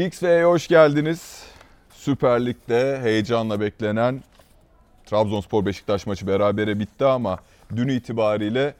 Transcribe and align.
XV'ye 0.00 0.44
hoş 0.44 0.68
geldiniz. 0.68 1.44
Süper 1.90 2.46
Lig'de 2.46 3.00
heyecanla 3.02 3.60
beklenen 3.60 4.22
Trabzonspor 5.06 5.66
Beşiktaş 5.66 6.06
maçı 6.06 6.26
berabere 6.26 6.78
bitti 6.78 7.04
ama 7.04 7.38
dün 7.76 7.88
itibariyle 7.88 8.74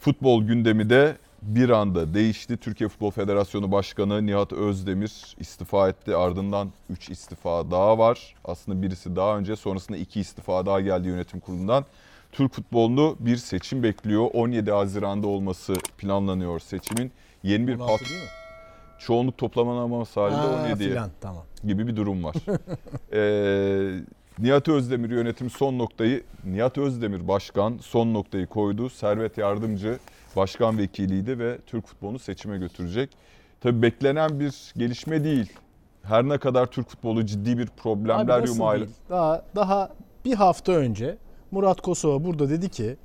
futbol 0.00 0.42
gündemi 0.42 0.90
de 0.90 1.16
bir 1.42 1.70
anda 1.70 2.14
değişti. 2.14 2.56
Türkiye 2.56 2.88
Futbol 2.88 3.10
Federasyonu 3.10 3.72
Başkanı 3.72 4.26
Nihat 4.26 4.52
Özdemir 4.52 5.36
istifa 5.38 5.88
etti. 5.88 6.16
Ardından 6.16 6.70
3 6.90 7.10
istifa 7.10 7.70
daha 7.70 7.98
var. 7.98 8.34
Aslında 8.44 8.82
birisi 8.82 9.16
daha 9.16 9.38
önce 9.38 9.56
sonrasında 9.56 9.96
2 9.96 10.20
istifa 10.20 10.66
daha 10.66 10.80
geldi 10.80 11.08
yönetim 11.08 11.40
kurulundan. 11.40 11.84
Türk 12.32 12.52
futbolunu 12.52 13.16
bir 13.20 13.36
seçim 13.36 13.82
bekliyor. 13.82 14.28
17 14.34 14.70
Haziran'da 14.70 15.26
olması 15.26 15.74
planlanıyor 15.98 16.60
seçimin. 16.60 17.12
Yeni 17.42 17.68
bir 17.68 17.74
16 17.74 17.92
pat- 18.04 18.08
değil 18.08 18.20
mi? 18.22 18.28
Çoğunluk 19.00 19.38
toplanaması 19.38 20.20
halinde 20.20 20.40
Ha, 20.40 20.68
17'ye 20.68 20.76
filan, 20.76 21.10
tamam. 21.20 21.42
gibi 21.64 21.86
bir 21.86 21.96
durum 21.96 22.24
var. 22.24 22.36
ee, 23.12 24.00
Nihat 24.38 24.68
Özdemir 24.68 25.10
yönetim 25.10 25.50
son 25.50 25.78
noktayı, 25.78 26.22
Nihat 26.44 26.78
Özdemir 26.78 27.28
başkan 27.28 27.78
son 27.80 28.14
noktayı 28.14 28.46
koydu. 28.46 28.90
Servet 28.90 29.38
Yardımcı 29.38 29.98
başkan 30.36 30.78
vekiliydi 30.78 31.38
ve 31.38 31.58
Türk 31.66 31.86
futbolunu 31.86 32.18
seçime 32.18 32.58
götürecek. 32.58 33.10
Tabii 33.60 33.82
beklenen 33.82 34.40
bir 34.40 34.72
gelişme 34.76 35.24
değil. 35.24 35.52
Her 36.02 36.28
ne 36.28 36.38
kadar 36.38 36.66
Türk 36.66 36.88
futbolu 36.88 37.26
ciddi 37.26 37.58
bir 37.58 37.66
problemler 37.66 38.46
değil? 38.46 38.88
Daha, 39.10 39.42
daha 39.56 39.90
bir 40.24 40.34
hafta 40.34 40.72
önce 40.72 41.16
Murat 41.50 41.80
Kosova 41.80 42.24
burada 42.24 42.50
dedi 42.50 42.68
ki 42.68 42.96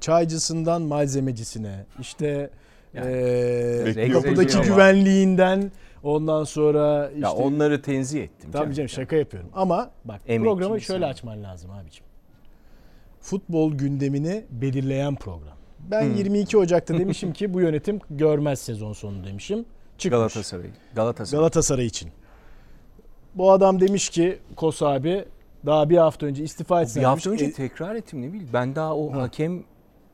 çaycısından 0.00 0.82
malzemecisine 0.82 1.86
işte 2.00 2.50
Yani, 2.94 3.12
eee, 3.12 3.82
Bekliyor 3.86 4.22
kapıdaki 4.22 4.56
ama. 4.56 4.64
güvenliğinden 4.66 5.72
ondan 6.02 6.44
sonra 6.44 7.08
işte 7.08 7.20
Ya 7.20 7.32
onları 7.32 7.82
tenzih 7.82 8.22
ettim. 8.22 8.50
Tabii 8.52 8.74
canım 8.74 8.88
şaka 8.88 9.16
yapıyorum. 9.16 9.50
Ama 9.54 9.90
bak 10.04 10.20
Emekçi 10.26 10.44
programı 10.44 10.80
şöyle 10.80 11.06
açman 11.06 11.42
lazım 11.42 11.70
abiciğim. 11.70 12.04
Futbol 13.20 13.72
gündemini 13.74 14.44
belirleyen 14.50 15.14
program. 15.14 15.56
Ben 15.90 16.02
Hmm. 16.02 16.14
22 16.16 16.58
Ocak'ta 16.58 16.98
demişim 16.98 17.32
ki 17.32 17.54
bu 17.54 17.60
yönetim 17.60 18.00
görmez 18.10 18.58
sezon 18.60 18.92
sonu 18.92 19.24
demişim. 19.24 19.64
Çıkmış. 19.98 20.10
Galatasaray. 20.18 20.66
Galatasaray. 20.94 21.40
Galatasaray 21.40 21.86
için. 21.86 22.10
Bu 23.34 23.50
adam 23.52 23.80
demiş 23.80 24.08
ki 24.08 24.38
Kos 24.56 24.82
abi 24.82 25.24
daha 25.66 25.90
bir 25.90 25.96
hafta 25.96 26.26
önce 26.26 26.44
istifa 26.44 26.82
etsin. 26.82 27.00
bir 27.00 27.06
hafta 27.06 27.30
önce 27.30 27.44
E, 27.44 27.52
tekrar 27.52 27.94
ettim 27.94 28.22
ne 28.22 28.28
bileyim. 28.28 28.48
Ben 28.52 28.74
daha 28.74 28.96
o 28.96 29.12
Ha. 29.12 29.18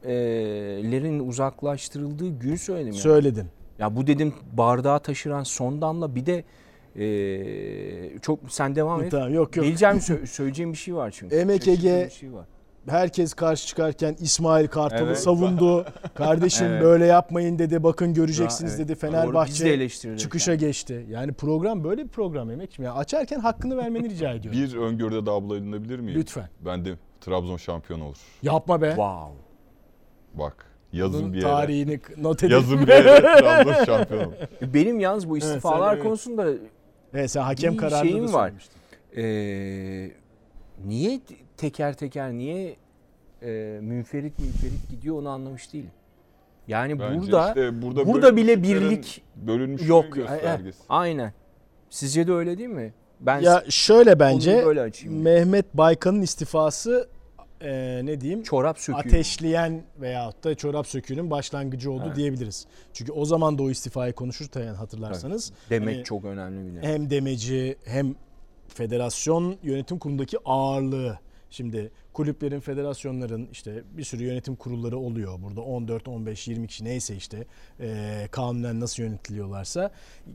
Hakemlerin 0.03 1.21
uzaklaştırıldığı 1.29 2.29
gün 2.29 2.57
söyledim 2.57 2.93
ya. 2.93 3.01
söyledin. 3.01 3.47
Ya 3.79 3.97
bu 3.97 4.07
dedim 4.07 4.35
bardağı 4.53 5.01
taşıran 5.01 5.43
son 5.43 5.83
damla 5.83 6.15
bir 6.15 6.27
de 6.27 6.45
e, 6.97 8.19
çok 8.19 8.39
sen 8.49 8.77
devam 8.77 9.03
et. 9.03 9.11
Tamam 9.11 9.35
yok 9.35 9.57
yok. 9.57 9.67
Geleceğim 9.67 9.97
sö- 9.99 10.27
söyleyeceğim 10.27 10.73
bir 10.73 10.79
şey 10.79 10.95
var 10.95 11.11
çünkü. 11.11 11.37
Emek 11.37 11.65
Şaşırttığım 11.65 11.91
Ege- 11.91 12.05
bir 12.07 12.11
şey 12.11 12.33
var. 12.33 12.47
Herkes 12.89 13.35
karşı 13.35 13.67
çıkarken 13.67 14.17
İsmail 14.21 14.67
Kartal'ı 14.69 15.07
Evet. 15.07 15.19
savundu. 15.19 15.87
Kardeşim 16.15 16.67
Evet. 16.67 16.83
böyle 16.83 17.07
yapmayın 17.07 17.59
dedi. 17.59 17.83
Bakın 17.83 18.15
göreceksiniz 18.15 18.71
Evet. 18.75 18.89
dedi. 18.89 18.89
Doğru, 18.89 19.13
de 19.13 19.17
Fenerbahçe 19.17 19.69
eleştirilirken. 19.69 20.23
çıkışa 20.23 20.55
geçti. 20.55 21.07
Yani 21.11 21.33
program 21.33 21.85
böyle 21.85 22.05
bir 22.05 22.09
program 22.09 22.51
Emek'ciğim. 22.51 22.87
Ya 22.87 22.95
açarken 22.95 23.41
hakkını 23.41 23.77
vermeni 23.77 24.11
rica 24.11 24.33
ediyorum. 24.33 24.61
Bir 24.61 24.77
öngörüde 24.77 25.27
daha 25.27 25.43
bulunabilir 25.43 25.99
miyim? 26.01 26.19
Lütfen. 26.21 26.49
Ben 26.67 26.85
de 26.85 26.95
Trabzon 27.21 27.57
şampiyon 27.57 28.01
olur. 28.01 28.17
Yapma 28.43 28.83
be. 28.83 28.89
Wow. 28.89 29.33
Bak 30.35 30.67
yazın 30.93 31.21
Bunun 31.23 31.33
bir 31.33 31.39
yere. 31.39 31.47
tarihini 31.51 32.01
not 32.17 32.43
edin. 32.43 32.53
Yazın 32.55 32.81
bir 32.81 32.89
yere 32.89 33.21
Trabzon 33.41 33.85
şampiyon 33.85 34.25
olur. 34.25 34.35
Benim 34.63 35.01
yalnız 35.01 35.29
bu 35.29 35.39
istifalar 35.39 35.95
evet. 35.95 36.03
konusunda 36.03 36.47
Evet 37.15 37.31
sen 37.31 37.43
hakem 37.43 37.73
Bir 37.73 37.79
kararını 37.79 38.09
şeyim 38.11 38.29
da 38.29 38.33
var. 38.33 38.43
söylemiştin. 38.43 38.81
Ee, 39.17 40.11
niye 40.87 41.21
teker 41.57 41.95
teker 41.95 42.33
niye 42.33 42.77
e, 43.43 43.79
münferit 43.83 44.39
münferit 44.39 44.89
gidiyor 44.91 45.19
onu 45.19 45.29
anlamış 45.29 45.73
değilim. 45.73 45.91
Yani 46.69 47.01
Bence 47.01 47.21
burada 47.21 47.49
işte 47.49 47.83
burada, 47.83 48.07
burada 48.07 48.37
bile 48.37 48.63
birlik 48.63 49.23
yok. 49.87 50.13
Göstergesi. 50.13 50.79
Aynen. 50.89 51.33
Sizce 51.91 52.27
de 52.27 52.33
öyle 52.33 52.59
değil 52.59 52.69
mi? 52.69 52.93
Ben 53.21 53.41
Ya 53.41 53.65
şöyle 53.69 54.21
bence. 54.21 54.65
Mehmet 55.07 55.75
Baykan'ın 55.75 56.23
istifası 56.23 57.09
e, 57.61 58.01
ne 58.05 58.21
diyeyim? 58.21 58.43
çorap 58.43 58.79
söküyor. 58.79 59.07
ateşleyen 59.07 59.83
veyahut 60.01 60.45
da 60.45 60.55
çorap 60.55 60.87
söküğünün 60.87 61.31
başlangıcı 61.31 61.93
oldu 61.93 62.03
Evet. 62.07 62.17
diyebiliriz. 62.17 62.67
Çünkü 62.93 63.13
o 63.13 63.25
zaman 63.25 63.59
da 63.59 63.63
o 63.63 63.71
istifayı 63.71 64.13
konuşurken 64.13 64.75
hatırlarsanız 64.75 65.53
Demek 65.71 65.95
Hani- 65.97 66.05
çok 66.05 66.25
önemli 66.25 66.77
bir 66.77 66.83
hem 66.89 67.11
demeci 67.11 67.77
hem 67.85 68.15
federasyon 68.69 69.57
yönetim 69.63 69.99
kurulundaki 69.99 70.37
ağırlığı. 70.45 71.19
Şimdi 71.53 71.91
kulüplerin, 72.13 72.61
federasyonların 72.61 73.49
işte 73.53 73.83
bir 73.97 74.05
sürü 74.05 74.25
yönetim 74.25 74.57
kurulları 74.57 74.99
oluyor. 74.99 75.43
Burada 75.43 75.61
14, 75.61 76.09
15, 76.09 76.49
20 76.49 76.67
kişi 76.67 76.85
neyse 76.85 77.17
işte 77.17 77.47
e, 77.81 78.29
kanunen 78.31 78.81
nasıl 78.81 79.03
yönetiliyorlarsa 79.03 79.91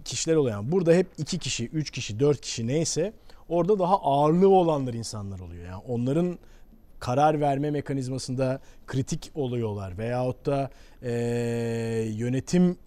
kişiler 0.06 0.36
oluyor. 0.36 0.56
Yani 0.56 0.72
burada 0.72 0.94
hep 0.94 1.08
2 1.18 1.40
kişi, 1.40 1.66
3 1.68 1.92
kişi, 1.92 2.20
4 2.20 2.42
kişi 2.42 2.68
neyse 2.68 3.14
orada 3.50 3.80
daha 3.80 3.96
ağırlığı 4.02 4.50
olanlar 4.50 4.94
insanlar 4.94 5.40
oluyor. 5.40 5.66
Yani 5.66 5.84
onların 5.88 6.40
karar 7.00 7.42
verme 7.42 7.72
mekanizmasında 7.72 8.60
kritik 8.88 9.32
oluyorlar 9.36 9.98
veyahut 9.98 10.46
da 10.46 10.70
e, 11.02 11.12
yönetim 12.16 12.78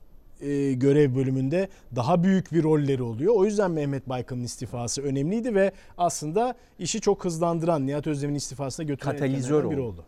e, 0.40 0.72
görev 0.72 1.14
bölümünde 1.14 1.68
daha 1.96 2.22
büyük 2.22 2.52
bir 2.52 2.62
rolleri 2.62 3.02
oluyor. 3.02 3.34
O 3.36 3.44
yüzden 3.44 3.70
Mehmet 3.70 4.08
Baykan'ın 4.08 4.42
istifası 4.44 5.02
önemliydi 5.02 5.54
ve 5.54 5.72
aslında 5.98 6.54
işi 6.78 7.00
çok 7.00 7.24
hızlandıran 7.24 7.86
Nihat 7.86 8.06
Özdemir'in 8.06 8.36
istifasına 8.36 8.86
götüren 8.86 9.12
Katalizör 9.12 9.70
biri 9.70 9.80
oldu. 9.80 10.04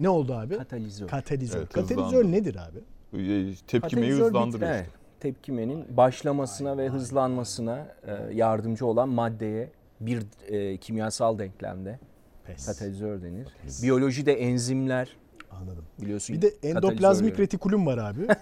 Ne 0.00 0.08
oldu 0.08 0.34
abi? 0.34 0.56
Katalizör. 0.56 1.08
Katalizör. 1.08 1.58
Evet, 1.58 1.72
Katalizör 1.72 2.04
hızlandı. 2.04 2.32
nedir 2.32 2.56
abi? 2.56 2.78
E, 3.22 3.54
Tepkimeyi 3.66 4.12
hızlandırıyor. 4.12 4.70
evet, 4.70 4.86
tepkimenin 5.20 5.96
başlamasına 5.96 6.78
ve 6.78 6.88
hızlanmasına 6.88 7.86
e, 8.06 8.34
yardımcı 8.34 8.86
olan 8.86 9.08
maddeye 9.08 9.70
bir 10.00 10.22
e, 10.48 10.76
kimyasal 10.76 11.38
denklemde 11.38 11.98
Pes. 12.46 12.66
katalizör 12.66 13.22
denir. 13.22 13.48
Biyolojide 13.82 14.32
enzimler 14.32 15.16
Anladım. 15.50 15.84
biliyorsun. 16.00 16.36
Bir 16.36 16.42
de 16.42 16.52
endoplazmik 16.62 17.30
yani. 17.32 17.42
retikulum 17.42 17.86
var 17.86 17.98
abi. 17.98 18.20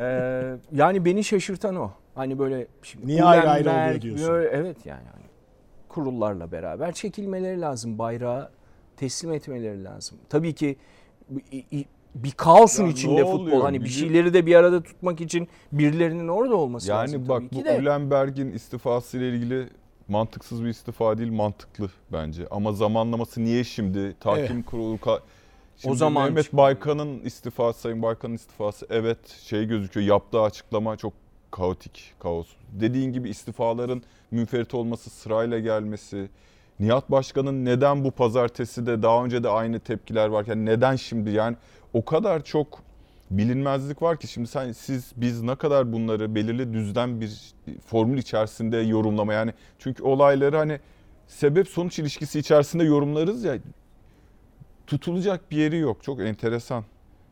Ee, 0.00 0.56
yani 0.72 1.04
beni 1.04 1.24
şaşırtan 1.24 1.76
o. 1.76 1.90
Hani 2.14 2.38
böyle 2.38 2.66
şimdi 2.82 3.06
Niye 3.06 3.24
ayrı 3.24 3.50
ayrı 3.50 3.70
oluyor 3.70 4.00
diyorsun? 4.00 4.28
böyle- 4.28 4.48
evet 4.48 4.76
yani 4.86 5.02
hani 5.12 5.24
kurullarla 5.88 6.52
beraber 6.52 6.92
çekilmeleri 6.92 7.60
lazım. 7.60 7.98
Bayrağı 7.98 8.50
teslim 8.96 9.32
etmeleri 9.32 9.84
lazım. 9.84 10.18
Tabii 10.28 10.54
ki 10.54 10.76
bir- 12.14 12.30
kaosun 12.36 12.84
Ya 12.84 12.90
içinde 12.90 13.24
futbol 13.24 13.40
oluyor? 13.40 13.62
hani 13.62 13.80
bir 13.84 13.88
şeyleri 13.88 14.34
de 14.34 14.46
bir 14.46 14.54
arada 14.54 14.82
tutmak 14.82 15.20
için 15.20 15.48
birilerinin 15.72 16.28
orada 16.28 16.56
olması 16.56 16.88
lazım. 16.88 17.18
Yani 17.20 17.28
bak 17.28 17.42
tabii 17.50 17.78
bu. 17.78 17.82
Ulenberg'in 17.82 18.52
istifası 18.52 19.18
ile 19.18 19.28
ilgili 19.28 19.68
mantıksız 20.10 20.64
bir 20.64 20.68
istifa 20.68 21.18
değil, 21.18 21.32
mantıklı 21.32 21.90
bence. 22.12 22.46
Ama 22.50 22.72
zamanlaması 22.72 23.44
niye 23.44 23.64
şimdi? 23.64 24.16
Tahkim 24.20 24.62
kurulu 24.62 24.96
ka- 24.96 25.20
Şimdi 25.76 25.96
zaman 25.96 26.24
Mehmet. 26.24 26.52
Baykan'ın 26.52 27.20
istifası, 27.20 27.80
Sayın 27.80 28.02
Baykan'ın 28.02 28.34
istifası 28.34 28.86
evet 28.90 29.28
şey 29.28 29.64
gözüküyor. 29.66 30.06
Yaptığı 30.06 30.40
açıklama 30.40 30.96
çok 30.96 31.12
kaotik, 31.50 32.14
kaos. 32.18 32.46
Dediğin 32.72 33.12
gibi 33.12 33.30
istifaların 33.30 34.02
münferit 34.30 34.74
olması, 34.74 35.10
sırayla 35.10 35.58
gelmesi, 35.58 36.28
Nihat 36.80 37.10
Başkan'ın 37.10 37.64
neden 37.64 38.04
bu 38.04 38.10
pazartesi 38.10 38.86
de 38.86 39.02
daha 39.02 39.24
önce 39.24 39.42
de 39.42 39.48
aynı 39.48 39.80
tepkiler 39.80 40.28
varken 40.28 40.66
neden 40.66 40.96
şimdi 40.96 41.30
yani 41.30 41.56
o 41.94 42.04
kadar 42.04 42.44
çok 42.44 42.78
bilinmezlik 43.30 44.02
var 44.02 44.16
ki 44.16 44.28
şimdi 44.28 44.48
sen 44.48 44.72
siz 44.72 45.12
biz 45.16 45.42
ne 45.42 45.56
kadar 45.56 45.92
bunları 45.92 46.34
belirli 46.34 46.72
düzden 46.72 47.20
bir 47.20 47.54
formül 47.86 48.18
içerisinde 48.18 48.76
yorumlama 48.76 49.32
yani 49.32 49.52
çünkü 49.78 50.02
olayları 50.02 50.56
hani 50.56 50.80
sebep 51.26 51.68
sonuç 51.68 51.98
ilişkisi 51.98 52.38
içerisinde 52.38 52.84
yorumlarız 52.84 53.44
ya 53.44 53.58
tutulacak 54.86 55.50
bir 55.50 55.56
yeri 55.56 55.78
yok. 55.78 56.02
Çok 56.02 56.20
enteresan. 56.20 56.84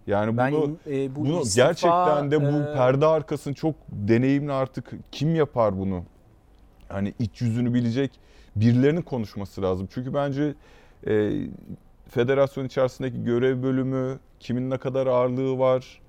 Yani 0.07 0.37
ben 0.37 0.53
bunu 0.53 0.77
e, 0.87 1.17
bu 1.17 1.25
bunu 1.25 1.41
istifa, 1.41 1.67
gerçekten 1.67 2.31
de 2.31 2.53
bu 2.53 2.71
e, 2.71 2.75
perde 2.75 3.07
arkasını 3.07 3.55
çok 3.55 3.75
deneyimli 3.93 4.53
artık 4.53 4.91
kim 5.13 5.35
yapar 5.35 5.79
bunu? 5.79 6.05
Hani 6.89 7.15
iç 7.19 7.41
yüzünü 7.41 7.75
bilecek 7.75 8.11
birilerinin 8.57 9.03
konuşması 9.03 9.63
lazım. 9.63 9.89
Çünkü 9.95 10.15
bence 10.15 10.55
e, 11.07 11.33
federasyon 12.09 12.65
içerisindeki 12.65 13.25
görev 13.25 13.63
bölümü, 13.63 14.19
kimin 14.41 14.71
ne 14.71 14.79
kadar 14.79 15.07
ağırlığı 15.07 15.59
var, 15.59 16.01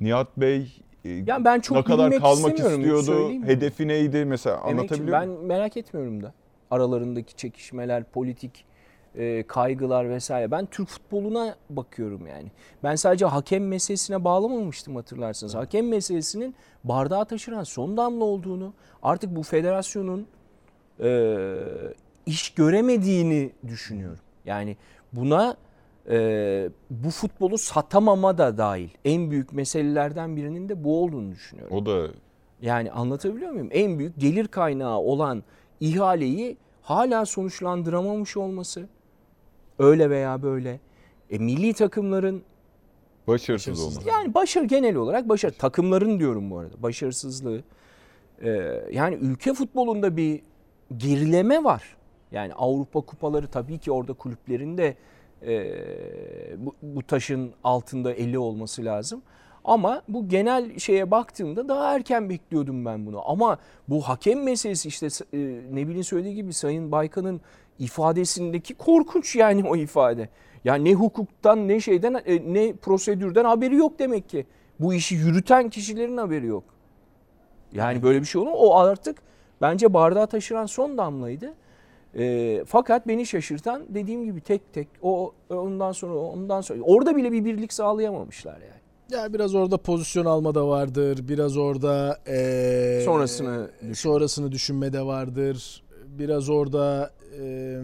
Nihat 0.00 0.36
Bey 0.36 0.82
e, 1.04 1.10
yani 1.10 1.44
ben 1.44 1.60
çok 1.60 1.76
ne 1.76 1.84
kadar 1.84 2.18
kalmak 2.18 2.58
istiyordu, 2.58 3.30
hedefi 3.46 3.88
neydi 3.88 4.24
mesela 4.24 4.56
Emekçi, 4.56 4.70
anlatabiliyor 4.70 5.20
ben 5.20 5.28
merak 5.28 5.76
etmiyorum 5.76 6.22
da. 6.22 6.32
Aralarındaki 6.70 7.36
çekişmeler, 7.36 8.04
politik 8.04 8.64
e, 9.14 9.42
kaygılar 9.42 10.10
vesaire. 10.10 10.50
Ben 10.50 10.66
Türk 10.66 10.88
futboluna 10.88 11.56
bakıyorum 11.70 12.26
yani. 12.26 12.50
Ben 12.82 12.94
sadece 12.94 13.26
hakem 13.26 13.68
meselesine 13.68 14.24
bağlamamıştım 14.24 14.96
hatırlarsınız. 14.96 15.54
Hakem 15.54 15.88
meselesinin 15.88 16.54
bardağı 16.84 17.24
taşıran 17.24 17.62
son 17.62 17.96
damla 17.96 18.24
olduğunu, 18.24 18.72
artık 19.02 19.36
bu 19.36 19.42
federasyonun 19.42 20.26
e, 21.00 21.56
iş 22.26 22.50
göremediğini 22.54 23.52
düşünüyorum. 23.68 24.18
Yani 24.44 24.76
buna 25.12 25.56
e, 26.10 26.68
bu 26.90 27.10
futbolu 27.10 27.58
satamama 27.58 28.38
da 28.38 28.58
dahil. 28.58 28.88
En 29.04 29.30
büyük 29.30 29.52
meselelerden 29.52 30.36
birinin 30.36 30.68
de 30.68 30.84
bu 30.84 31.02
olduğunu 31.02 31.30
düşünüyorum. 31.32 31.76
O 31.76 31.86
da 31.86 32.08
Yani 32.62 32.90
anlatabiliyor 32.92 33.50
muyum? 33.52 33.68
En 33.70 33.98
büyük 33.98 34.20
gelir 34.20 34.48
kaynağı 34.48 34.98
olan 34.98 35.42
ihaleyi 35.80 36.56
hala 36.82 37.26
sonuçlandıramamış 37.26 38.36
olması. 38.36 38.88
Öyle 39.78 40.10
veya 40.10 40.42
böyle. 40.42 40.80
E, 41.30 41.38
milli 41.38 41.72
takımların 41.74 42.42
başarısız 43.26 43.72
Başarısız. 43.72 43.96
olması. 43.96 44.08
yani 44.08 44.34
başarı 44.34 44.64
genel 44.64 44.96
olarak 44.96 45.28
başarı 45.28 45.52
takımların 45.52 46.18
diyorum 46.18 46.50
bu 46.50 46.58
arada 46.58 46.82
başarısızlığı. 46.82 47.62
e, 48.42 48.50
yani 48.92 49.14
ülke 49.14 49.54
futbolunda 49.54 50.16
bir 50.16 50.40
gerileme 50.96 51.64
var. 51.64 51.96
Yani 52.32 52.54
Avrupa 52.54 53.00
kupaları 53.00 53.46
tabii 53.46 53.78
ki 53.78 53.92
orada 53.92 54.12
kulüplerin 54.12 54.78
de 54.78 54.96
e, 55.46 55.74
bu, 56.56 56.74
bu 56.82 57.02
taşın 57.02 57.52
altında 57.64 58.12
eli 58.12 58.38
olması 58.38 58.84
lazım. 58.84 59.22
Ama 59.64 60.02
bu 60.08 60.28
genel 60.28 60.78
şeye 60.78 61.10
baktığımda 61.10 61.68
daha 61.68 61.94
erken 61.94 62.30
bekliyordum 62.30 62.84
ben 62.84 63.06
bunu. 63.06 63.30
Ama 63.30 63.58
bu 63.88 64.00
hakem 64.00 64.42
meselesi 64.42 64.88
işte 64.88 65.06
e, 65.32 65.38
Nebil'in 65.72 66.02
söylediği 66.02 66.34
gibi 66.34 66.52
Sayın 66.52 66.92
Baykan'ın 66.92 67.40
ifadesindeki 67.78 68.74
korkunç 68.74 69.36
yani 69.36 69.68
o 69.68 69.76
ifade. 69.76 70.28
Yani 70.64 70.84
ne 70.84 70.94
hukuktan 70.94 71.68
ne 71.68 71.80
şeyden 71.80 72.22
e, 72.26 72.54
ne 72.54 72.72
prosedürden 72.72 73.44
haberi 73.44 73.76
yok 73.76 73.98
demek 73.98 74.28
ki. 74.28 74.46
Bu 74.80 74.94
işi 74.94 75.14
yürüten 75.14 75.70
kişilerin 75.70 76.16
haberi 76.16 76.46
yok. 76.46 76.64
Yani 77.72 78.02
böyle 78.02 78.20
bir 78.20 78.26
şey 78.26 78.40
olur? 78.40 78.50
O 78.54 78.78
artık 78.78 79.22
bence 79.60 79.94
bardağı 79.94 80.26
taşıran 80.26 80.66
son 80.66 80.98
damlaydı. 80.98 81.54
E, 82.18 82.64
fakat 82.66 83.08
beni 83.08 83.26
şaşırtan 83.26 83.82
dediğim 83.88 84.24
gibi 84.24 84.40
tek 84.40 84.72
tek 84.72 84.88
o 85.02 85.32
ondan 85.50 85.92
sonra 85.92 86.14
ondan 86.14 86.60
sonra 86.60 86.82
orada 86.82 87.16
bile 87.16 87.32
bir 87.32 87.44
birlik 87.44 87.72
sağlayamamışlar 87.72 88.52
yani. 88.60 88.82
Ya 89.22 89.32
biraz 89.32 89.54
orada 89.54 89.76
pozisyon 89.76 90.24
alma 90.24 90.54
da 90.54 90.68
vardır. 90.68 91.28
Biraz 91.28 91.56
orada 91.56 92.18
eee, 92.26 93.00
Sonrasını 93.04 93.70
düşün. 93.82 93.92
sonrasını 93.92 94.52
düşünme 94.52 94.92
de 94.92 95.02
vardır. 95.06 95.82
Biraz 96.18 96.48
orada 96.48 97.10
eee, 97.40 97.78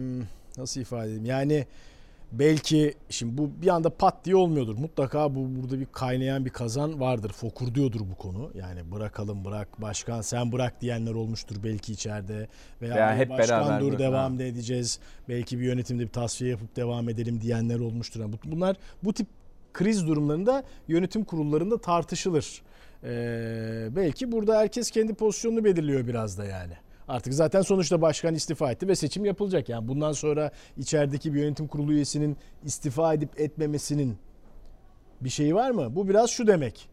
nasıl 0.57 0.81
ifade 0.81 1.05
edeyim? 1.07 1.25
Yani 1.25 1.65
belki 2.31 2.93
şimdi 3.09 3.37
bu 3.37 3.49
bir 3.61 3.67
anda 3.67 3.89
pat 3.89 4.25
diye 4.25 4.35
olmuyordur. 4.35 4.75
Mutlaka 4.77 5.35
bu 5.35 5.47
burada 5.61 5.79
bir 5.79 5.85
kaynayan 5.85 6.45
bir 6.45 6.49
kazan 6.49 6.99
vardır. 6.99 7.31
Fokur 7.33 7.75
diyordur 7.75 7.99
bu 8.11 8.15
konu. 8.15 8.51
Yani 8.55 8.91
bırakalım 8.91 9.45
bırak 9.45 9.81
başkan 9.81 10.21
sen 10.21 10.51
bırak 10.51 10.81
diyenler 10.81 11.13
olmuştur 11.13 11.55
belki 11.63 11.93
içeride 11.93 12.47
veya, 12.81 12.95
Veya 12.95 13.07
"Hayır, 13.07 13.19
hep 13.19 13.29
başkan 13.29 13.81
dur 13.81 13.99
devam 13.99 14.37
Ha. 14.37 14.43
edeceğiz. 14.43 14.99
Belki 15.29 15.59
bir 15.59 15.63
yönetimde 15.65 16.03
bir 16.03 16.09
tasfiye 16.09 16.51
yapıp 16.51 16.75
devam 16.75 17.09
edelim 17.09 17.41
diyenler 17.41 17.79
olmuştur. 17.79 18.19
Yani 18.19 18.33
bu- 18.33 18.51
bunlar 18.51 18.77
bu 19.03 19.13
tip 19.13 19.27
kriz 19.73 20.07
durumlarında 20.07 20.63
yönetim 20.87 21.23
kurullarında 21.23 21.77
tartışılır. 21.81 22.61
Ee, 23.03 23.87
belki 23.95 24.31
burada 24.31 24.57
herkes 24.57 24.91
kendi 24.91 25.13
pozisyonunu 25.13 25.63
belirliyor 25.63 26.07
biraz 26.07 26.37
da 26.37 26.45
yani. 26.45 26.73
Artık 27.09 27.33
zaten 27.33 27.61
sonuçta 27.61 28.01
başkan 28.01 28.35
istifa 28.35 28.71
etti 28.71 28.87
ve 28.87 28.95
seçim 28.95 29.25
yapılacak. 29.25 29.69
Yani 29.69 29.87
bundan 29.87 30.11
sonra 30.11 30.51
içerideki 30.77 31.33
bir 31.33 31.39
yönetim 31.39 31.67
kurulu 31.67 31.93
üyesinin 31.93 32.37
istifa 32.63 33.13
edip 33.13 33.39
etmemesinin 33.39 34.17
bir 35.21 35.29
şeyi 35.29 35.55
var 35.55 35.71
mı? 35.71 35.95
Bu 35.95 36.09
biraz 36.09 36.29
şu 36.29 36.47
demek. 36.47 36.89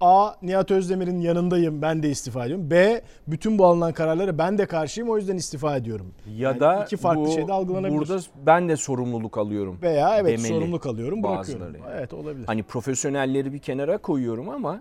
A. 0.00 0.32
Nihat 0.42 0.70
Özdemir'in 0.70 1.20
yanındayım 1.20 1.82
ben 1.82 2.02
de 2.02 2.10
istifa 2.10 2.44
ediyorum. 2.44 2.70
B. 2.70 3.02
Bütün 3.26 3.58
bu 3.58 3.66
alınan 3.66 3.92
kararlara 3.92 4.38
ben 4.38 4.58
de 4.58 4.66
karşıyım 4.66 5.10
o 5.10 5.16
yüzden 5.16 5.36
istifa 5.36 5.76
ediyorum. 5.76 6.06
Ya 6.26 6.48
Yani 6.50 6.60
da 6.60 6.84
iki 6.84 6.96
farklı 6.96 7.24
bu, 7.24 7.30
şeyde 7.30 7.52
algılanabilir. 7.52 7.98
Burada 7.98 8.20
ben 8.46 8.68
de 8.68 8.76
sorumluluk 8.76 9.38
alıyorum. 9.38 9.78
Veya 9.82 10.18
evet 10.18 10.38
demeli 10.38 10.48
sorumluluk 10.48 10.86
alıyorum 10.86 11.22
bırakıyorum. 11.22 11.64
bazıları 11.64 11.90
yani. 11.90 11.98
Evet 11.98 12.12
olabilir. 12.12 12.46
Hani 12.46 12.62
profesyonelleri 12.62 13.52
bir 13.52 13.58
kenara 13.58 13.98
koyuyorum 13.98 14.48
ama 14.48 14.80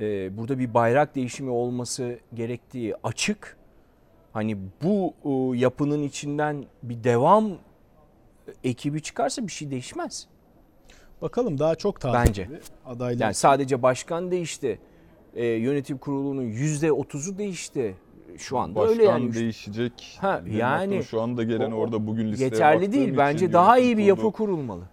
e, 0.00 0.36
burada 0.36 0.58
bir 0.58 0.74
bayrak 0.74 1.14
değişimi 1.14 1.50
olması 1.50 2.18
gerektiği 2.34 2.94
açık. 3.04 3.61
Hani 4.32 4.56
bu 4.82 5.14
e, 5.24 5.58
yapının 5.58 6.02
içinden 6.02 6.64
bir 6.82 7.04
devam 7.04 7.50
ekibi 8.64 9.02
çıkarsa 9.02 9.46
bir 9.46 9.52
şey 9.52 9.70
değişmez. 9.70 10.26
Bakalım 11.22 11.58
daha 11.58 11.74
çok 11.74 12.00
taze. 12.00 12.18
Bence. 12.28 12.48
Adaylar. 12.86 13.20
Yani 13.24 13.34
sadece 13.34 13.82
başkan 13.82 14.30
değişti. 14.30 14.78
E, 15.34 15.46
yönetim 15.46 15.98
kurulunun 15.98 16.42
yüzde 16.42 16.92
otuzu 16.92 17.38
değişti. 17.38 17.94
Şu 18.38 18.58
anda 18.58 18.74
Başkan 18.80 18.92
öyle 18.92 19.04
yani. 19.04 19.34
değişecek. 19.34 20.18
Ha, 20.20 20.42
yani 20.50 21.04
şu 21.04 21.20
anda 21.20 21.42
gelen 21.42 21.70
o- 21.70 21.74
orada 21.74 22.06
bugün 22.06 22.28
listeye 22.32 22.44
Yeterli 22.50 22.92
değil. 22.92 23.16
Bence 23.16 23.52
daha 23.52 23.78
iyi 23.78 23.98
bir 23.98 24.04
yapı 24.04 24.32
kurulmalı. 24.32 24.84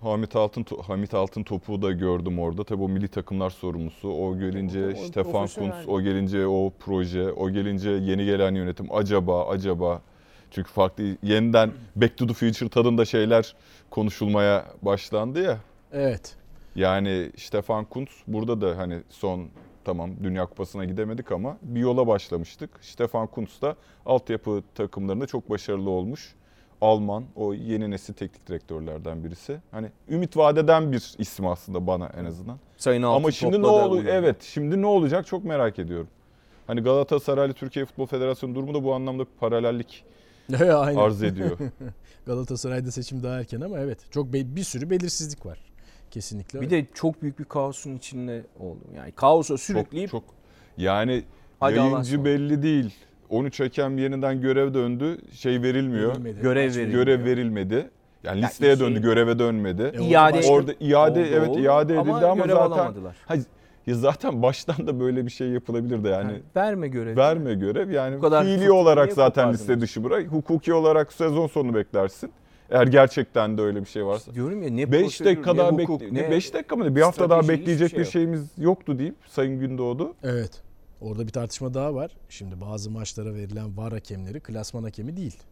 Hamit 0.00 0.36
Altın 0.36 0.64
Hamit 0.86 1.14
Altın 1.14 1.42
topu 1.42 1.82
da 1.82 1.92
gördüm 1.92 2.38
orada. 2.38 2.64
Tabii 2.64 2.82
o 2.82 2.88
milli 2.88 3.08
takımlar 3.08 3.50
sorumlusu. 3.50 4.08
O 4.08 4.38
gelince 4.38 4.86
O- 4.86 4.90
o 4.90 4.94
Stefan. 4.94 5.46
Kuntz, 5.46 5.88
o 5.88 6.00
gelince 6.02 6.46
o 6.46 6.72
proje, 6.80 7.32
o 7.32 7.50
gelince 7.50 7.90
yeni 7.90 8.24
gelen 8.24 8.54
yönetim. 8.54 8.86
Acaba, 8.90 9.46
acaba. 9.48 10.02
Çünkü 10.50 10.70
farklı 10.70 11.04
yeniden 11.22 11.72
Back 11.96 12.16
to 12.16 12.26
the 12.26 12.32
Future 12.34 12.68
tadında 12.68 13.04
şeyler 13.04 13.54
konuşulmaya 13.90 14.66
başlandı 14.82 15.42
ya. 15.42 15.58
Evet. 15.92 16.36
Yani 16.74 17.30
Stefan 17.36 17.84
Kuntz 17.84 18.12
burada 18.26 18.60
da 18.60 18.78
hani 18.78 19.02
son 19.08 19.48
tamam 19.84 20.10
Dünya 20.22 20.46
Kupası'na 20.46 20.84
gidemedik 20.84 21.32
ama 21.32 21.56
bir 21.62 21.80
yola 21.80 22.06
başlamıştık. 22.06 22.70
Stefan 22.80 23.26
Kuntz 23.26 23.62
da 23.62 23.76
altyapı 24.06 24.62
takımlarında 24.74 25.26
çok 25.26 25.50
başarılı 25.50 25.90
olmuş. 25.90 26.34
Alman, 26.80 27.24
o 27.36 27.54
yeni 27.54 27.90
nesil 27.90 28.14
teknik 28.14 28.48
direktörlerden 28.48 29.24
birisi. 29.24 29.60
Hani 29.70 29.90
ümit 30.08 30.36
vadeden 30.36 30.92
bir 30.92 31.14
isim 31.18 31.46
aslında 31.46 31.86
bana 31.86 32.06
en 32.16 32.24
azından. 32.24 32.58
Sayın 32.76 33.02
Altın 33.02 33.16
ama 33.16 33.30
şimdi 33.30 33.62
ne 33.62 33.66
oluyor? 33.66 34.04
Evet, 34.04 34.42
şimdi 34.42 34.82
ne 34.82 34.86
olacak 34.86 35.26
çok 35.26 35.44
merak 35.44 35.78
ediyorum. 35.78 36.08
Hani 36.66 36.80
Galatasaraylı 36.80 37.52
Türkiye 37.52 37.84
Futbol 37.84 38.06
Federasyonu 38.06 38.54
durumu 38.54 38.74
da 38.74 38.84
bu 38.84 38.94
anlamda 38.94 39.22
bir 39.22 39.38
paralellik 39.40 40.04
Aynen. 40.60 41.00
arz 41.00 41.22
ediyor. 41.22 41.58
Galatasaray'da 42.26 42.90
seçim 42.90 43.22
daha 43.22 43.38
erken 43.38 43.60
ama 43.60 43.78
evet. 43.78 43.98
Çok 44.10 44.32
be- 44.32 44.56
bir 44.56 44.64
sürü 44.64 44.90
belirsizlik 44.90 45.46
var. 45.46 45.58
Kesinlikle. 46.10 46.60
Bir 46.60 46.70
de 46.70 46.86
çok 46.94 47.22
büyük 47.22 47.38
bir 47.38 47.44
kaosun 47.44 47.96
içinde 47.96 48.42
oldum. 48.60 48.88
Yani 48.96 49.12
kaosa 49.12 49.58
sürükleyip 49.58 50.10
Çok, 50.10 50.24
çok 50.24 50.34
yani 50.78 51.24
Hadi 51.60 51.76
yayıncı 51.76 52.24
belli 52.24 52.62
değil. 52.62 52.94
13 53.28 53.60
hakem 53.60 53.98
yeniden 53.98 54.40
görev 54.40 54.74
döndü. 54.74 55.18
Şey 55.32 55.62
verilmiyor. 55.62 56.10
Verilmedi. 56.10 56.40
görev 56.42 56.66
Maç- 56.66 56.76
verilmiyor. 56.76 57.04
Görev 57.06 57.24
verilmedi. 57.24 57.90
Yani 58.24 58.40
Ya 58.40 58.46
listeye 58.46 58.72
iki- 58.72 58.80
döndü, 58.84 59.02
göreve 59.02 59.38
dönmedi. 59.38 59.92
E, 59.98 60.02
İade 60.04 60.36
başka- 60.38 60.52
Orada 60.52 60.72
iade 60.80 61.20
oldu, 61.20 61.28
evet 61.32 61.48
oldu. 61.48 61.58
iade 61.60 61.94
edildi 61.94 62.10
ama, 62.26 62.34
görev 62.44 62.54
zaten 62.56 62.72
alamadılar. 62.78 63.16
Hayır, 63.26 63.44
ya 63.86 63.94
zaten 63.94 64.42
baştan 64.42 64.86
da 64.86 65.00
böyle 65.00 65.26
bir 65.26 65.30
şey 65.30 65.48
yapılabilir 65.48 66.04
de 66.04 66.08
yani. 66.08 66.32
Yani 66.32 66.42
verme 66.56 66.88
görevi. 66.88 67.16
Verme 67.16 67.54
görev 67.54 67.90
yani 67.90 68.16
Bu 68.16 68.20
kadar 68.20 68.44
fiili 68.44 68.70
olarak 68.72 69.12
zaten 69.12 69.52
liste 69.52 69.80
dışı 69.80 70.04
bırak. 70.04 70.26
Hukuki 70.26 70.74
olarak 70.74 71.12
sezon 71.12 71.46
sonu 71.46 71.74
beklersin. 71.74 72.30
Eğer 72.70 72.86
gerçekten 72.86 73.58
de 73.58 73.62
öyle 73.62 73.80
bir 73.80 73.88
şey 73.88 74.06
varsa. 74.06 74.34
Diyorum 74.34 74.62
ya 74.62 74.70
ne 74.70 74.92
5 74.92 75.02
prosedür, 75.02 75.30
dakika 75.30 75.52
ne 75.52 75.58
daha 75.58 75.70
hukuk, 75.70 76.00
bekle 76.00 76.14
ne 76.14 76.30
5 76.30 76.54
dakika 76.54 76.76
mı? 76.76 76.96
Bir 76.96 77.00
hafta 77.02 77.30
daha 77.30 77.48
bekleyecek 77.48 77.88
bir 77.88 77.94
şey 77.94 77.98
yok. 78.02 78.12
şeyimiz 78.12 78.50
yoktu 78.58 78.98
deyip 78.98 79.14
Sayın 79.26 79.60
Gündoğdu. 79.60 80.14
Evet. 80.22 80.62
Orada 81.00 81.26
bir 81.26 81.32
tartışma 81.32 81.74
daha 81.74 81.94
var. 81.94 82.10
Şimdi 82.28 82.60
bazı 82.60 82.90
maçlara 82.90 83.34
verilen 83.34 83.76
VAR 83.76 83.92
hakemleri 83.92 84.40
klasman 84.40 84.82
hakemi 84.82 85.16
değil. 85.16 85.42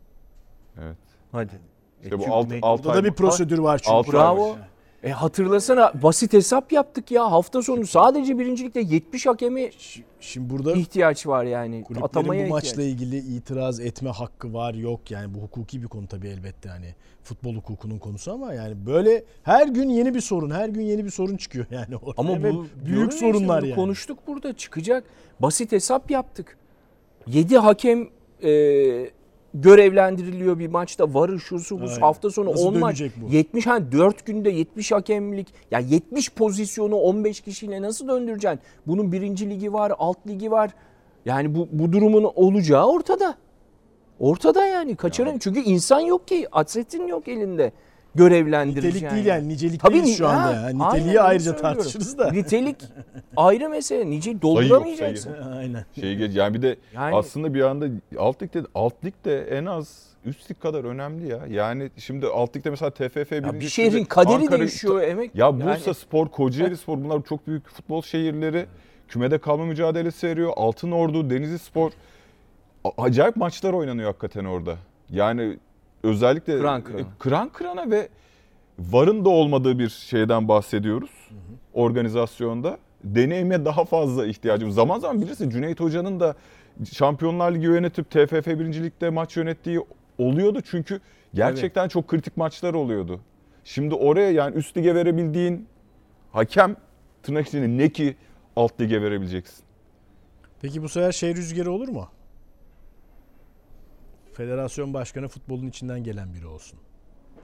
Evet. 0.81 0.97
Hadi. 1.33 1.61
İşte 2.03 2.19
bu 2.19 2.23
çünkü 2.23 2.31
alt, 2.31 2.53
Orada 2.63 2.95
da 2.95 3.05
bir 3.05 3.13
prosedür 3.13 3.59
var 3.59 3.79
çünkü. 3.79 3.91
Altı 3.91 4.11
ay 4.11 4.13
Bravo. 4.13 4.51
başı. 4.51 4.61
E 5.05 5.11
hatırlasana 5.11 5.93
basit 6.03 6.33
hesap 6.33 6.73
yaptık 6.73 7.11
ya. 7.11 7.33
Hafta 7.33 7.63
sonu 7.63 7.87
sadece 7.87 8.39
birincilikte 8.39 8.81
70 8.81 9.27
hakemi 9.27 9.71
Şimdi 10.21 10.51
burada 10.51 10.73
ihtiyaç 10.73 11.27
var 11.27 11.45
yani. 11.45 11.85
kulüplerin 11.85 12.07
Atamaya 12.07 12.47
bu 12.47 12.51
maçla 12.51 12.69
ihtiyaç. 12.69 12.91
ilgili 12.91 13.19
itiraz 13.19 13.81
etme 13.81 14.11
hakkı 14.11 14.55
var 14.55 14.75
yok. 14.75 15.11
Yani 15.11 15.35
bu 15.35 15.39
hukuki 15.39 15.83
bir 15.83 15.89
konu 15.89 16.07
tabii 16.07 16.29
elbette 16.29 16.69
hani 16.69 16.95
futbol 17.23 17.55
hukukunun 17.55 17.99
konusu 17.99 18.33
ama 18.33 18.55
yani 18.55 18.87
böyle 18.87 19.25
her 19.43 19.69
gün 19.69 19.89
yeni 19.89 20.15
bir 20.15 20.21
sorun, 20.21 20.51
her 20.51 20.69
gün 20.69 20.83
yeni 20.83 21.05
bir 21.05 21.11
sorun 21.11 21.37
çıkıyor 21.37 21.67
yani 21.71 21.97
orada. 21.97 22.15
Ama 22.17 22.43
bu 22.43 22.67
büyük 22.87 23.13
sorunlar 23.13 23.59
işte, 23.59 23.69
yani. 23.69 23.77
Konuştuk 23.77 24.19
burada 24.27 24.53
çıkacak. 24.57 25.05
Basit 25.41 25.73
hesap 25.73 26.11
yaptık. 26.11 26.59
7 27.27 27.59
hakem 27.59 28.09
e, 28.43 28.51
görevlendiriliyor 29.55 30.59
bir 30.59 30.69
maçta. 30.69 31.15
Varı 31.15 31.41
şusu 31.41 31.81
bu 31.81 31.87
hafta 32.01 32.31
sonu 32.31 32.51
Nasıl 32.53 32.67
10 32.67 32.79
maç. 32.79 33.03
bu? 33.17 33.33
70 33.33 33.67
hani 33.67 33.93
4 33.93 34.27
günde 34.27 34.51
70 34.51 34.93
hakemlik. 34.93 35.55
Ya 35.71 35.79
70 35.79 36.31
pozisyonu 36.33 36.97
15 36.97 37.41
kişiyle 37.41 37.83
nasıl 37.83 38.09
döndüreceksin? 38.09 38.61
Bunun 38.87 39.13
birinci 39.13 39.51
ligi 39.51 39.73
var, 39.73 39.93
alt 39.99 40.27
ligi 40.27 40.51
var. 40.51 40.71
Yani 41.25 41.55
bu, 41.55 41.69
bu 41.73 41.93
durumun 41.93 42.33
olacağı 42.35 42.87
ortada. 42.87 43.35
Ortada 44.21 44.67
yani 44.67 44.97
kaçıramıyor. 44.97 45.41
Çünkü 45.41 45.61
insan 45.61 46.01
yok 46.01 46.29
ki. 46.29 46.47
Atletin 46.53 47.07
yok 47.07 47.29
elinde. 47.29 47.73
Görevlendirici 48.15 48.89
Nitelik 48.89 49.11
değil 49.13 49.27
yani 49.27 49.49
nicelik 49.49 49.81
Tabii 49.81 50.05
değil 50.05 50.17
şu 50.17 50.29
anda. 50.29 50.43
ha, 50.47 50.53
ya. 50.53 50.61
aynen 50.61 50.79
Niteliği 50.89 51.21
ayrıca 51.21 51.53
söylüyorum. 51.53 51.77
tartışırız 51.77 52.19
da. 52.19 52.31
Nitelik 52.33 52.77
ayrı 53.37 53.69
mesele. 53.69 54.11
Nice 54.11 54.31
sayı. 54.31 54.43
dolduramayacaksın. 54.43 55.33
Aynen. 55.57 55.85
Şey 56.01 56.17
geç 56.17 56.37
yani 56.37 56.55
bir 56.55 56.63
de 56.63 56.77
Yani- 56.95 57.17
aslında 57.17 57.55
bir 57.55 57.61
anda 57.61 57.87
alt 58.19 58.43
ligde 58.43 58.63
alt 58.75 59.05
lig 59.05 59.15
de 59.25 59.43
en 59.59 59.65
az 59.67 60.03
üst 60.25 60.51
lig 60.51 60.61
kadar 60.61 60.85
önemli 60.85 61.29
ya. 61.29 61.41
Yani 61.51 61.91
şimdi 61.99 62.27
alt 62.27 62.57
ligde 62.57 62.71
mesela 62.71 62.91
TFF 62.91 63.31
birinci 63.33 63.61
bir 63.61 63.69
şehrin 63.69 64.05
kaderi 64.05 64.51
değişiyor 64.51 65.03
emek. 65.03 65.35
Ya 65.35 65.55
Bursa 65.55 65.71
Yani- 65.71 65.95
Spor, 65.95 66.29
Kocaeli 66.29 66.77
Spor 66.77 67.05
bunlar 67.05 67.23
çok 67.29 67.47
büyük 67.47 67.69
futbol 67.69 68.03
şehirleri. 68.03 68.67
Kümede 69.09 69.39
kalma 69.39 69.65
mücadelesi 69.67 70.27
veriyor. 70.29 70.53
Altın 70.57 70.91
Ordu, 70.91 71.31
Denizli 71.31 71.59
Spor. 71.59 71.91
Acayip 72.99 73.37
maçlar 73.37 73.73
oynanıyor 73.73 74.07
hakikaten 74.09 74.45
orada. 74.45 74.77
Yani 75.11 75.59
özellikle 76.05 76.59
Kıran 76.59 76.83
kırana. 76.83 77.01
e, 77.01 77.05
kıran 77.19 77.49
kırana 77.49 77.91
ve 77.91 78.09
varın 78.79 79.25
da 79.25 79.29
olmadığı 79.29 79.79
bir 79.79 79.89
şeyden 79.89 80.49
bahsediyoruz. 80.49 81.11
Organizasyonda. 81.73 82.79
Deneyime 83.05 83.65
daha 83.65 83.85
fazla 83.85 84.27
ihtiyacımız. 84.27 84.75
Zaman 84.75 84.99
zaman 84.99 85.21
bilirsin 85.23 85.51
Cüneyt 85.51 85.81
Hoca'nın 85.81 86.21
da 86.21 86.35
Şampiyonlar 86.93 87.53
Ligi 87.53 87.67
yönetip 87.67 88.11
TFF 88.11 88.47
1. 88.47 88.83
Lig'de 88.83 89.11
maç 89.11 89.37
yönettiği 89.37 89.81
oluyordu. 90.19 90.61
Çünkü 90.65 91.01
gerçekten 91.35 91.89
çok 91.89 92.09
kritik 92.09 92.37
maçlar 92.37 92.75
oluyordu. 92.75 93.21
Şimdi 93.65 93.95
oraya 93.95 94.31
yani 94.31 94.57
üst 94.57 94.77
lige 94.77 94.95
verebildiğin 94.95 95.67
hakem 96.33 96.77
tırnak 97.23 97.49
içinde 97.49 97.69
ne 97.85 97.89
ki 97.89 98.17
alt 98.57 98.81
lige 98.81 99.03
verebileceksin. 99.03 99.65
Peki 100.63 100.83
bu 100.83 100.89
sefer 100.89 101.13
şey 101.13 101.35
rüzgarı 101.37 101.73
olur 101.73 101.89
mu? 101.89 102.09
Federasyon 104.35 104.95
başkanı 104.95 105.29
futbolun 105.29 105.67
içinden 105.67 106.05
gelen 106.05 106.35
biri 106.35 106.47
olsun. 106.47 106.79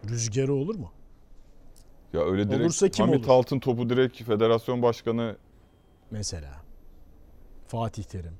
Rüzgarı 0.08 0.54
olur 0.54 0.74
mu? 0.74 0.92
Ya 2.12 2.20
öyle 2.20 2.48
direkt 2.48 2.60
Olursa 2.62 2.88
kim 2.88 3.06
Hamit 3.06 3.20
olur? 3.28 3.28
Altın 3.28 3.58
topu 3.58 3.90
direkt 3.90 4.22
federasyon 4.22 4.82
başkanı 4.82 5.36
Mesela. 6.10 6.62
Fatih 7.66 8.02
Terim. 8.04 8.34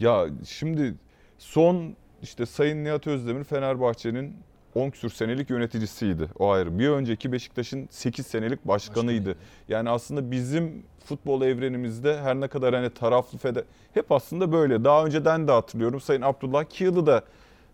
ya 0.00 0.26
şimdi 0.44 0.94
son 1.38 1.96
işte 2.22 2.46
Sayın 2.46 2.84
Nihat 2.84 3.06
Özdemir 3.06 3.44
Fenerbahçe'nin 3.44 4.36
10 4.74 4.90
küsür 4.90 5.10
senelik 5.10 5.50
yöneticisiydi. 5.50 6.28
O 6.38 6.50
ayrı. 6.50 6.78
Bir 6.78 6.88
önceki 6.88 7.32
Beşiktaş'ın 7.32 7.88
8 7.90 8.26
senelik 8.26 8.68
başkanıydı. 8.68 9.34
Yani 9.68 9.90
aslında 9.90 10.30
bizim 10.30 10.82
futbol 11.04 11.42
evrenimizde 11.42 12.18
her 12.20 12.34
ne 12.34 12.48
kadar 12.48 12.74
hani 12.74 12.90
taraflı 12.90 13.38
fede 13.38 13.64
hep 13.94 14.12
aslında 14.12 14.52
böyle. 14.52 14.84
Daha 14.84 15.04
önceden 15.04 15.48
de 15.48 15.52
hatırlıyorum 15.52 16.00
Sayın 16.00 16.22
Abdullah 16.22 16.64
Kiyılı 16.64 17.06
da 17.06 17.22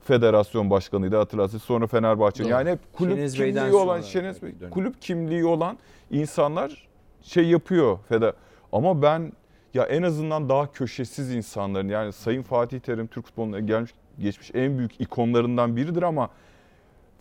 federasyon 0.05 0.71
başkanıydı 0.71 1.17
hatırlarsınız. 1.17 1.63
Sonra 1.63 1.87
Fenerbahçe. 1.87 2.45
Doğru. 2.45 2.51
Yani 2.53 2.71
hep 2.71 2.93
kulüp 2.93 3.17
Şeniz 3.17 3.41
Bey'den 3.41 3.65
kimliği 3.65 3.77
olan 3.77 4.01
sonra 4.01 4.03
Şeniz 4.03 4.43
Bey, 4.43 4.53
kulüp 4.71 5.03
kimliği 5.03 5.45
olan 5.45 5.79
insanlar 6.11 6.89
şey 7.23 7.45
yapıyor 7.45 7.99
feda. 8.09 8.33
Ama 8.73 9.03
ben 9.03 9.33
ya 9.75 9.85
en 9.85 10.03
azından 10.03 10.49
daha 10.49 10.73
köşesiz 10.73 11.35
insanların 11.35 11.89
yani 11.89 12.13
Sayın 12.13 12.43
Fatih 12.43 12.81
Terim 12.81 13.07
Türk 13.07 13.27
futboluna 13.27 13.61
gelmiş 13.61 13.91
geçmiş 14.19 14.51
en 14.55 14.79
büyük 14.79 15.01
ikonlarından 15.01 15.77
biridir 15.77 16.03
ama 16.03 16.31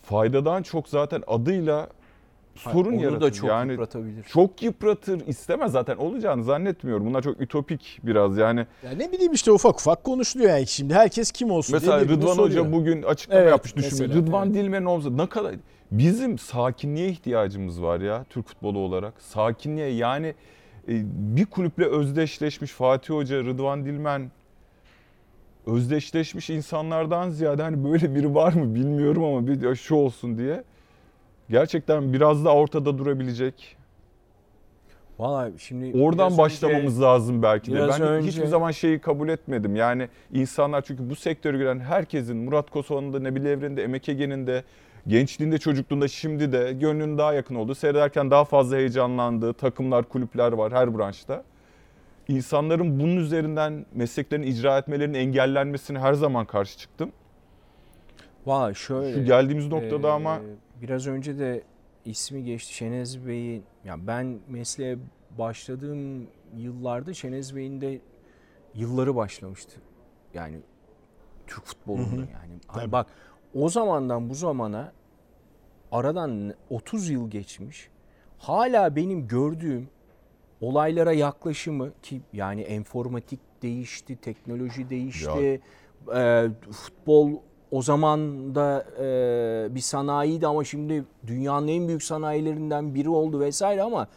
faydadan 0.02 0.62
çok 0.62 0.88
zaten 0.88 1.22
adıyla 1.26 1.88
sorun 2.54 2.92
Onu 2.92 3.02
yaratır. 3.02 3.20
da 3.20 3.32
çok 3.32 3.48
yani 3.50 3.70
yıpratabilir. 3.72 4.24
çok 4.24 4.62
yıpratır 4.62 5.26
istemez 5.26 5.72
zaten 5.72 5.96
olacağını 5.96 6.44
zannetmiyorum. 6.44 7.06
Bunlar 7.06 7.22
çok 7.22 7.40
ütopik 7.40 8.00
biraz 8.02 8.36
yani. 8.36 8.66
Ya 8.84 8.90
ne 8.90 9.12
bileyim 9.12 9.32
işte 9.32 9.52
ufak 9.52 9.74
ufak 9.80 10.04
konuşuluyor 10.04 10.50
yani 10.50 10.66
şimdi 10.66 10.94
herkes 10.94 11.32
kim 11.32 11.50
olsun 11.50 11.72
Mesela 11.74 12.00
diye 12.08 12.16
Rıdvan 12.16 12.34
soruyor. 12.34 12.64
Hoca 12.64 12.72
bugün 12.72 13.02
açıklama 13.02 13.40
Evet, 13.40 13.50
yapmış 13.50 13.76
düşünme. 13.76 14.06
mesela, 14.06 14.14
Rıdvan 14.22 14.46
evet. 14.46 14.56
Dilmen'in 14.56 14.84
olsa 14.86 15.10
ne 15.10 15.26
kadar 15.26 15.54
bizim 15.90 16.38
sakinliğe 16.38 17.08
ihtiyacımız 17.08 17.82
var 17.82 18.00
ya 18.00 18.24
Türk 18.30 18.46
futbolu 18.48 18.78
olarak. 18.78 19.14
Sakinliğe 19.18 19.88
yani 19.90 20.26
e, 20.88 20.92
bir 21.36 21.46
kulüple 21.46 21.84
özdeşleşmiş 21.86 22.70
Fatih 22.72 23.14
Hoca, 23.14 23.36
Rıdvan 23.44 23.84
Dilmen 23.84 24.30
özdeşleşmiş 25.68 26.50
insanlardan 26.50 27.30
ziyade 27.30 27.62
hani 27.62 27.84
böyle 27.84 28.14
biri 28.14 28.34
var 28.34 28.52
mı 28.52 28.74
bilmiyorum 28.74 29.24
ama 29.24 29.46
bir 29.46 29.74
şu 29.74 29.94
olsun 29.94 30.38
diye. 30.38 30.64
Gerçekten 31.50 32.12
biraz 32.12 32.44
daha 32.44 32.54
ortada 32.54 32.98
durabilecek. 32.98 33.76
Vallahi 35.18 35.52
şimdi 35.58 36.02
Oradan 36.02 36.38
başlamamız 36.38 36.94
önce- 36.96 37.02
lazım 37.02 37.42
belki 37.42 37.72
de. 37.72 37.88
Ben 37.88 38.02
önce- 38.02 38.28
hiçbir 38.28 38.46
zaman 38.46 38.70
şeyi 38.70 38.98
kabul 38.98 39.28
etmedim. 39.28 39.76
Yani 39.76 40.08
insanlar 40.32 40.82
çünkü 40.82 41.10
bu 41.10 41.16
sektöre 41.16 41.56
giren 41.56 41.78
herkesin 41.80 42.36
Murat 42.36 42.70
Kosova'nın 42.70 43.12
da 43.12 43.20
Nebil 43.20 43.46
Evren'in 43.46 43.76
de 43.76 43.84
Emek 43.84 44.08
Ege'nin 44.08 44.46
de 44.46 44.64
gençliğinde, 45.06 45.58
çocukluğunda, 45.58 46.08
şimdi 46.08 46.52
de 46.52 46.72
gönlünün 46.72 47.18
daha 47.18 47.32
yakın 47.32 47.54
olduğu, 47.54 47.74
seyrederken 47.74 48.30
daha 48.30 48.44
fazla 48.44 48.76
heyecanlandığı 48.76 49.52
takımlar, 49.52 50.08
kulüpler 50.08 50.52
var 50.52 50.72
her 50.72 50.98
branşta. 50.98 51.44
İnsanların 52.28 53.00
bunun 53.00 53.16
üzerinden 53.16 53.86
mesleklerini 53.92 54.46
icra 54.46 54.78
etmelerinin 54.78 55.18
engellenmesine 55.18 55.98
her 55.98 56.14
zaman 56.14 56.46
karşı 56.46 56.78
çıktım. 56.78 57.12
Valla 58.46 58.74
şöyle. 58.74 59.14
Şu 59.14 59.24
geldiğimiz 59.24 59.68
noktada 59.68 60.08
Ee, 60.08 60.10
ama 60.10 60.40
biraz 60.82 61.06
önce 61.06 61.38
de 61.38 61.62
ismi 62.04 62.44
geçti 62.44 62.74
Şenez 62.74 63.26
Bey'in. 63.26 63.64
Ya 63.84 64.06
ben 64.06 64.38
mesleğe 64.48 64.98
başladığım 65.38 66.26
yıllarda 66.56 67.14
Şenez 67.14 67.56
Bey'in 67.56 67.80
de 67.80 68.00
yılları 68.74 69.16
başlamıştı. 69.16 69.80
Yani 70.34 70.60
Türk 71.46 71.64
futbolunda 71.64 72.10
Hı 72.10 72.16
hı. 72.16 72.20
yani. 72.20 72.60
Hani 72.66 72.80
Tabii. 72.80 72.92
bak 72.92 73.06
o 73.54 73.68
zamandan 73.68 74.30
bu 74.30 74.34
zamana 74.34 74.92
aradan 75.92 76.54
30 76.70 77.10
yıl 77.10 77.30
geçmiş. 77.30 77.88
Hala 78.38 78.96
benim 78.96 79.28
gördüğüm 79.28 79.88
olaylara 80.60 81.12
yaklaşımı 81.12 81.92
ki 82.02 82.20
yani 82.32 82.60
enformatik 82.60 83.40
değişti, 83.62 84.16
teknoloji 84.16 84.90
değişti. 84.90 85.60
Ee, 86.14 86.48
futbol 86.70 87.32
o 87.70 87.82
zaman 87.82 88.54
da 88.54 88.86
e, 89.00 89.74
bir 89.74 89.80
sanayiydi 89.80 90.46
ama 90.46 90.64
şimdi 90.64 91.04
dünyanın 91.26 91.68
en 91.68 91.88
büyük 91.88 92.02
sanayilerinden 92.02 92.94
biri 92.94 93.08
oldu 93.08 93.40
vesaire 93.40 93.82
ama 93.82 94.08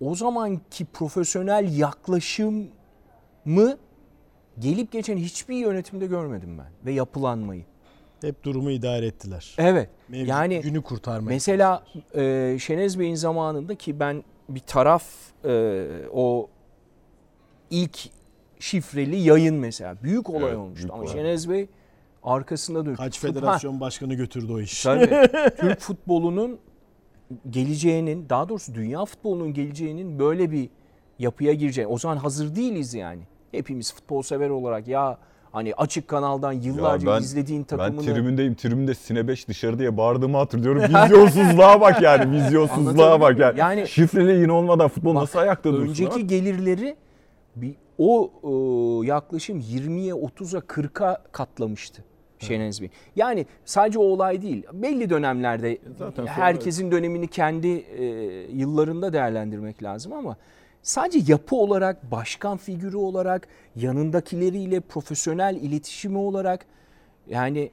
o 0.00 0.14
zamanki 0.14 0.84
profesyonel 0.84 1.78
yaklaşımı 1.78 3.76
gelip 4.58 4.92
geçen 4.92 5.16
hiçbir 5.16 5.56
yönetimde 5.56 6.06
görmedim 6.06 6.58
ben 6.58 6.86
ve 6.86 6.92
yapılanmayı. 6.92 7.64
Hep 8.20 8.44
durumu 8.44 8.70
idare 8.70 9.06
ettiler. 9.06 9.54
Evet. 9.58 9.90
Mevcut 10.08 10.28
yani 10.28 10.60
günü 10.60 10.82
kurtarmaya. 10.82 11.34
Mesela 11.34 11.84
e, 12.14 12.56
Şenez 12.60 12.98
Bey'in 12.98 13.14
zamanında 13.14 13.74
ki 13.74 14.00
ben 14.00 14.24
bir 14.48 14.60
taraf 14.60 15.04
e, 15.44 15.86
o 16.12 16.48
ilk 17.70 17.98
şifreli 18.58 19.16
yayın 19.16 19.54
mesela 19.54 19.96
büyük 20.02 20.30
olay 20.30 20.42
Evet, 20.44 20.56
olmuştu 20.56 20.82
büyük 20.82 20.92
ama 20.92 21.02
olay. 21.02 21.12
Şenez 21.12 21.50
Bey 21.50 21.68
arkasında 22.22 22.86
durdu. 22.86 22.96
Kaç 22.96 23.20
federasyon 23.20 23.80
başkanı 23.80 24.14
götürdü 24.14 24.52
o 24.52 24.60
iş. 24.60 24.86
Ha, 24.86 25.00
tabii. 25.00 25.56
Türk 25.56 25.80
futbolunun 25.80 26.58
geleceğinin 27.50 28.28
daha 28.28 28.48
doğrusu 28.48 28.74
dünya 28.74 29.04
futbolunun 29.04 29.54
geleceğinin 29.54 30.18
böyle 30.18 30.50
bir 30.50 30.68
yapıya 31.18 31.52
gireceği. 31.52 31.86
O 31.86 31.98
zaman 31.98 32.16
hazır 32.16 32.56
değiliz 32.56 32.94
yani. 32.94 33.22
Hepimiz 33.50 33.94
futbol 33.94 34.22
sever 34.22 34.50
olarak 34.50 34.88
ya 34.88 35.18
hani 35.56 35.74
açık 35.74 36.08
kanaldan 36.08 36.52
yıllarca 36.52 37.06
ben- 37.12 37.20
izlediğin 37.20 37.60
Ben 37.60 37.66
takımını 37.66 38.04
tribündeyim. 38.06 38.54
Tribünde 38.54 38.94
Sine 38.94 39.28
5 39.28 39.48
dışarı 39.48 39.78
diye 39.78 39.96
bağırdığımı 39.96 40.36
hatırlıyorum. 40.36 40.82
Vizyonsuzluğa 41.04 41.80
bak 41.80 42.02
yani. 42.02 42.32
Vizyonsuzluğa 42.32 43.20
bak 43.20 43.38
yani. 43.38 43.58
Yani- 43.58 43.88
Şifreli 43.88 44.28
yayın 44.28 44.48
olmadan 44.48 44.88
futbol 44.88 45.14
Bak, 45.14 45.22
nasıl 45.22 45.38
ayakta 45.38 45.72
dursun? 45.72 45.88
önceki 45.90 46.12
abi? 46.14 46.26
gelirleri 46.26 46.96
bir 47.56 47.74
o 47.98 48.30
e, 48.44 49.06
yaklaşım 49.06 49.60
20'ye 49.60 50.12
30'a 50.12 50.60
40'a 50.60 51.22
katlamıştı 51.32 52.04
Şenez 52.38 52.80
Bey. 52.82 52.90
Yani 53.16 53.46
sadece 53.64 53.98
o 53.98 54.02
olay 54.02 54.42
değil. 54.42 54.62
Belli 54.72 55.10
dönemlerde 55.10 55.78
Zaten 55.98 56.22
sonra- 56.22 56.36
herkesin 56.36 56.90
dönemini 56.92 57.28
kendi 57.28 57.68
e, 57.68 58.04
yıllarında 58.52 59.12
değerlendirmek 59.12 59.82
lazım 59.82 60.12
ama 60.12 60.36
sadece 60.86 61.32
yapı 61.32 61.56
olarak, 61.56 62.10
başkan 62.10 62.56
figürü 62.56 62.96
olarak, 62.96 63.48
yanındakileriyle 63.76 64.80
profesyonel 64.80 65.56
iletişimi 65.56 66.18
olarak 66.18 66.66
yani 67.28 67.70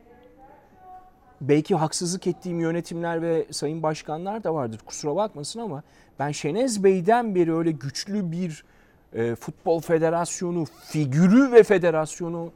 belki 1.42 1.76
haksızlık 1.76 2.28
ettiğim 2.28 2.60
yönetimler 2.60 3.22
ve 3.22 3.46
sayın 3.52 3.84
başkanlar 3.84 4.44
da 4.44 4.54
vardır 4.54 4.80
kusura 4.86 5.16
bakmasın 5.16 5.60
ama 5.60 5.84
ben 6.20 6.32
Şenez 6.32 6.84
Bey'den 6.84 7.36
beri 7.36 7.56
öyle 7.56 7.72
güçlü 7.72 8.32
bir 8.32 8.64
e, 9.14 9.36
futbol 9.36 9.82
federasyonu 9.82 10.66
figürü 10.66 11.52
ve 11.52 11.64
federasyonu 11.64 12.52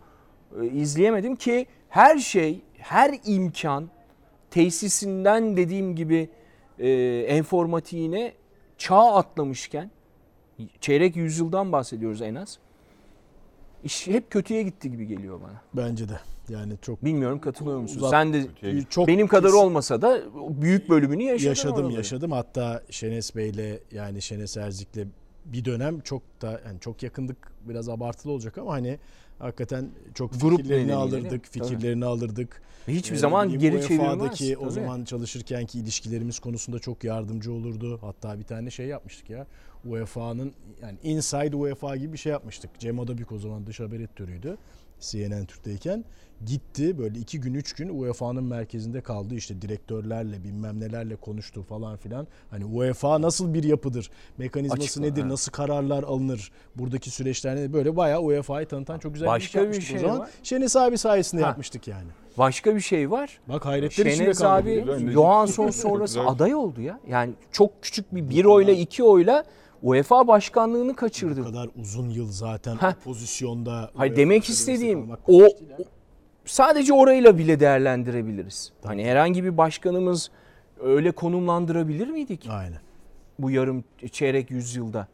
e, 0.61 0.65
izleyemedim 0.65 1.35
ki 1.35 1.65
her 1.89 2.17
şey, 2.17 2.61
her 2.77 3.15
imkan 3.25 3.89
tesisinden 4.51 5.57
dediğim 5.57 5.95
gibi 5.95 6.29
e, 6.79 7.37
informatiğine 7.37 8.33
çağ 8.77 9.15
atlamışken 9.15 9.91
çeyrek 10.81 11.15
yüzyıldan 11.15 11.71
bahsediyoruz 11.71 12.21
en 12.21 12.35
az. 12.35 12.57
İş 13.83 14.07
hep 14.07 14.31
kötüye 14.31 14.63
gitti 14.63 14.91
gibi 14.91 15.07
geliyor 15.07 15.41
bana. 15.41 15.61
Bence 15.73 16.09
de. 16.09 16.19
Yani 16.49 16.73
çok 16.81 17.05
Bilmiyorum 17.05 17.39
katılıyor 17.41 17.79
musun? 17.79 17.97
Uzat- 17.97 18.09
Sen 18.11 18.33
de 18.33 18.45
çok 18.89 19.07
benim 19.07 19.27
kadar 19.27 19.49
olmasa 19.49 20.01
da 20.01 20.21
büyük 20.61 20.89
bölümünü 20.89 21.23
yaşadın 21.23 21.49
yaşadım 21.49 21.75
oraları. 21.75 21.93
yaşadım. 21.93 22.31
Hatta 22.31 22.83
Şenes 22.89 23.35
Bey'le 23.35 23.79
yani 23.91 24.21
Şenes 24.21 24.57
Erzik'le 24.57 25.05
bir 25.45 25.65
dönem 25.65 25.99
çok 25.99 26.41
da 26.41 26.61
yani 26.67 26.79
çok 26.79 27.03
yakındık 27.03 27.37
biraz 27.69 27.89
abartılı 27.89 28.31
olacak 28.31 28.57
ama 28.57 28.71
hani 28.73 28.99
hakikaten 29.39 29.89
çok 30.15 30.41
Grup 30.41 30.57
fikirlerini 30.57 30.93
alırdık, 30.93 31.29
tabii. 31.53 31.65
fikirlerini 31.67 32.05
alırdık. 32.05 32.61
Ve 32.87 32.93
Hiçbir 32.93 33.15
Ee, 33.15 33.19
zaman 33.19 33.49
geri 33.59 33.81
çevirmez. 33.87 34.09
UEFA'daki 34.13 34.57
o 34.57 34.61
tabii. 34.61 34.71
zaman 34.71 35.03
çalışırkenki 35.03 35.79
ilişkilerimiz 35.79 36.39
konusunda 36.39 36.79
çok 36.79 37.03
yardımcı 37.03 37.53
olurdu. 37.53 37.97
Hatta 38.01 38.39
bir 38.39 38.43
tane 38.43 38.69
şey 38.71 38.85
yapmıştık 38.87 39.29
ya. 39.29 39.47
UEFA'nın 39.91 40.53
yani 40.81 40.97
Inside 41.03 41.55
UEFA 41.55 41.95
gibi 41.95 42.13
bir 42.13 42.17
şey 42.17 42.31
yapmıştık. 42.31 42.79
Cem 42.79 42.99
Adabük 42.99 43.31
o 43.31 43.39
zaman 43.39 43.67
dış 43.67 43.79
haber 43.79 43.99
editörüydü. 43.99 44.57
CNN 44.99 45.45
Türk'teyken 45.45 46.05
gitti 46.45 46.97
böyle 46.97 47.19
iki 47.19 47.39
gün 47.41 47.53
üç 47.53 47.73
gün 47.73 47.89
UEFA'nın 48.01 48.43
merkezinde 48.43 49.01
kaldı 49.01 49.35
işte 49.35 49.61
direktörlerle 49.61 50.43
bilmem 50.43 50.79
nelerle 50.79 51.15
konuştu 51.15 51.63
falan 51.63 51.97
filan. 51.97 52.27
Hani 52.49 52.65
UEFA 52.65 53.21
nasıl 53.21 53.53
bir 53.53 53.63
yapıdır? 53.63 54.09
Mekanizması 54.37 54.81
Açıkla, 54.83 55.01
nedir? 55.01 55.21
evet. 55.21 55.31
Nasıl 55.31 55.51
kararlar 55.51 56.03
alınır? 56.03 56.51
Buradaki 56.75 57.11
süreçler 57.11 57.55
nedir? 57.55 57.73
Böyle 57.73 57.95
bayağı 57.95 58.21
UEFA'yı 58.21 58.67
tanıtan 58.67 58.99
çok 58.99 59.13
güzel 59.13 59.27
Başka 59.27 59.67
bir 59.67 59.73
şey 59.73 59.81
şey 59.81 59.97
o 59.97 59.99
zaman. 60.01 60.19
var. 60.19 60.87
Abi 60.87 60.97
sayesinde 60.97 61.41
Ha. 61.41 61.47
yapmıştık 61.47 61.87
yani. 61.87 62.07
Başka 62.37 62.75
bir 62.75 62.81
şey 62.81 63.11
var. 63.11 63.39
Bak 63.49 63.65
hayretler 63.65 64.05
içinde 64.05 64.23
Şenez 64.23 64.39
kaldı. 64.39 64.83
abi 64.83 65.11
Johansson 65.11 65.69
sonrası 65.69 66.21
aday 66.21 66.55
oldu 66.55 66.81
ya. 66.81 66.99
Yani 67.09 67.33
çok 67.51 67.83
küçük 67.83 68.15
bir 68.15 68.29
bir 68.29 68.45
oyla 68.45 68.73
iki 68.73 69.03
oyla 69.03 69.43
UEFA 69.83 70.27
başkanlığını 70.27 70.91
Bu 70.91 70.95
kaçırdı. 70.95 71.43
kadar 71.43 71.69
uzun 71.81 72.09
yıl 72.09 72.31
zaten 72.31 72.75
Heh. 72.75 72.93
pozisyonda. 73.03 73.91
Hayır 73.95 74.15
demek 74.15 74.49
istediğim 74.49 75.11
o, 75.11 75.17
o- 75.43 75.47
sadece 76.45 76.93
orayla 76.93 77.37
bile 77.37 77.59
değerlendirebiliriz. 77.59 78.71
Hani 78.83 79.05
herhangi 79.05 79.43
bir 79.43 79.57
başkanımız 79.57 80.31
öyle 80.81 81.11
konumlandırabilir 81.11 82.07
miydik 82.07 82.47
Aynen. 82.51 82.79
bu 83.39 83.51
yarım 83.51 83.83
çeyrek 84.11 84.51
yüzyılda? 84.51 85.07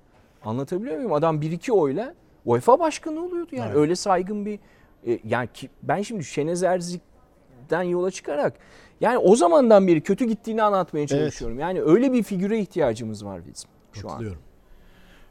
Anlatabiliyor 0.45 0.95
muyum? 0.95 1.13
Adam 1.13 1.41
bir 1.41 1.51
iki 1.51 1.73
oyla 1.73 2.13
UEFA 2.45 2.79
başkanı 2.79 3.25
oluyordu 3.25 3.55
yani. 3.55 3.67
Evet. 3.67 3.77
Öyle 3.77 3.95
saygın 3.95 4.45
bir 4.45 4.59
e, 5.07 5.19
yani 5.23 5.49
ki, 5.53 5.69
ben 5.83 6.01
şimdi 6.01 6.23
Şenez 6.23 6.63
Erzik'ten 6.63 7.83
yola 7.83 8.11
çıkarak 8.11 8.53
yani 9.01 9.17
o 9.17 9.35
zamandan 9.35 9.87
beri 9.87 10.01
kötü 10.01 10.25
gittiğini 10.25 10.63
anlatmaya 10.63 11.07
çalışıyorum. 11.07 11.59
Yani 11.59 11.81
öyle 11.81 12.13
bir 12.13 12.23
figüre 12.23 12.59
ihtiyacımız 12.59 13.25
var 13.25 13.41
bizim 13.53 13.69
şu 13.93 14.09
an. 14.11 14.23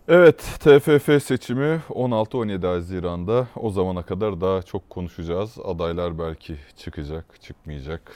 Evet, 0.09 0.39
TFF 0.61 1.23
seçimi 1.25 1.81
16-17 1.91 2.67
Haziran'da. 2.67 3.47
O 3.57 3.71
zamana 3.71 4.03
kadar 4.03 4.41
daha 4.41 4.63
çok 4.63 4.91
konuşacağız. 4.91 5.59
Adaylar 5.65 6.19
belki 6.19 6.57
çıkacak, 6.77 7.43
çıkmayacak. 7.43 8.13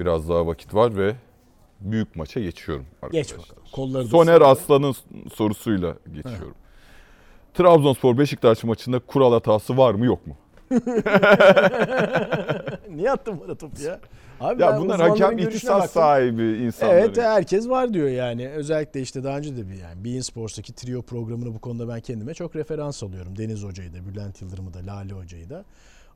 Biraz 0.00 0.28
daha 0.28 0.46
vakit 0.46 0.74
var 0.74 0.96
ve 0.96 1.14
büyük 1.80 2.16
maça 2.16 2.40
geçiyorum 2.40 2.86
arkadaşlar. 3.02 3.36
Geç 3.36 3.48
bakalım. 3.48 3.68
Kolları 3.72 4.04
Soner. 4.04 4.40
Aslan'ın 4.40 4.94
sorusuyla 5.34 5.94
geçiyorum. 6.14 6.54
Trabzonspor 7.54 8.18
Beşiktaş 8.18 8.64
maçında 8.64 8.98
kural 8.98 9.32
hatası 9.32 9.76
var 9.76 9.94
mı 9.94 10.06
yok 10.06 10.26
mu? 10.26 10.36
Niye 12.90 13.10
attın 13.10 13.40
bana 13.40 13.54
topu 13.54 13.82
ya? 13.82 14.00
Abi 14.42 14.62
Ya 14.62 14.80
bunlar 14.80 15.00
hakem 15.00 15.38
ihtisas 15.38 15.90
sahibi 15.90 16.42
insanlar. 16.42 16.94
Evet 16.94 17.18
herkes 17.18 17.68
var 17.68 17.94
diyor 17.94 18.08
yani. 18.08 18.48
Özellikle 18.48 19.00
işte 19.00 19.24
daha 19.24 19.38
önce 19.38 19.56
de 19.56 19.68
bir 19.68 19.74
yani 19.74 20.04
Bein 20.04 20.20
Sports'taki 20.20 20.72
trio 20.72 21.02
programını 21.02 21.54
bu 21.54 21.58
konuda 21.58 21.88
ben 21.88 22.00
kendime 22.00 22.34
çok 22.34 22.56
referans 22.56 23.02
alıyorum. 23.02 23.38
Deniz 23.38 23.64
Hoca'yı 23.64 23.92
da, 23.94 24.06
Bülent 24.06 24.42
Yıldırım'ı 24.42 24.74
da, 24.74 24.78
Lale 24.86 25.12
Hoca'yı 25.12 25.50
da. 25.50 25.64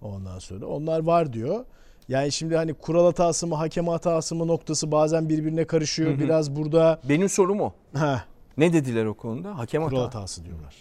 Ondan 0.02 0.38
sonra 0.38 0.66
onlar 0.66 1.00
var 1.02 1.32
diyor. 1.32 1.64
Yani 2.08 2.32
şimdi 2.32 2.56
hani 2.56 2.74
kural 2.74 3.04
hatası 3.04 3.46
mı, 3.46 3.54
hakem 3.54 3.88
hatası 3.88 4.34
mı 4.34 4.46
noktası 4.46 4.92
bazen 4.92 5.28
birbirine 5.28 5.64
karışıyor. 5.64 6.18
Biraz 6.18 6.56
burada 6.56 7.00
Benim 7.08 7.28
sorum 7.28 7.60
o. 7.60 7.72
heh, 7.94 8.24
Ne 8.58 8.72
dediler 8.72 9.04
o 9.04 9.14
konuda? 9.14 9.58
Hakem 9.58 9.84
kural 9.84 9.96
hata. 10.02 10.18
hatası 10.18 10.44
diyorlar. 10.44 10.74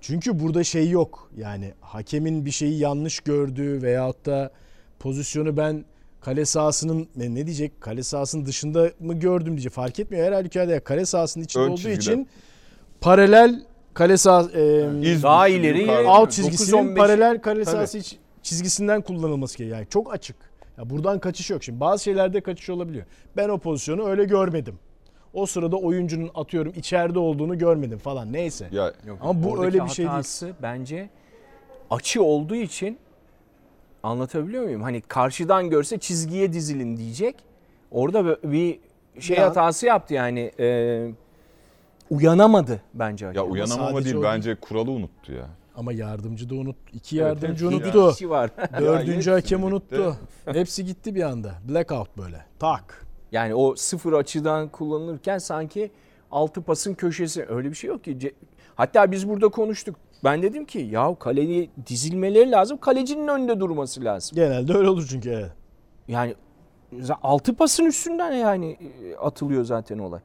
Çünkü 0.00 0.40
burada 0.40 0.64
şey 0.64 0.90
yok. 0.90 1.30
Yani 1.36 1.74
hakemin 1.80 2.44
bir 2.44 2.50
şeyi 2.50 2.78
yanlış 2.78 3.20
gördüğü 3.20 3.82
veyahut 3.82 4.26
da 4.26 4.50
pozisyonu 4.98 5.56
ben 5.56 5.84
kale 6.26 6.44
sahasının 6.44 7.08
ne, 7.16 7.46
diyecek? 7.46 7.80
Kale 7.80 8.02
sahasının 8.02 8.46
dışında 8.46 8.90
mı 9.00 9.14
gördüm 9.14 9.52
diyecek. 9.52 9.72
Fark 9.72 10.00
etmiyor. 10.00 10.26
Her 10.26 10.32
halükarda 10.32 10.72
ya 10.72 10.84
kale 10.84 11.06
sahasının 11.06 11.44
içinde 11.44 11.64
Ön 11.64 11.68
olduğu 11.68 11.76
çizgide. 11.76 12.00
için 12.00 12.28
paralel 13.00 13.62
kale 13.94 14.16
sahası 14.16 14.58
e, 14.58 15.10
İz 15.12 15.22
Daha 15.22 15.48
ileri 15.48 15.90
alt 15.92 16.28
9-15 16.28 16.32
çizgisinin 16.32 16.96
paralel 16.96 17.40
kale 17.40 17.64
sahası 17.64 18.00
çizgisinden 18.42 19.02
kullanılması 19.02 19.58
gerekiyor. 19.58 19.78
Yani 19.78 19.88
çok 19.88 20.14
açık. 20.14 20.36
Ya 20.78 20.90
buradan 20.90 21.18
kaçış 21.18 21.50
yok. 21.50 21.64
Şimdi 21.64 21.80
bazı 21.80 22.04
şeylerde 22.04 22.40
kaçış 22.40 22.70
olabiliyor. 22.70 23.04
Ben 23.36 23.48
o 23.48 23.58
pozisyonu 23.58 24.08
öyle 24.08 24.24
görmedim. 24.24 24.78
O 25.34 25.46
sırada 25.46 25.76
oyuncunun 25.76 26.30
atıyorum 26.34 26.72
içeride 26.76 27.18
olduğunu 27.18 27.58
görmedim 27.58 27.98
falan. 27.98 28.32
Neyse. 28.32 28.68
Ya 28.72 28.92
Yok, 29.06 29.18
Ama 29.20 29.42
bu 29.42 29.48
oradaki 29.48 29.66
öyle 29.66 29.84
bir 29.84 29.90
şey 29.90 30.06
değil. 30.06 30.54
bence 30.62 31.08
açı 31.90 32.22
olduğu 32.22 32.54
için 32.54 32.98
anlatabiliyor 34.02 34.64
muyum? 34.64 34.82
Hani 34.82 35.00
karşıdan 35.00 35.70
görse 35.70 35.98
çizgiye 35.98 36.52
dizilin 36.52 36.96
diyecek. 36.96 37.36
Orada 37.90 38.42
bir 38.52 38.78
şey 39.20 39.38
an- 39.38 39.42
hatası 39.42 39.86
yaptı 39.86 40.14
yani. 40.14 40.52
e, 40.60 41.08
uyanamadı 42.10 42.80
bence 42.94 43.26
ya 43.34 43.44
uyanamama 43.44 43.90
sadece 43.90 44.04
değil 44.04 44.16
o 44.16 44.22
bence 44.22 44.54
kuralı 44.54 44.90
unuttu 44.90 45.32
ya. 45.32 45.46
Ama 45.76 45.92
yardımcı 45.92 46.50
da 46.50 46.54
unut. 46.54 46.76
iki 46.92 47.20
Evet, 47.20 47.26
yardımcı 47.42 47.64
hepsi 47.70 47.76
unuttu. 47.76 48.10
kişi 48.12 48.30
var. 48.30 48.50
Dördüncü 48.80 49.12
hepsi 49.16 49.30
hakem 49.30 49.62
birlikte. 49.62 50.00
unuttu. 50.00 50.16
Hepsi 50.46 50.84
gitti 50.84 51.14
bir 51.14 51.22
anda. 51.22 51.54
Blackout 51.68 52.18
böyle. 52.18 52.44
Tak. 52.58 53.06
Yani 53.32 53.54
o 53.54 53.74
sıfır 53.76 54.12
açıdan 54.12 54.68
kullanılırken 54.68 55.38
sanki 55.38 55.90
altı 56.30 56.62
pasın 56.62 56.94
köşesi 56.94 57.46
öyle 57.48 57.70
bir 57.70 57.74
şey 57.74 57.88
yok 57.88 58.04
ki. 58.04 58.16
Ce- 58.20 58.32
Hatta 58.74 59.10
biz 59.12 59.28
burada 59.28 59.48
konuştuk. 59.48 59.96
Ben 60.26 60.42
dedim 60.42 60.64
ki 60.64 60.78
ya 60.78 61.14
kaleye 61.18 61.68
dizilmeleri 61.86 62.50
lazım. 62.50 62.78
Kalecinin 62.78 63.28
önünde 63.28 63.60
durması 63.60 64.04
lazım. 64.04 64.34
Genelde 64.36 64.74
öyle 64.74 64.88
olur 64.88 65.06
çünkü. 65.10 65.30
Evet. 65.30 65.50
Yani 66.08 66.34
altı 67.22 67.56
pasın 67.56 67.84
üstünden 67.84 68.32
yani 68.32 68.70
e, 69.04 69.16
atılıyor 69.16 69.64
zaten 69.64 69.98
olay. 69.98 70.20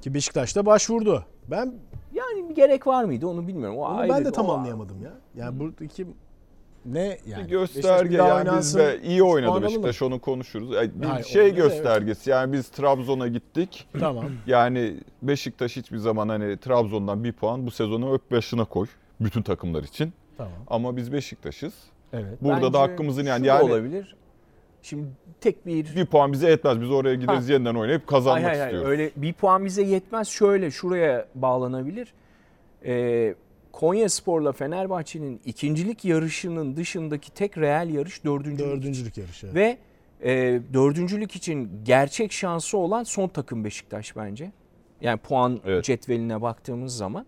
Ki 0.00 0.14
Beşiktaş'ta 0.14 0.66
başvurdu. 0.66 1.24
Ben 1.50 1.74
Yani 2.12 2.48
bir 2.48 2.54
gerek 2.54 2.86
var 2.86 3.04
mıydı 3.04 3.26
onu 3.26 3.46
bilmiyorum. 3.48 3.76
O 3.78 3.80
onu 3.80 3.98
ayrı- 3.98 4.12
ben 4.12 4.24
de 4.24 4.32
tam 4.32 4.48
o- 4.48 4.52
anlayamadım 4.52 5.02
ya. 5.02 5.12
Yani 5.34 5.60
buradaki 5.60 6.06
ne 6.92 7.18
yani? 7.26 7.48
bir 7.48 7.60
Beşiktaş 7.60 7.74
gösterge 7.74 8.10
bir 8.10 8.18
daha 8.18 8.28
yani 8.38 8.58
biz 8.58 8.74
de 8.76 9.00
iyi 9.02 9.22
oynadı. 9.22 9.62
Beşiktaş 9.62 10.02
onu 10.02 10.18
konuşuruz. 10.18 10.70
Yani 10.74 10.90
Bir 10.94 11.06
Hayır, 11.06 11.24
şey 11.24 11.42
oynadı, 11.42 11.60
evet. 11.60 11.70
göstergesi 11.70 12.30
yani 12.30 12.52
biz 12.52 12.68
Trabzon'a 12.68 13.28
gittik. 13.28 13.88
Tamam. 14.00 14.24
Yani 14.46 14.94
Beşiktaş 15.22 15.76
hiçbir 15.76 15.98
zaman 15.98 16.28
hani 16.28 16.56
Trabzon'dan 16.58 17.24
bir 17.24 17.32
puan 17.32 17.66
bu 17.66 17.70
sezonu 17.70 18.14
öp 18.14 18.30
başına 18.30 18.64
koy 18.64 18.86
bütün 19.20 19.42
takımlar 19.42 19.82
için. 19.82 20.12
Tamam. 20.36 20.52
Ama 20.66 20.96
biz 20.96 21.12
Beşiktaş'ız. 21.12 21.74
Evet. 22.12 22.42
Burada 22.42 22.56
Bence 22.62 22.72
da 22.72 22.80
hakkımızın 22.80 23.24
yani 23.24 23.46
yani 23.46 23.62
olabilir. 23.62 24.16
Şimdi 24.82 25.06
tek 25.40 25.66
bir 25.66 25.96
bir 25.96 26.06
puan 26.06 26.32
bize 26.32 26.50
yetmez. 26.50 26.80
Biz 26.80 26.90
oraya 26.90 27.14
gideriz 27.14 27.48
yeniden 27.48 27.74
oynayıp 27.74 28.06
kazanmak 28.06 28.44
Hayır, 28.44 28.48
hayır, 28.48 28.60
hayır. 28.60 28.74
istiyoruz. 28.74 28.90
öyle 28.90 29.10
bir 29.16 29.32
puan 29.32 29.64
bize 29.64 29.82
yetmez. 29.82 30.28
Şöyle 30.28 30.70
şuraya 30.70 31.26
bağlanabilir. 31.34 32.12
Ee, 32.84 33.34
Konya 33.76 34.08
Spor'la 34.08 34.52
Fenerbahçe'nin 34.52 35.40
ikincilik 35.44 36.04
yarışının 36.04 36.76
dışındaki 36.76 37.30
tek 37.34 37.58
reel 37.58 37.90
yarış 37.94 38.24
dördüncülük. 38.24 38.70
Dördüncülük 38.70 39.16
yarışı. 39.18 39.46
evet. 39.46 39.56
Ve 39.56 39.78
e, 40.30 40.60
dördüncülük 40.72 41.36
için 41.36 41.70
gerçek 41.84 42.32
şansı 42.32 42.78
olan 42.78 43.02
son 43.02 43.28
takım 43.28 43.64
Beşiktaş 43.64 44.16
bence. 44.16 44.52
Yani 45.00 45.18
puan 45.18 45.60
Evet. 45.66 45.84
cetveline 45.84 46.42
baktığımız 46.42 46.96
zaman. 46.96 47.26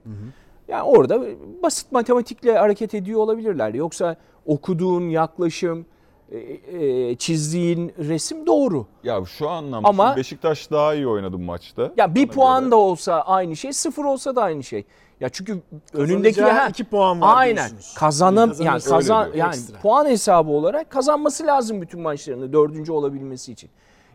Yani 0.68 0.82
orada 0.82 1.22
basit 1.62 1.92
matematikle 1.92 2.58
hareket 2.58 2.94
ediyor 2.94 3.20
olabilirler. 3.20 3.74
Yoksa 3.74 4.16
okuduğun 4.46 5.08
yaklaşım, 5.08 5.87
e, 6.30 6.38
e, 6.38 7.16
çizdiğin 7.16 7.92
resim 7.98 8.46
doğru. 8.46 8.87
Ya 9.04 9.24
şu 9.24 9.48
anlamda 9.48 9.88
Ama- 9.88 10.16
Beşiktaş 10.16 10.70
daha 10.70 10.94
iyi 10.94 11.06
oynadı 11.08 11.32
bu 11.32 11.38
maçta. 11.42 11.92
Ya 11.96 12.14
bir 12.14 12.28
puan 12.28 12.61
göre. 12.62 12.70
da 12.70 12.76
olsa 12.76 13.20
aynı 13.20 13.56
şey, 13.56 13.72
sıfır 13.72 14.04
olsa 14.04 14.37
da 14.37 14.42
aynı 14.42 14.64
şey. 14.64 14.84
Ya 15.20 15.28
çünkü 15.28 15.62
önündeki 15.92 16.42
ha, 16.42 16.68
iki 16.68 16.85
puan 16.85 17.20
var 17.20 17.35
Aynen. 17.37 17.57
diyorsunuz. 17.57 17.94
Kazanam 17.98 18.48
yani 18.48 18.57
Kazanırsa 18.59 18.90
kazan 18.96 19.28
yani 19.35 19.48
Ekstra. 19.54 19.78
puan 19.78 20.07
hesabı 20.07 20.50
olarak 20.50 20.90
kazanması 20.90 21.46
lazım 21.46 21.81
bütün 21.83 22.00
maçlarını 22.00 22.52
dördüncü 22.52 22.92
olabilmesi 22.92 23.52
için. 23.52 23.70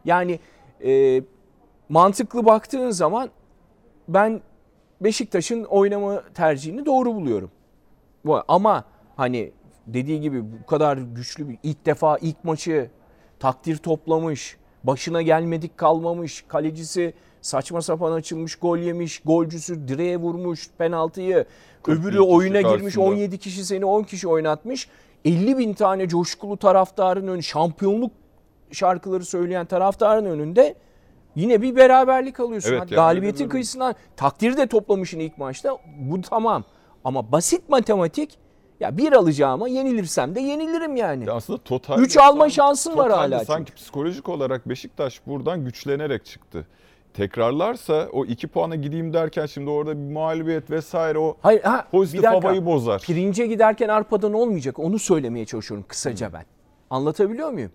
Yani 0.06 0.39
e, 0.86 1.22
mantıklı 1.89 2.46
baktığın 2.46 2.89
zaman 2.89 3.30
ben 4.08 4.42
Beşiktaş'ın 5.02 5.63
oynama 5.63 6.24
tercihini 6.34 6.86
doğru 6.86 7.16
buluyorum. 7.16 7.52
Bu- 8.26 8.44
Ama 8.48 8.84
hani 9.16 9.52
dediği 9.88 10.22
gibi 10.22 10.44
bu 10.52 10.66
kadar 10.66 10.98
güçlü 10.98 11.50
bir 11.50 11.58
ilk 11.63 11.86
defa 11.86 12.18
ilk 12.18 12.44
maçı 12.44 12.89
takdir 13.39 13.78
toplamış, 13.78 14.58
başına 14.84 15.22
gelmedik 15.22 15.78
kalmamış, 15.78 16.46
kalecisi 16.48 17.13
saçma 17.43 17.82
sapan 17.82 18.12
açılmış, 18.12 18.56
gol 18.56 18.77
yemiş, 18.77 19.21
golcüsü 19.25 19.88
direğe 19.88 20.17
vurmuş 20.17 20.69
penaltıyı. 20.77 21.45
40 21.84 21.99
Öbürü 21.99 22.19
oyuna 22.19 22.62
girmiş, 22.62 22.82
karşısında. 22.82 23.06
17 23.06 23.38
kişi 23.38 23.65
seni 23.65 23.86
10 23.86 24.03
kişi 24.03 24.27
oynatmış. 24.27 24.89
50 25.25 25.58
bin 25.58 25.73
tane 25.73 26.08
coşkulu 26.08 26.58
taraftarın 26.58 27.27
önü, 27.27 27.43
şampiyonluk 27.43 28.12
şarkıları 28.71 29.25
söyleyen 29.25 29.65
taraftarın 29.65 30.25
önünde 30.25 30.75
yine 31.36 31.62
bir 31.62 31.75
beraberlik 31.75 32.39
alıyorsun. 32.39 32.69
Evet, 32.69 32.79
yani 32.79 32.89
galibiyetin 32.89 33.49
kıyısından 33.49 33.95
takdiri 34.17 34.58
de 34.58 34.67
toplamışsın 34.67 35.19
ilk 35.19 35.38
maçta. 35.38 35.77
Bu 35.99 36.21
tamam. 36.21 36.63
Ama 37.03 37.32
basit 37.32 37.69
matematik 37.69 38.38
ya 38.79 38.97
bir 38.97 39.13
alacağıma 39.13 39.67
yenilirsem 39.67 40.36
de 40.36 40.39
yenilirim 40.39 40.95
yani. 40.95 41.25
Ya 41.25 41.34
aslında 41.34 41.63
total 41.63 41.99
Üç 41.99 42.17
alma 42.17 42.49
şansın 42.49 42.97
var 42.97 43.12
hala 43.12 43.38
çünkü. 43.38 43.45
Sanki 43.45 43.73
psikolojik 43.73 44.29
olarak 44.29 44.69
Beşiktaş 44.69 45.21
buradan 45.27 45.65
güçlenerek 45.65 46.25
çıktı. 46.25 46.67
Tekrarlarsa 47.13 48.10
o 48.13 48.26
iki 48.26 48.47
puana 48.47 48.76
gideyim 48.76 49.13
derken 49.13 49.45
şimdi 49.45 49.69
orada 49.69 49.97
bir 49.97 50.12
mağlubiyet 50.13 50.71
vesaire 50.71 51.17
o 51.19 51.38
Hayır 51.41 51.62
ha 51.62 51.88
pozitif 51.91 52.19
bir 52.19 52.28
dakika. 52.28 52.47
havayı 52.47 52.65
bozar. 52.65 53.02
Pirince 53.02 53.47
giderken 53.47 53.88
arpadan 53.89 54.34
olmayacak. 54.34 54.80
Onu 54.80 54.99
söylemeye 54.99 55.45
çalışıyorum 55.45 55.86
kısaca 55.88 56.34
ben. 56.34 56.45
Anlatabiliyor 56.89 57.49
muyum? 57.49 57.71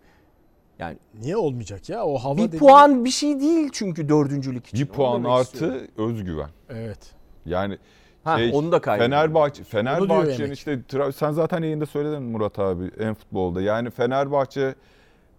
Yani 0.79 0.97
Niye 1.21 1.37
olmayacak 1.37 1.89
ya? 1.89 2.05
O 2.05 2.19
hava 2.19 2.37
bir 2.37 2.43
dediğin- 2.43 2.59
puan 2.59 3.05
bir 3.05 3.11
şey 3.11 3.41
değil 3.41 3.69
çünkü 3.73 4.09
dördüncülük 4.09 4.67
için. 4.67 4.81
Bir 4.81 4.89
Onu 4.91 4.97
puan 4.97 5.15
demek 5.25 5.31
artı 5.39 5.53
istiyorum. 5.53 5.81
özgüven. 5.97 6.49
Evet. 6.69 6.99
Yani 7.47 7.79
Ha, 8.25 8.37
şey, 8.39 8.51
onu 8.55 8.73
da 8.73 8.81
kaybediyor. 8.81 9.11
Fenerbahçe 9.11 9.65
Fenerbahçe'nin 9.65 10.51
işte 10.51 10.73
Tra- 10.75 11.13
sen 11.13 11.33
zaten 11.33 11.63
yayında 11.63 11.87
söyledin 11.87 12.23
Murat 12.23 12.59
abi 12.59 12.91
en 12.99 13.15
futbolda. 13.15 13.63
Yani 13.63 13.91
Fenerbahçe 13.91 14.75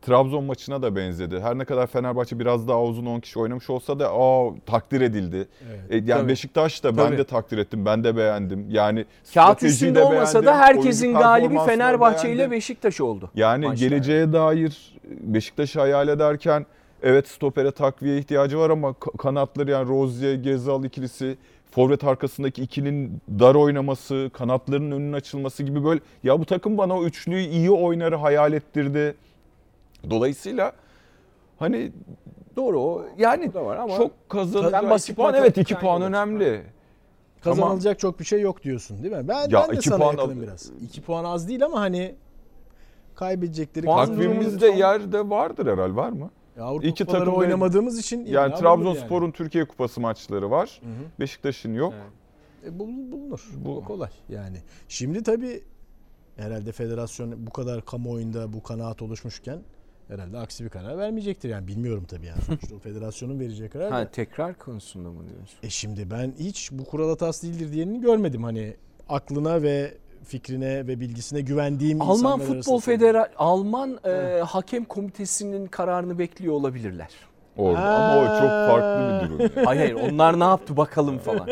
Trabzon 0.02 0.44
maçına 0.44 0.82
da 0.82 0.96
benzedi. 0.96 1.40
Her 1.40 1.58
ne 1.58 1.66
kadar 1.66 1.88
Fenerbahçe 1.88 2.40
biraz 2.40 2.68
daha 2.68 2.84
uzun 2.84 3.06
10 3.06 3.20
kişi 3.20 3.40
oynamış 3.40 3.70
olsa 3.70 4.00
da 4.00 4.14
aa 4.14 4.50
takdir 4.66 5.02
edildi. 5.02 5.48
Evet. 5.70 5.82
E, 5.90 5.96
yani 5.96 6.20
Tabii. 6.20 6.28
Beşiktaş 6.30 6.84
da 6.84 6.98
ben 6.98 7.06
Tabii. 7.06 7.18
de 7.18 7.24
takdir 7.24 7.58
ettim. 7.58 7.86
Ben 7.86 8.04
de 8.04 8.18
beğendim. 8.18 8.66
Yani 8.70 9.06
Kağıt 9.34 9.64
üstünde 9.64 9.96
de 9.96 10.04
olmasa 10.04 10.46
da 10.46 10.58
herkesin 10.58 11.14
galibi 11.14 11.58
Fenerbahçe 11.66 12.32
ile. 12.32 12.52
Beşiktaş 12.52 13.02
oldu. 13.02 13.30
Yani 13.36 13.66
maçta. 13.66 13.86
geleceğe 13.88 14.34
dair 14.34 14.94
Beşiktaş'ı 15.22 15.80
hayal 15.80 16.08
ederken 16.08 16.66
evet 17.04 17.28
stopere 17.28 17.72
takviye 17.72 18.18
ihtiyacı 18.18 18.60
var 18.60 18.70
ama 18.70 18.90
ka- 18.90 19.18
kanatları 19.18 19.72
yani 19.72 19.90
Rozier, 19.90 20.34
Gezal 20.34 20.84
ikilisi 20.84 21.38
forvet 21.72 22.04
arkasındaki 22.04 22.62
ikinin 22.62 23.22
dar 23.40 23.56
oynaması, 23.56 24.30
kanatların 24.34 24.92
önünün 24.92 25.14
açılması 25.14 25.64
gibi 25.64 25.84
böyle 25.84 26.00
ya 26.24 26.40
bu 26.40 26.46
takım 26.46 26.78
bana 26.78 26.98
o 26.98 27.04
üçlüyü 27.06 27.48
iyi 27.48 27.72
oynarı 27.72 28.16
hayal 28.16 28.54
ettirdi. 28.54 29.16
Dolayısıyla 30.10 30.72
hani 31.60 31.92
Doğru 32.56 32.82
o 32.82 33.06
yani 33.18 33.54
da 33.54 33.66
var 33.66 33.78
ama 33.78 33.98
çok 33.98 34.30
kazanacak 34.30 34.90
basit 34.90 35.16
puan 35.16 35.34
evet 35.34 35.50
iki 35.58 35.60
matematikten 35.60 35.80
puan 35.82 35.96
yola 35.96 36.06
önemli. 36.06 36.64
Kazanılacak 37.42 38.00
çok 38.00 38.20
bir 38.20 38.26
şey 38.26 38.42
yok 38.42 38.64
diyorsun 38.64 39.04
değil 39.04 39.16
mi? 39.16 39.28
Ben, 39.28 39.50
Ya 39.50 39.66
ben 39.70 39.78
de 39.78 39.82
sana 39.82 39.98
puan 39.98 40.12
yakınım 40.12 40.38
al- 40.40 40.42
biraz. 40.44 40.72
2 40.82 41.02
puan 41.02 41.24
az 41.24 41.48
değil 41.48 41.66
ama 41.66 41.80
hani 41.80 42.16
kaybedecekleri 43.16 43.86
Takvimimizde 43.86 44.60
durumunu- 44.66 44.80
yerde 44.80 45.30
vardır 45.30 45.68
herhal 45.68 45.96
var 45.96 46.10
mı? 46.10 46.30
Ya 46.58 46.64
Avrupa 46.64 46.88
İki 46.88 47.06
takım 47.06 47.34
oynamadığımız 47.34 48.00
için 48.00 48.26
Yani 48.26 48.56
Trabzonspor'un 48.56 49.22
bulunur 49.22 49.34
Türkiye 49.34 49.66
Kupası 49.66 50.02
maçları 50.02 50.52
var. 50.52 50.82
yani. 50.84 50.96
Hı 50.96 51.00
hı. 51.00 51.04
Beşiktaş'ın 51.20 51.74
yok. 51.74 51.94
Evet. 52.64 52.74
E, 52.76 52.80
bul- 52.80 53.12
bulunur. 53.12 53.50
Bu- 53.56 53.76
Bu 53.76 53.84
kolay 53.86 54.10
yani. 54.30 54.58
Şimdi 54.88 55.24
tabii 55.24 55.64
herhalde 56.38 56.72
federasyon 56.72 57.48
bu 57.48 57.52
kadar 57.52 57.86
kamuoyunda 57.86 58.54
bu 58.54 58.64
kanaat 58.64 59.02
oluşmuşken 59.02 59.60
herhalde 60.10 60.38
aksi 60.38 60.64
bir 60.64 60.70
karar 60.70 60.98
vermeyecektir. 60.98 61.50
Yani 61.50 61.68
bilmiyorum 61.68 62.06
tabii 62.08 62.26
yani. 62.26 62.42
Sonuçta 62.46 62.76
o 62.76 62.80
federasyonun 62.80 63.40
vereceği 63.40 63.70
karar. 63.70 63.92
ha, 63.92 64.12
tekrar 64.12 64.58
konusunda 64.58 65.10
mı 65.10 65.20
diyorsun? 65.30 65.58
E 65.64 65.70
şimdi 65.70 66.12
ben 66.12 66.34
hiç 66.40 66.72
bu 66.72 66.86
kural 66.86 67.10
hatası 67.10 67.48
değildir 67.48 67.72
diyenini 67.72 68.02
görmedim. 68.02 68.44
Hani 68.44 68.74
aklına 69.10 69.62
ve 69.62 69.94
fikrine 70.24 70.88
ve 70.88 71.00
bilgisine 71.00 71.42
güvendiğim 71.42 72.02
Alman 72.02 72.40
Futbol. 72.40 72.80
Federa 72.80 73.30
Alman 73.38 74.00
e, 74.06 74.42
hakem 74.42 74.86
komitesinin 74.86 75.66
kararını 75.66 76.20
bekliyor 76.20 76.54
olabilirler. 76.54 77.10
Orada 77.58 77.82
Ha. 77.82 77.90
ama 77.96 78.22
o 78.22 78.26
çok 78.40 78.50
farklı 78.50 79.24
bir 79.24 79.30
durum. 79.30 79.40
yani. 79.56 79.66
Hayır 79.66 79.80
hayır 79.94 80.12
onlar 80.12 80.40
ne 80.40 80.44
yaptı 80.44 80.78
bakalım 80.78 81.18
falan. 81.26 81.48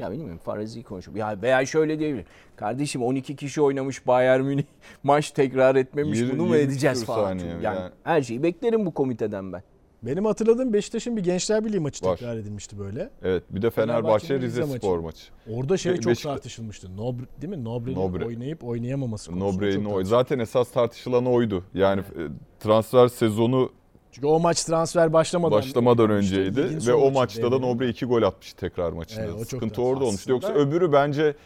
ya 0.00 0.10
bilmiyorum 0.12 0.40
farazi 0.44 0.82
konuşuyor. 0.82 1.16
Ya 1.16 1.42
veya 1.42 1.66
şöyle 1.66 1.98
diyebilir. 1.98 2.24
Kardeşim 2.56 3.02
12 3.02 3.36
kişi 3.36 3.62
oynamış 3.62 4.06
Bayern 4.06 4.40
Münih 4.42 4.64
maç 5.02 5.30
tekrar 5.30 5.76
etmemiş 5.76 6.18
Yirmi- 6.18 6.32
bunu 6.38 6.46
mu 6.46 6.56
edeceğiz 6.56 7.04
falan. 7.04 7.38
Yani, 7.38 7.62
yani. 7.62 7.78
her 8.04 8.22
şeyi 8.22 8.42
beklerim 8.42 8.86
bu 8.86 8.94
komiteden 8.94 9.52
ben. 9.52 9.62
Benim 10.02 10.24
hatırladığım 10.24 10.72
Beşiktaş'ın 10.72 11.16
bir 11.16 11.22
Gençler 11.24 11.64
Birliği 11.64 11.80
maçı 11.80 12.04
Var. 12.04 12.16
tekrar 12.16 12.36
edilmişti 12.36 12.78
böyle. 12.78 13.10
Evet 13.22 13.42
bir 13.50 13.62
de 13.62 13.70
Fenerbahçe 13.70 14.02
Fenerbahçe'nin 14.02 14.40
Rize 14.42 14.62
Rize 14.62 14.78
Spor 14.78 14.98
maçı. 14.98 15.24
Orada 15.54 15.76
şey 15.76 15.92
Be- 15.92 15.96
çok 16.00 16.10
Beşiktaş- 16.12 16.22
tartışılmıştı. 16.22 16.96
Nobre, 16.96 17.24
değil 17.42 17.56
mi? 17.56 17.64
Nobre'nin 17.64 17.96
Nobre. 17.96 18.24
oynayıp 18.26 18.64
oynayamaması 18.64 19.30
konusunda 19.30 19.52
Nobre'nin 19.56 19.84
çok 19.84 19.92
oy. 19.94 20.04
Zaten 20.04 20.38
esas 20.38 20.70
tartışılan 20.70 21.26
oydu. 21.26 21.64
Yani 21.74 22.00
e, 22.00 22.22
transfer 22.60 23.08
sezonu 23.08 23.70
Çünkü 24.14 24.26
o 24.26 24.40
maç 24.40 24.64
transfer 24.64 25.12
başlamadan 25.12 25.58
başlamadan 25.58 26.10
önceydi 26.10 26.86
ve 26.86 26.94
o 26.94 27.10
maçta 27.10 27.52
da. 27.52 27.58
Nobre 27.58 27.88
iki 27.88 28.06
gol 28.06 28.22
atmıştı 28.22 28.56
tekrar 28.56 28.92
maçında. 28.92 29.24
Evet, 29.24 29.48
Sıkıntı 29.48 29.76
da- 29.76 29.82
orada 29.82 30.04
olmuştu. 30.04 30.30
Yoksa 30.30 30.52
öbürü 30.52 30.92
bence 30.92 31.36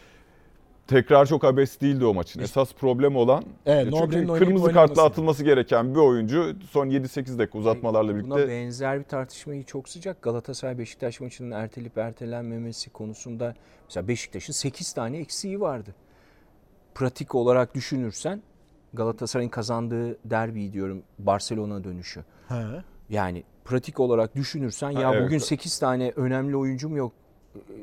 tekrar 0.87 1.25
çok 1.25 1.43
abes 1.43 1.81
değildi 1.81 2.05
o 2.05 2.13
maçın. 2.13 2.39
Esas 2.39 2.73
problem 2.73 3.15
olan 3.15 3.43
Evet, 3.65 3.87
e, 3.87 3.91
çünkü 3.91 4.27
kırmızı 4.27 4.71
kartla 4.71 5.03
atılması 5.03 5.43
gereken 5.43 5.95
bir 5.95 5.99
oyuncu 5.99 6.55
son 6.69 6.89
7-8 6.89 7.39
dakika 7.39 7.57
uzatmalarla 7.57 8.11
Buna 8.11 8.37
birlikte 8.37 8.47
benzer 8.47 8.99
bir 8.99 9.03
tartışmayı 9.03 9.63
çok 9.63 9.89
sıcak. 9.89 10.21
Galatasaray 10.21 10.77
Beşiktaş 10.77 11.19
maçının 11.19 11.51
ertelip 11.51 11.97
ertelenmemesi 11.97 12.89
konusunda 12.89 13.55
mesela 13.85 14.07
Beşiktaş'ın 14.07 14.53
8 14.53 14.93
tane 14.93 15.17
eksiği 15.17 15.61
vardı. 15.61 15.95
Pratik 16.95 17.35
olarak 17.35 17.75
düşünürsen 17.75 18.41
Galatasaray'ın 18.93 19.49
kazandığı 19.49 20.17
derbi 20.29 20.73
diyorum 20.73 21.03
Barcelona 21.19 21.83
dönüşü. 21.83 22.23
He. 22.49 22.63
Yani 23.09 23.43
pratik 23.65 23.99
olarak 23.99 24.35
düşünürsen 24.35 24.93
Ha, 24.93 25.01
ya 25.01 25.13
evet. 25.13 25.25
bugün 25.25 25.37
8 25.37 25.79
tane 25.79 26.13
önemli 26.15 26.57
oyuncum 26.57 26.97
yok. 26.97 27.11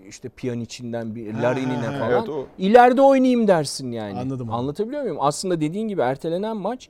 İşte 0.08 0.28
Pjanic'inden 0.28 1.14
bir 1.14 1.30
Ha, 1.32 1.42
Larin'ine 1.42 1.98
falan. 1.98 2.10
Evet, 2.12 2.28
o- 2.28 2.46
İleride 2.58 3.02
oynayayım 3.02 3.48
dersin 3.48 3.92
yani. 3.92 4.18
Anladım. 4.18 4.50
Anlatabiliyor 4.52 5.02
muyum? 5.02 5.16
Aslında 5.20 5.60
dediğin 5.60 5.88
gibi 5.88 6.00
ertelenen 6.00 6.56
maç 6.56 6.88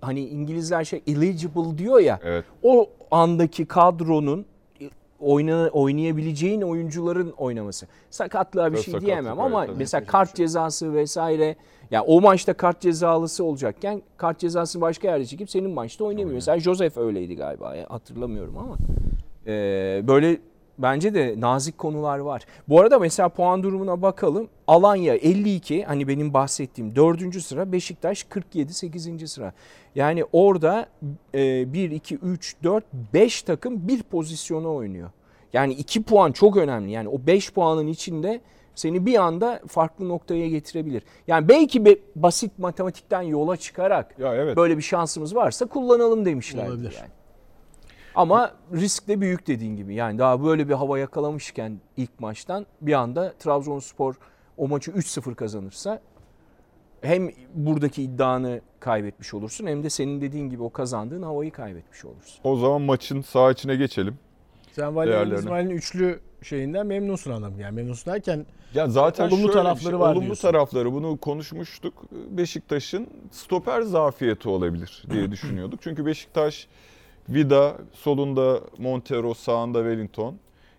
hani 0.00 0.20
İngilizler 0.20 0.84
şey 0.84 1.02
eligible 1.06 1.78
diyor 1.78 2.00
ya. 2.00 2.20
evet 2.24 2.44
O 2.62 2.90
andaki 3.10 3.66
kadronun 3.66 4.46
oyna, 5.22 5.68
oynayabileceğin 5.72 6.62
oyuncuların 6.62 7.30
oynaması. 7.30 7.86
Sakatlığa 8.10 8.72
bir 8.72 8.76
şey 8.76 8.84
sakatlık, 8.84 9.06
diyemem 9.06 9.40
ama 9.40 9.64
evet, 9.64 9.74
mesela 9.78 10.06
kart 10.06 10.34
cezası 10.34 10.94
vesaire. 10.94 11.56
Ya 11.90 12.02
o 12.02 12.20
maçta 12.20 12.54
kart 12.54 12.80
cezalısı 12.80 13.44
olacakken 13.44 14.02
kart 14.16 14.38
cezası 14.38 14.80
başka 14.80 15.08
yerde 15.08 15.26
çekip 15.26 15.50
senin 15.50 15.70
maçta 15.70 16.04
oynayamıyor. 16.04 16.34
Mesela 16.34 16.60
Joseph 16.60 16.96
öyleydi 16.98 17.36
galiba 17.36 17.76
hatırlamıyorum 17.88 18.58
ama. 18.58 18.76
Ee, 19.46 20.02
böyle 20.08 20.40
bence 20.78 21.14
de 21.14 21.34
nazik 21.38 21.78
konular 21.78 22.18
var. 22.18 22.42
Bu 22.68 22.80
arada 22.80 22.98
mesela 22.98 23.28
puan 23.28 23.62
durumuna 23.62 24.02
bakalım. 24.02 24.48
Alanya 24.66 25.14
52 25.14 25.84
hani 25.84 26.08
benim 26.08 26.34
bahsettiğim 26.34 26.96
4. 26.96 27.42
sıra 27.42 27.72
Beşiktaş 27.72 28.22
47 28.22 28.74
8. 28.74 29.30
sıra. 29.30 29.52
Yani 29.94 30.24
orada 30.32 30.86
e, 31.34 31.72
1 31.72 31.90
2 31.90 32.16
3 32.16 32.56
4 32.62 32.84
5 33.14 33.42
takım 33.42 33.88
bir 33.88 34.02
pozisyona 34.02 34.68
oynuyor. 34.68 35.10
Yani 35.52 35.72
2 35.72 36.02
puan 36.02 36.32
çok 36.32 36.56
önemli. 36.56 36.90
Yani 36.92 37.08
o 37.08 37.26
5 37.26 37.52
puanın 37.52 37.86
içinde 37.86 38.40
seni 38.74 39.06
bir 39.06 39.14
anda 39.22 39.60
farklı 39.68 40.08
noktaya 40.08 40.48
getirebilir. 40.48 41.02
Yani 41.26 41.48
belki 41.48 41.84
be- 41.84 41.98
basit 42.16 42.58
matematikten 42.58 43.22
yola 43.22 43.56
çıkarak 43.56 44.18
ya 44.18 44.34
evet 44.34 44.56
böyle 44.56 44.76
bir 44.76 44.82
şansımız 44.82 45.34
varsa 45.34 45.66
kullanalım 45.66 46.24
demişler. 46.24 46.66
Olabilir. 46.68 46.96
Yani. 47.00 47.10
Ama 48.14 48.52
risk 48.72 49.08
de 49.08 49.20
büyük 49.20 49.46
dediğin 49.46 49.76
gibi. 49.76 49.94
Yani 49.94 50.18
daha 50.18 50.44
böyle 50.44 50.68
bir 50.68 50.74
hava 50.74 50.98
yakalamışken 50.98 51.80
ilk 51.96 52.20
maçtan 52.20 52.66
bir 52.80 52.92
anda 52.92 53.32
Trabzonspor 53.38 54.14
o 54.56 54.68
maçı 54.68 54.90
3-0 54.90 55.34
kazanırsa 55.34 56.00
hem 57.02 57.30
buradaki 57.54 58.02
iddianı 58.02 58.60
kaybetmiş 58.80 59.34
olursun 59.34 59.66
hem 59.66 59.82
de 59.82 59.90
senin 59.90 60.20
dediğin 60.20 60.50
gibi 60.50 60.62
o 60.62 60.70
kazandığın 60.70 61.22
havayı 61.22 61.50
kaybetmiş 61.50 62.04
olursun. 62.04 62.40
o 62.44 62.56
zaman 62.56 62.80
maçın 62.82 63.22
sağ 63.22 63.50
içine 63.50 63.76
geçelim. 63.76 64.18
Sen 64.72 64.96
Valerian. 64.96 65.38
İsmail'in 65.38 65.70
üçlü 65.70 66.20
şeyinden 66.42 66.86
memnunsun 66.86 67.30
anladım. 67.30 67.60
Yani 67.60 67.74
memnunsun 67.74 68.12
derken 68.12 68.46
Ya 68.74 68.88
zaten 68.88 69.28
Olumlu 69.28 69.50
tarafları 69.50 69.90
şey, 69.90 69.98
var 69.98 70.12
Olumlu 70.12 70.24
diyorsun. 70.24 70.42
tarafları 70.48 70.92
bunu 70.92 71.16
konuşmuştuk. 71.16 71.94
Beşiktaş'ın 72.30 73.08
stoper 73.30 73.82
zafiyeti 73.82 74.48
olabilir 74.48 75.04
diye 75.10 75.30
düşünüyorduk. 75.30 75.80
Çünkü 75.82 76.06
Beşiktaş 76.06 76.68
Vida 77.28 77.74
solunda 77.92 78.60
Montero, 78.78 79.34
sağında 79.34 79.78
Wellington. 79.78 80.34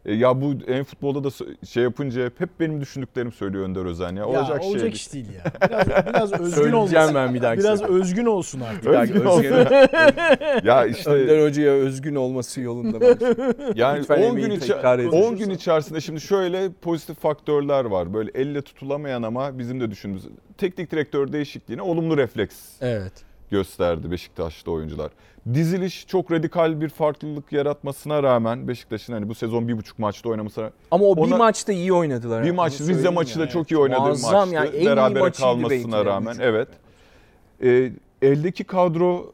E, 0.05 0.13
ya 0.13 0.41
bu 0.41 0.53
en 0.67 0.83
futbolda 0.83 1.23
da 1.23 1.29
şey 1.67 1.83
yapınca 1.83 2.25
hep, 2.37 2.49
benim 2.59 2.81
düşündüklerimi 2.81 3.31
söylüyor 3.31 3.63
Önder 3.65 3.85
Özen 3.85 4.15
ya. 4.15 4.25
Olacak, 4.27 4.49
ya, 4.49 4.59
şey 4.61 4.69
olacak 4.71 4.93
iş 4.95 5.13
değil 5.13 5.25
ya. 5.33 5.69
Biraz, 5.69 6.05
biraz 6.07 6.31
özgün 6.41 6.71
olmasın. 6.71 7.15
ben 7.15 7.33
bir 7.33 7.41
dahaki 7.41 7.59
Biraz 7.59 7.79
sefer. 7.79 7.93
özgün 7.95 8.25
olsun 8.25 8.59
artık. 8.61 8.85
Özgün 8.87 9.25
olsun. 9.25 9.43
Özgür- 9.43 10.63
Ya 10.67 10.85
işte 10.85 11.09
Önder 11.09 11.45
Hoca'ya 11.47 11.71
özgün 11.73 12.15
olması 12.15 12.61
yolunda 12.61 13.05
yani 13.75 13.99
Lütfen 13.99 14.17
10 14.17 14.21
emeği 14.23 14.45
gün, 14.47 14.53
içi- 14.55 14.67
tekrar 14.67 14.99
edin. 14.99 15.09
10 15.11 15.37
gün 15.37 15.49
içerisinde 15.49 16.01
şimdi 16.01 16.21
şöyle 16.21 16.69
pozitif 16.71 17.17
faktörler 17.19 17.85
var. 17.85 18.13
Böyle 18.13 18.31
elle 18.35 18.61
tutulamayan 18.61 19.23
ama 19.23 19.59
bizim 19.59 19.81
de 19.81 19.91
düşündüğümüz 19.91 20.23
teknik 20.57 20.91
direktör 20.91 21.31
değişikliğine 21.33 21.81
olumlu 21.81 22.17
refleks 22.17 22.55
Evet. 22.81 23.13
gösterdi 23.51 24.11
Beşiktaşlı 24.11 24.71
oyuncular. 24.71 25.11
Diziliş 25.53 26.07
çok 26.07 26.31
radikal 26.31 26.81
bir 26.81 26.89
farklılık 26.89 27.51
yaratmasına 27.51 28.23
rağmen 28.23 28.67
Beşiktaş'ın 28.67 29.13
hani 29.13 29.29
bu 29.29 29.35
sezon 29.35 29.67
bir 29.67 29.77
buçuk 29.77 29.99
maçta 29.99 30.29
oynamasına 30.29 30.71
Ama 30.91 31.05
o 31.05 31.15
bir 31.17 31.21
Ona- 31.21 31.37
maçta 31.37 31.73
iyi 31.73 31.93
oynadılar. 31.93 32.43
bir 32.43 32.51
maç 32.51 32.73
Rize 32.73 32.93
söyleyeyim 32.93 33.13
maçı 33.13 33.35
da 33.35 33.39
yani. 33.43 33.51
çok 33.51 33.71
iyi 33.71 33.77
oynadığı 33.77 33.99
Muazzam 34.01 34.33
maçtı. 34.39 34.55
yani, 34.55 34.69
en 34.69 34.79
iyi 34.81 34.85
Berabere 34.85 35.19
maçıydı 35.19 35.23
belki 35.23 35.41
kalmasına 35.41 36.05
rağmen 36.05 36.35
evet. 36.41 36.67
Ee, 37.63 37.91
eldeki 38.21 38.63
kadro 38.63 39.33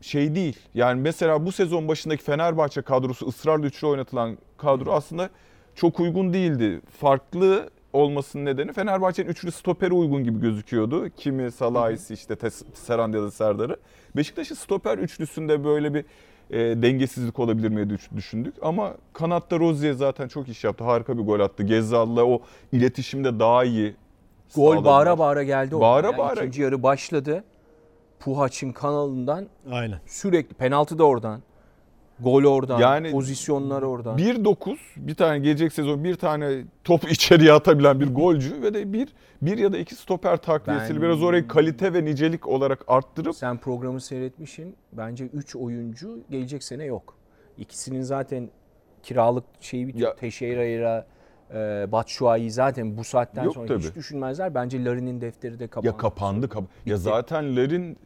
şey 0.00 0.34
değil. 0.34 0.56
Yani 0.74 1.00
mesela 1.00 1.46
bu 1.46 1.52
sezon 1.52 1.88
başındaki 1.88 2.22
Fenerbahçe 2.24 2.82
kadrosu 2.82 3.28
ısrarla 3.28 3.66
üçlü 3.66 3.86
oynatılan 3.86 4.38
kadro 4.58 4.92
aslında 4.92 5.30
çok 5.74 6.00
uygun 6.00 6.32
değildi. 6.32 6.80
Farklı 7.00 7.70
olmasının 7.98 8.44
nedeni 8.44 8.72
Fenerbahçe'nin 8.72 9.28
üçlü 9.28 9.50
stoperi 9.52 9.92
uygun 9.94 10.24
gibi 10.24 10.40
gözüküyordu. 10.40 11.08
Kimi 11.16 11.50
Salah'isi 11.52 12.14
işte 12.14 12.34
Tes- 12.34 12.64
Serhan 12.74 13.12
ya 13.12 13.22
da 13.22 13.30
Serdar'ı. 13.30 13.76
Beşiktaş'ın 14.16 14.54
stoper 14.54 14.98
üçlüsünde 14.98 15.64
böyle 15.64 15.94
bir 15.94 16.04
e, 16.50 16.82
dengesizlik 16.82 17.38
olabilir 17.38 17.68
mi 17.68 17.76
diye 17.76 17.90
düş- 17.90 18.10
düşündük. 18.16 18.54
Ama 18.62 18.94
kanatta 19.12 19.58
Rozier 19.58 19.92
zaten 19.92 20.28
çok 20.28 20.48
iş 20.48 20.64
yaptı. 20.64 20.84
Harika 20.84 21.18
bir 21.18 21.22
gol 21.22 21.40
attı. 21.40 21.62
Gezzal'la 21.62 22.24
o 22.24 22.42
iletişimde 22.72 23.38
daha 23.40 23.64
iyi 23.64 23.94
Gol 24.54 24.64
sağladılar. 24.72 24.84
bağıra 24.84 25.18
bağıra 25.18 25.42
geldi. 25.42 25.80
Bağıra. 25.80 26.06
Yani 26.06 26.18
bağıra. 26.18 26.40
İkinci 26.40 26.62
yarı 26.62 26.82
başladı. 26.82 27.44
Puhaç'ın 28.20 28.72
kanalından 28.72 29.46
Aynen. 29.70 29.98
sürekli 30.06 30.54
penaltı 30.54 30.98
da 30.98 31.04
oradan. 31.04 31.40
Gol 32.24 32.44
oradan. 32.44 32.78
Yani 32.80 33.10
pozisyonlar 33.10 33.82
oradan. 33.82 34.18
1-9 34.18 34.76
bir 34.96 35.14
tane 35.14 35.38
gelecek 35.38 35.72
sezon 35.72 36.04
bir 36.04 36.14
tane 36.14 36.64
top 36.84 37.04
içeriye 37.10 37.52
atabilen 37.52 38.00
bir 38.00 38.14
golcü 38.14 38.62
ve 38.62 38.74
de 38.74 38.92
bir 38.92 39.08
bir 39.42 39.58
ya 39.58 39.72
da 39.72 39.78
iki 39.78 39.94
stoper 39.94 40.36
takviyesiyle 40.36 40.94
Ben- 41.00 41.08
biraz 41.08 41.22
orayı 41.22 41.48
kalite 41.48 41.92
ve 41.94 42.04
nicelik 42.04 42.48
olarak 42.48 42.84
arttırıp 42.88 43.34
Sen 43.36 43.58
programı 43.58 44.00
seyretmişsin. 44.00 44.76
Bence 44.92 45.24
3 45.24 45.56
oyuncu 45.56 46.18
gelecek 46.30 46.62
sene 46.64 46.84
yok. 46.84 47.16
İkisinin 47.58 48.02
zaten 48.02 48.50
kiralık 49.02 49.44
şeyi 49.60 49.88
bitiyor. 49.88 50.08
Ya- 50.08 50.16
Teixeira'ya 50.16 51.06
e, 51.54 51.92
Batshuayi 51.92 52.50
zaten 52.50 52.96
bu 52.96 53.04
saatten 53.04 53.44
Yok 53.44 53.54
sonra 53.54 53.76
hiç 53.78 53.84
tabii. 53.86 53.94
düşünmezler. 53.94 54.54
Bence 54.54 54.84
Larin'in 54.84 55.20
defteri 55.20 55.58
de 55.58 55.66
kapandı. 55.68 55.86
ya 55.86 55.96
kapandı. 55.96 56.48
kap- 56.48 56.64
ya 56.86 56.96
zaten 56.96 57.56
Larin 57.56 57.96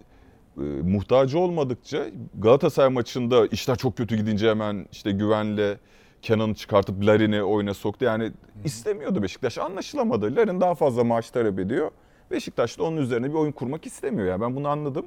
e, 0.58 0.82
muhtacı 0.82 1.38
olmadıkça 1.38 2.06
Galatasaray 2.38 2.90
maçında 2.90 3.46
işler 3.46 3.76
çok 3.76 3.96
kötü 3.96 4.16
gidince 4.16 4.50
hemen 4.50 4.86
işte 4.92 5.10
güvenle 5.10 5.76
Kenan'ı 6.22 6.54
çıkartıp 6.54 7.06
Larin'i 7.06 7.42
oyuna 7.42 7.74
soktu. 7.74 8.04
Yani 8.04 8.32
istemiyordu 8.64 9.22
Beşiktaş. 9.22 9.58
Anlaşılamadı. 9.58 10.36
Larin 10.36 10.60
daha 10.60 10.74
fazla 10.74 11.04
maaş 11.04 11.30
talep 11.30 11.58
ediyor. 11.58 11.90
Beşiktaş 12.30 12.78
da 12.78 12.82
onun 12.82 12.96
üzerine 12.96 13.28
bir 13.28 13.34
oyun 13.34 13.52
kurmak 13.52 13.86
istemiyor. 13.86 14.28
Yani 14.28 14.40
ben 14.40 14.56
bunu 14.56 14.68
anladım. 14.68 15.06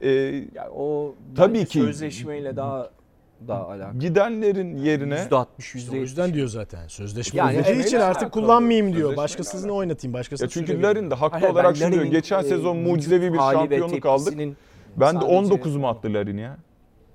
Ee, 0.00 0.10
Ya 0.54 0.70
o 0.76 1.14
Tabii 1.36 1.64
ki- 1.64 1.78
sözleşmeyle 1.78 2.56
daha 2.56 2.90
daha 3.48 3.68
alakalı. 3.68 3.98
gidenlerin 3.98 4.76
yerine 4.76 5.14
%60 5.30 5.74
İşte 5.76 5.90
o 5.90 5.94
%70. 5.94 6.00
yüzden 6.00 6.34
diyor 6.34 6.48
zaten. 6.48 6.88
Sözleşme 6.88 7.38
Yani 7.38 7.56
yani, 7.56 7.82
için 7.82 7.96
artık 7.96 8.22
alakalı. 8.22 8.30
kullanmayayım 8.30 8.86
diyor. 8.86 8.96
Sözleşmeyle 8.96 9.16
Başkasını 9.16 9.60
alakalı. 9.60 9.78
oynatayım. 9.78 10.14
Başkasını 10.14 10.46
Ya 10.46 10.50
çünkü. 10.50 10.82
Larin 10.82 11.10
de 11.10 11.14
haklı 11.14 11.38
Hayır, 11.38 11.52
olarak 11.52 11.76
şunu 11.76 11.92
diyor. 11.92 12.04
Geçen 12.04 12.40
e, 12.40 12.42
sezon 12.42 12.76
mucizevi 12.76 13.32
bir 13.32 13.38
şampiyonluk 13.38 14.06
aldık. 14.06 14.34
Ben 14.96 15.16
de 15.16 15.20
sadece- 15.20 15.36
19 15.38 15.76
mu 15.76 15.88
attı 15.88 16.08
Larin 16.14 16.38
ya? 16.38 16.56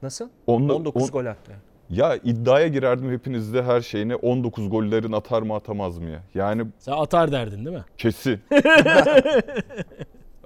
Nasıl? 0.02 0.30
Onla- 0.48 0.74
19 0.74 1.04
on- 1.04 1.08
gol 1.08 1.26
attı. 1.26 1.52
Ya 1.90 2.16
iddiaya 2.16 2.68
girerdim 2.68 3.12
hepinizde 3.12 3.64
her 3.64 3.82
şeyine 3.82 4.16
19 4.16 4.70
gollerin 4.70 5.12
atar 5.12 5.42
mı 5.42 5.56
atamaz 5.56 5.98
mı 5.98 6.10
ya? 6.10 6.24
Yani 6.36 6.66
Sen 6.80 6.92
atar 6.92 7.32
derdin 7.32 7.66
değil 7.66 7.78
mi? 7.78 7.84
kesin. 7.98 8.40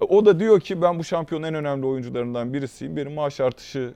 o 0.10 0.26
da 0.26 0.40
diyor 0.40 0.60
ki 0.60 0.82
ben 0.82 1.00
bu 1.00 1.04
şampiyonun 1.04 1.48
en 1.48 1.54
önemli 1.54 1.86
oyuncularından 1.86 2.54
birisiyim. 2.54 2.96
Benim 2.98 3.14
maaş 3.14 3.40
artışı 3.40 3.94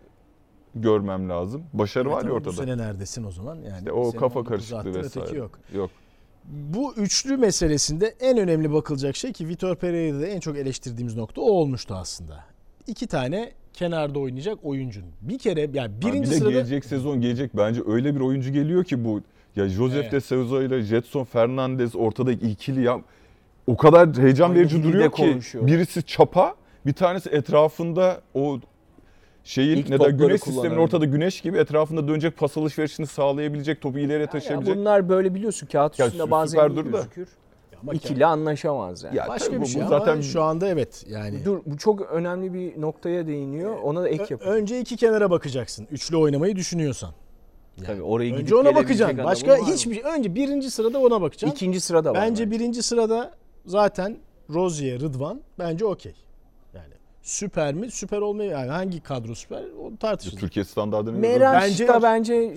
görmem 0.76 1.30
lazım. 1.30 1.64
Başarı 1.74 2.10
var 2.10 2.14
Evet 2.14 2.24
ya 2.24 2.30
ama 2.30 2.38
ortada. 2.38 2.50
Bu 2.50 2.54
sene 2.58 2.78
neredesin 2.78 3.24
o 3.24 3.32
zaman? 3.32 3.56
Yani 3.56 3.78
İşte 3.78 3.92
o 3.92 4.12
kafa 4.12 4.40
19 4.40 4.50
karışıklığı 4.50 4.94
vesaire. 5.00 5.24
öteki 5.26 5.36
yok. 5.38 5.60
Yok. 5.76 5.90
Bu 6.46 6.94
üçlü 6.96 7.38
meselesinde 7.38 8.16
en 8.20 8.38
önemli 8.38 8.74
bakılacak 8.74 9.16
şey 9.16 9.34
ki 9.34 9.48
Vitor 9.48 9.76
Pereira'da 9.76 10.26
en 10.28 10.40
çok 10.40 10.58
eleştirdiğimiz 10.58 11.16
nokta 11.16 11.42
o 11.42 11.46
olmuştu 11.46 11.96
aslında. 11.96 12.44
İki 12.88 13.08
tane 13.08 13.52
kenarda 13.74 14.20
oynayacak 14.20 14.58
oyuncun. 14.64 15.04
Bir 15.22 15.38
kere 15.38 15.70
yani 15.74 15.92
birinci 16.02 16.22
bir 16.30 16.36
de 16.36 16.40
sırada 16.40 16.52
gelecek 16.52 16.86
sezon 16.86 17.22
gelecek 17.22 17.58
bence 17.58 17.82
öyle 17.88 18.16
bir 18.16 18.20
oyuncu 18.20 18.52
geliyor 18.54 18.84
ki 18.84 19.06
bu 19.06 19.22
ya 19.56 19.68
Josef 19.70 19.98
Evet. 20.02 20.12
de 20.12 20.22
Souza 20.22 20.64
ile 20.64 20.82
Jetson 20.82 21.24
Fernandez 21.24 21.96
ortadaki 21.96 22.48
ikili 22.50 22.84
ya 22.84 23.02
o 23.68 23.78
kadar 23.78 24.18
heyecan 24.18 24.50
Aynı 24.50 24.60
verici 24.60 24.84
duruyor 24.84 25.12
ki 25.12 25.32
konuşuyor. 25.32 25.68
birisi 25.68 26.04
çapa 26.04 26.56
bir 26.86 26.94
tanesi 26.94 27.30
etrafında 27.30 28.22
o 28.34 28.60
şeyin 29.44 29.78
İlk 29.78 29.90
ne 29.90 30.00
da 30.00 30.10
güneş 30.10 30.42
sistemin 30.42 30.78
ortada 30.78 31.06
güneş 31.06 31.42
gibi 31.42 31.58
etrafında 31.58 32.08
dönecek 32.08 32.38
pas 32.38 32.58
alışverişini 32.58 33.08
sağlayabilecek 33.08 33.82
topu 33.82 34.00
ileriye 34.00 34.20
Ya 34.20 34.30
taşıyabilecek. 34.30 34.76
bunlar 34.78 35.10
böyle 35.10 35.34
biliyorsun 35.36 35.68
kağıt 35.68 36.00
Ya 36.00 36.06
üstünde 36.08 36.32
bazen 36.32 36.60
süper 36.60 36.70
iyi 36.72 36.76
dur 36.86 36.94
da. 36.94 37.06
Ama 37.86 37.94
İkili 37.94 38.26
anlaşamaz 38.26 39.04
yani. 39.04 39.18
Ya 39.18 39.28
başka 39.28 39.54
bir 39.54 39.62
bu- 39.62 39.66
şey 39.66 39.82
bu 39.82 39.86
ama 39.86 40.00
zaten- 40.00 40.22
şu 40.22 40.42
anda 40.44 40.68
evet 40.68 41.06
yani. 41.10 41.46
Dur 41.46 41.60
bu 41.66 41.78
çok 41.78 42.02
önemli 42.02 42.54
bir 42.54 42.82
noktaya 42.82 43.28
değiniyor. 43.28 43.78
Ona 43.84 44.04
da 44.04 44.10
ek 44.10 44.26
yapalım. 44.30 44.52
önce 44.54 44.80
iki 44.80 44.98
kenara 44.98 45.32
bakacaksın. 45.32 45.88
Üçlü 45.92 46.18
oynamayı 46.18 46.56
düşünüyorsan. 46.56 47.12
Yani 47.78 47.88
Tabii 47.88 48.02
oraya 48.04 48.30
gidip 48.30 48.42
önce 48.42 48.56
ona 48.56 48.70
gelebilecek 48.72 49.08
bakacaksın. 49.08 49.26
Başka 49.26 49.74
hiçbir 49.74 49.94
şey. 49.96 50.04
Önce 50.04 50.36
birinci 50.36 50.72
sırada 50.72 51.00
ona 51.00 51.22
bakacaksın. 51.22 51.56
İkinci 51.56 51.82
sırada 51.82 52.12
var. 52.14 52.22
Bence 52.22 52.52
birinci 52.52 52.84
sırada 52.84 53.32
zaten 53.66 54.18
Rozier, 54.54 55.00
Rıdvan 55.00 55.42
bence 55.60 55.86
okey. 55.86 56.14
Yani 56.74 56.94
süper 57.22 57.74
mi? 57.74 57.92
Süper 57.92 58.18
olmayı 58.22 58.50
yani 58.52 58.70
hangi 58.72 59.00
kadro 59.04 59.36
süper? 59.36 59.64
O 59.64 59.98
tartışılır. 60.00 60.40
Türkiye 60.42 60.66
standartını 60.66 61.12
Meraş 61.20 61.64
Bence- 61.64 61.88
da 61.88 62.04
bence 62.04 62.56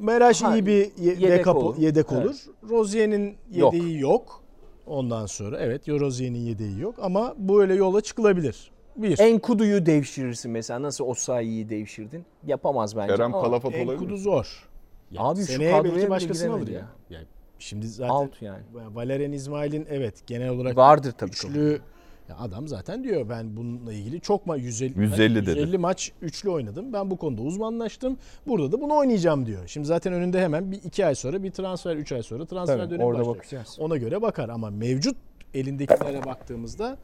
Meraş 0.00 0.42
iyi 0.42 0.66
bir 0.66 0.72
ye- 0.76 1.14
yedek 1.18 1.46
olur. 1.46 1.76
yedek 1.78 2.06
Evet. 2.12 2.24
olur. 2.26 2.36
Rozier'in 2.70 3.36
Yok. 3.54 3.74
yedeği 3.74 3.98
yok. 4.00 4.42
Ondan 4.88 5.26
sonra 5.26 5.58
evet 5.60 5.88
Rozier'in 5.88 6.34
yedeği 6.34 6.80
yok 6.80 6.94
ama 7.02 7.34
böyle 7.38 7.74
yola 7.74 8.00
çıkılabilir. 8.00 8.70
Bir. 8.96 9.18
Enkudu'yu 9.18 9.86
devşirirsin 9.86 10.50
mesela. 10.50 10.82
Nasıl 10.82 11.04
Osayi'yi 11.04 11.68
devşirdin? 11.68 12.24
Yapamaz 12.46 12.96
bence. 12.96 13.14
Kerem 13.14 13.34
ama 13.34 13.42
Kalafat 13.44 13.74
olabilir 13.74 13.92
Enkudu 13.92 14.12
mi? 14.12 14.18
zor. 14.18 14.68
Ya 15.10 15.22
Abi 15.22 15.42
şu 15.46 15.58
kadroya 15.58 16.10
başkasını 16.10 16.54
alır 16.54 16.68
ya. 16.68 16.78
ya. 16.78 16.88
Yani 17.10 17.26
şimdi 17.58 17.88
zaten 17.88 18.14
Out 18.14 18.42
yani. 18.42 18.62
Valerian 18.94 19.32
İsmail'in 19.32 19.86
evet 19.90 20.26
genel 20.26 20.48
olarak 20.48 20.76
Vardır 20.76 21.12
tabii 21.18 21.30
çok. 21.30 21.50
üçlü 21.50 21.80
ya 22.28 22.38
adam 22.38 22.68
zaten 22.68 23.04
diyor 23.04 23.28
ben 23.28 23.56
bununla 23.56 23.92
ilgili 23.92 24.20
çok 24.20 24.46
ma 24.46 24.56
150 24.56 25.00
150 25.00 25.46
dedi. 25.46 25.58
150 25.58 25.78
maç 25.78 26.12
üçlü 26.22 26.50
oynadım. 26.50 26.92
Ben 26.92 27.10
bu 27.10 27.16
konuda 27.16 27.42
uzmanlaştım. 27.42 28.18
Burada 28.46 28.72
da 28.72 28.80
bunu 28.80 28.96
oynayacağım 28.96 29.46
diyor. 29.46 29.66
Şimdi 29.68 29.86
zaten 29.86 30.12
önünde 30.12 30.40
hemen 30.42 30.72
bir 30.72 30.82
iki 30.82 31.06
ay 31.06 31.14
sonra 31.14 31.42
bir 31.42 31.50
transfer, 31.50 31.96
üç 31.96 32.12
ay 32.12 32.22
sonra 32.22 32.46
transfer 32.46 32.78
Tabii, 32.78 32.90
dönemi 32.90 33.04
orada 33.04 33.18
başlıyor. 33.18 33.36
bakacağız. 33.36 33.76
Ona 33.80 33.96
göre 33.96 34.22
bakar 34.22 34.48
ama 34.48 34.70
mevcut 34.70 35.16
elindekilere 35.54 36.24
baktığımızda 36.24 36.98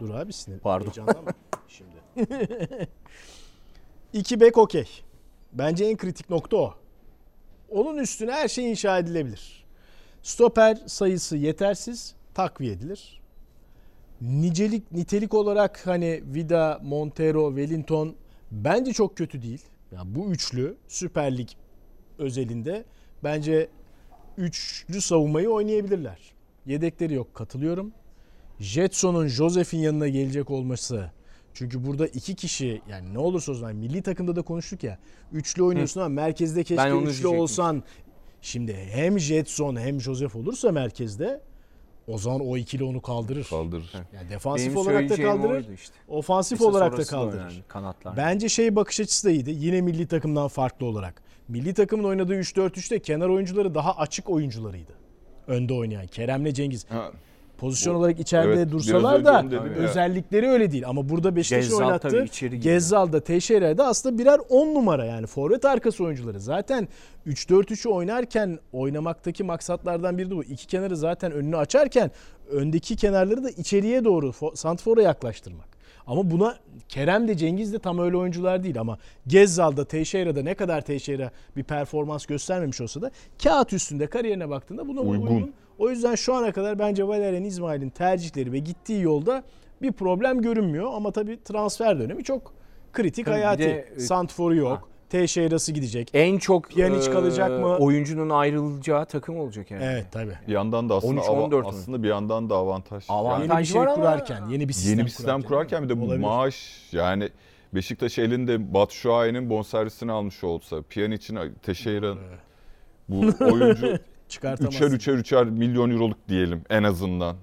dur 0.00 0.10
abi 0.10 0.32
sinir. 0.32 0.58
Pardon. 0.58 0.92
Şimdi. 1.68 1.90
İki 4.12 4.40
bek 4.40 4.58
okey. 4.58 4.88
Bence 5.52 5.84
en 5.84 5.96
kritik 5.96 6.30
nokta 6.30 6.56
o. 6.56 6.74
Onun 7.70 7.98
üstüne 7.98 8.32
her 8.32 8.48
şey 8.48 8.70
inşa 8.70 8.98
edilebilir. 8.98 9.64
Stoper 10.22 10.78
sayısı 10.86 11.36
yetersiz, 11.36 12.14
takviye 12.34 12.72
edilir. 12.72 13.19
Nicelik, 14.20 14.92
nitelik 14.92 15.34
olarak 15.34 15.86
hani 15.86 16.22
Vida, 16.34 16.80
Montero, 16.82 17.48
Wellington 17.56 18.14
bence 18.50 18.92
çok 18.92 19.16
kötü 19.16 19.42
değil. 19.42 19.62
Yani 19.92 20.14
bu 20.14 20.30
üçlü 20.30 20.76
Süper 20.88 21.38
Lig 21.38 21.48
özelinde 22.18 22.84
bence 23.24 23.68
üçlü 24.36 25.00
savunmayı 25.00 25.50
oynayabilirler. 25.50 26.18
Yedekleri 26.66 27.14
yok 27.14 27.34
katılıyorum. 27.34 27.92
Jetson'un 28.58 29.26
Josef'in 29.26 29.78
yanına 29.78 30.08
gelecek 30.08 30.50
olması 30.50 31.10
çünkü 31.54 31.86
burada 31.86 32.06
iki 32.06 32.34
kişi 32.34 32.82
yani 32.88 33.14
ne 33.14 33.18
olursa 33.18 33.52
olsun 33.52 33.62
yani 33.66 33.78
milli 33.78 34.02
takımda 34.02 34.36
da 34.36 34.42
konuştuk 34.42 34.84
ya. 34.84 34.98
Üçlü 35.32 35.62
oynuyorsun 35.62 36.00
ama 36.00 36.08
merkezde 36.08 36.64
keşke 36.64 36.76
Ben 36.76 36.90
üçlü 36.96 37.04
diyecektim. 37.04 37.38
olsan. 37.40 37.82
Şimdi 38.42 38.74
hem 38.74 39.18
Jetson 39.18 39.76
hem 39.76 40.00
Josef 40.00 40.36
olursa 40.36 40.72
merkezde 40.72 41.40
o 42.12 42.18
zaman 42.18 42.40
o 42.40 42.56
ikili 42.56 42.84
onu 42.84 43.00
kaldırır. 43.02 43.44
Kaldırır. 43.44 43.92
Yani 44.14 44.30
defansif 44.30 44.66
Benim 44.66 44.76
olarak 44.78 45.08
da 45.10 45.16
kaldırır. 45.16 45.68
işte. 45.74 45.94
Ofansif 46.08 46.60
Esas 46.60 46.66
olarak 46.74 46.98
da 46.98 47.04
kaldırır. 47.04 47.40
önemli, 47.40 47.62
Kanatlar. 47.68 48.16
Bence 48.16 48.48
şey 48.48 48.76
bakış 48.76 49.00
açısı 49.00 49.26
da 49.26 49.30
iyiydi. 49.30 49.50
Yine 49.50 49.80
milli 49.80 50.06
takımdan 50.06 50.48
farklı 50.48 50.86
olarak. 50.86 51.22
milli 51.48 51.74
takımın 51.74 52.04
oynadığı 52.04 52.34
3-4-3'te 52.34 52.98
kenar 52.98 53.28
oyuncuları 53.28 53.74
daha 53.74 53.96
açık 53.96 54.30
oyuncularıydı. 54.30 54.92
Önde 55.46 55.74
oynayan 55.74 56.06
Kerem'le 56.06 56.52
Cengiz. 56.54 56.86
Ha, 56.90 57.10
Pozisyon 57.60 57.94
olarak 57.94 58.20
içeride 58.20 58.52
evet, 58.52 58.70
dursalar 58.70 59.24
da 59.24 59.42
dedim 59.46 59.62
özellikleri 59.62 60.48
öyle 60.48 60.72
değil. 60.72 60.84
Ama 60.86 61.08
burada 61.08 61.36
Beşiktaş'ın 61.36 61.70
Gezzal 61.70 61.84
oynattığı 61.86 62.08
tabii 62.08 62.24
içeri 62.26 62.50
giriyor. 62.60 62.74
Gezzal'da 62.74 63.20
Teixeira'da 63.20 63.86
aslında 63.86 64.18
birer 64.18 64.40
10 64.48 64.74
numara 64.74 65.04
yani 65.04 65.26
forvet 65.26 65.64
arkası 65.64 66.04
oyuncuları. 66.04 66.40
Zaten 66.40 66.88
3-4-3'ü 67.26 67.88
oynarken 67.88 68.58
oynamaktaki 68.72 69.44
maksatlardan 69.44 70.18
biri 70.18 70.30
de 70.30 70.36
bu. 70.36 70.44
İki 70.44 70.66
kenarı 70.66 70.96
zaten 70.96 71.32
önünü 71.32 71.56
açarken 71.56 72.10
öndeki 72.50 72.96
kenarları 72.96 73.44
da 73.44 73.50
içeriye 73.50 74.04
doğru 74.04 74.28
fo- 74.28 74.56
Santfor'a 74.56 75.02
yaklaştırmak. 75.02 75.70
Ama 76.06 76.30
buna 76.30 76.56
Kerem 76.88 77.28
de 77.28 77.36
Cengiz 77.36 77.72
de 77.72 77.78
tam 77.78 77.98
öyle 77.98 78.16
oyuncular 78.16 78.62
değil 78.62 78.80
ama 78.80 78.98
Gezzal'da 79.26 79.84
Teixeira'da 79.84 80.42
ne 80.42 80.54
kadar 80.54 80.80
Teixeira 80.80 81.30
bir 81.56 81.62
performans 81.62 82.26
göstermemiş 82.26 82.80
olsa 82.80 83.02
da 83.02 83.10
kağıt 83.42 83.72
üstünde 83.72 84.06
kariyerine 84.06 84.48
baktığında 84.48 84.88
buna 84.88 85.00
uygun. 85.00 85.26
Uygun. 85.26 85.52
O 85.80 85.90
yüzden 85.90 86.14
şu 86.14 86.34
ana 86.34 86.52
kadar 86.52 86.78
bence 86.78 87.08
Valerian 87.08 87.44
İsmail'in 87.44 87.90
tercihleri 87.90 88.52
ve 88.52 88.58
gittiği 88.58 89.02
yolda 89.02 89.42
bir 89.82 89.92
problem 89.92 90.42
görünmüyor. 90.42 90.90
Ama 90.94 91.10
tabii 91.10 91.42
transfer 91.44 91.98
dönemi 92.00 92.24
çok 92.24 92.52
kritik 92.92 93.24
Tabii 93.26 93.34
hayati. 93.34 93.62
de, 93.62 93.88
e, 93.96 94.00
Santfor'u 94.00 94.54
yok. 94.54 94.72
Ha. 94.78 94.82
Teixeira'sı 95.10 95.72
gidecek. 95.72 96.10
En 96.14 96.38
çok 96.38 96.70
Pjanic 96.70 97.10
e, 97.10 97.12
kalacak 97.12 97.50
mı? 97.50 97.76
oyuncunun 97.76 98.30
ayrılacağı 98.30 99.06
takım 99.06 99.38
olacak 99.38 99.70
yani. 99.70 99.84
Evet 99.84 100.06
tabii. 100.12 100.38
bir 100.48 100.52
yandan 100.52 100.88
da 100.88 100.94
aslında 100.94 101.20
13-14 101.20 101.54
ava- 101.54 101.60
mü? 101.60 101.66
aslında 101.68 102.02
bir 102.02 102.08
yandan 102.08 102.50
da 102.50 102.56
avantaj. 102.56 103.04
Avantaj. 103.08 103.40
Yani 103.48 103.50
Yeni 103.52 103.60
bir 103.60 103.64
şey 103.66 103.80
var 103.80 103.86
ama- 103.86 103.94
kurarken, 103.96 104.48
yeni 104.50 104.68
bir 104.68 104.72
sistem 104.72 104.92
yeni 104.98 105.04
bir 105.06 105.10
sistem 105.10 105.42
kurarken 105.42 105.84
bir 105.84 105.88
de 105.88 106.00
bu 106.00 106.04
Olabilir. 106.04 106.20
maaş 106.20 106.88
yani 106.92 107.28
Beşiktaş 107.74 108.18
elinde 108.18 108.74
Batu 108.74 108.94
Şuay'ın 108.94 109.50
bonservisini 109.50 110.12
almış 110.12 110.44
olsa, 110.44 110.82
Pjanic'in, 110.82 111.38
Teixeira'nın 111.62 112.18
bu 113.08 113.44
oyuncu 113.44 113.98
çıkartamaz. 114.30 114.74
üçer 114.74 114.90
üçer 114.90 115.14
üçer 115.14 115.44
milyon 115.44 115.90
euroluk 115.90 116.28
diyelim 116.28 116.62
en 116.70 116.82
azından. 116.82 117.36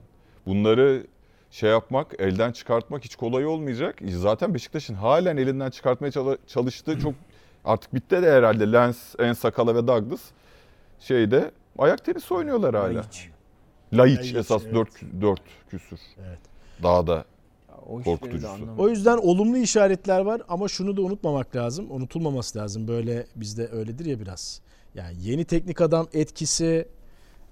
Bunları 0.46 1.08
şey 1.52 1.70
yapmak, 1.70 2.16
elden 2.20 2.52
çıkartmak 2.52 3.06
hiç 3.06 3.16
kolay 3.16 3.46
olmayacak. 3.46 4.00
Zaten 4.10 4.54
Beşiktaş'ın 4.54 4.94
halen 4.94 5.38
elinden 5.38 5.70
çıkartmaya 5.70 6.12
çalıştığı 6.48 7.00
çok 7.00 7.14
artık 7.66 7.94
bitti 7.94 8.22
de 8.22 8.32
herhalde 8.32 8.72
Lens, 8.72 9.16
Ensakala 9.20 9.76
ve 9.76 9.88
Douglas 9.88 10.22
şeyde 11.00 11.52
ayak 11.78 12.06
tenisi 12.06 12.34
oynuyorlar 12.34 12.76
hala. 12.76 12.94
Laiç 12.94 13.30
Laiç, 13.94 14.34
esas 14.36 14.64
evet. 14.64 14.76
4 14.76 14.90
4 15.22 15.42
küsür. 15.70 16.00
Evet. 16.28 16.40
Daha 16.84 17.08
da 17.08 17.26
O 17.88 18.02
Korkutucusu. 18.02 18.48
O 18.78 18.90
yüzden 18.90 19.18
olumlu 19.18 19.58
işaretler 19.58 20.20
var 20.20 20.42
ama 20.50 20.68
şunu 20.68 20.98
da 20.98 21.02
unutmamak 21.02 21.56
lazım. 21.56 21.92
Unutulmaması 21.92 22.60
lazım. 22.60 22.88
Böyle 22.88 23.28
bizde 23.36 23.68
öyledir 23.72 24.06
ya 24.06 24.20
biraz. 24.20 24.62
Yani 24.98 25.16
yeni 25.22 25.46
teknik 25.46 25.82
adam 25.82 26.08
etkisi, 26.14 26.88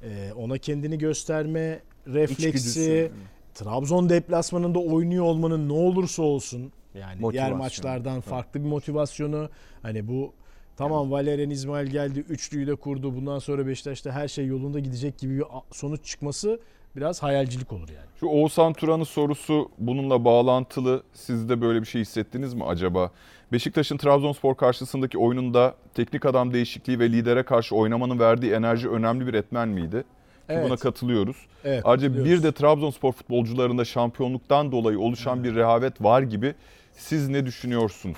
e, 0.03 0.31
ona 0.35 0.57
kendini 0.57 0.97
gösterme 0.97 1.79
refleksi, 2.07 2.47
İçgüdüsü. 2.47 3.11
Trabzon 3.53 4.09
deplasmanında 4.09 4.79
oynuyor 4.79 5.25
olmanın 5.25 5.69
ne 5.69 5.73
olursa 5.73 6.23
olsun 6.23 6.71
yani 6.95 7.11
diğer 7.11 7.21
Motivasyon. 7.21 7.57
maçlardan 7.57 8.21
farklı 8.21 8.59
bir 8.63 8.65
motivasyonu 8.69 9.49
hani 9.81 10.07
bu 10.07 10.33
tamam 10.77 11.11
Valerian 11.11 11.49
İsmail 11.49 11.87
geldi 11.87 12.19
üçlüyü 12.19 12.67
de 12.67 12.75
kurdu 12.75 13.15
bundan 13.15 13.39
sonra 13.39 13.67
Beşiktaş'ta 13.67 14.11
her 14.11 14.27
şey 14.27 14.45
yolunda 14.47 14.79
gidecek 14.79 15.17
gibi 15.17 15.35
bir 15.37 15.41
a- 15.41 15.63
sonuç 15.71 16.05
çıkması 16.05 16.59
biraz 16.95 17.23
hayalcilik 17.23 17.73
olur 17.73 17.89
yani. 17.89 18.05
Şu 18.19 18.25
Oğuzhan 18.27 18.73
Turan'ın 18.73 19.03
sorusu 19.03 19.71
bununla 19.77 20.25
bağlantılı. 20.25 21.03
Siz 21.13 21.49
de 21.49 21.61
böyle 21.61 21.81
bir 21.81 21.87
şey 21.87 22.01
hissettiniz 22.01 22.53
mi 22.53 22.63
acaba? 22.63 23.11
Beşiktaş'ın 23.51 23.97
Trabzonspor 23.97 24.55
karşısındaki 24.55 25.17
oyununda 25.17 25.75
teknik 25.93 26.25
adam 26.25 26.53
değişikliği 26.53 26.99
ve 26.99 27.11
lidere 27.11 27.43
karşı 27.43 27.75
oynamanın 27.75 28.19
verdiği 28.19 28.51
enerji 28.51 28.89
önemli 28.89 29.27
bir 29.27 29.33
etmen 29.33 29.67
miydi? 29.69 30.03
Evet. 30.49 30.65
Buna 30.65 30.77
katılıyoruz. 30.77 31.37
Evet, 31.63 31.81
Ayrıca 31.85 32.07
katılıyoruz. 32.07 32.43
bir 32.43 32.43
de 32.47 32.51
Trabzonspor 32.51 33.11
futbolcularında 33.11 33.85
şampiyonluktan 33.85 34.71
dolayı 34.71 34.99
oluşan 34.99 35.43
bir 35.43 35.55
rehavet 35.55 36.03
var 36.03 36.21
gibi. 36.21 36.53
Siz 36.97 37.29
ne 37.29 37.45
düşünüyorsunuz? 37.45 38.17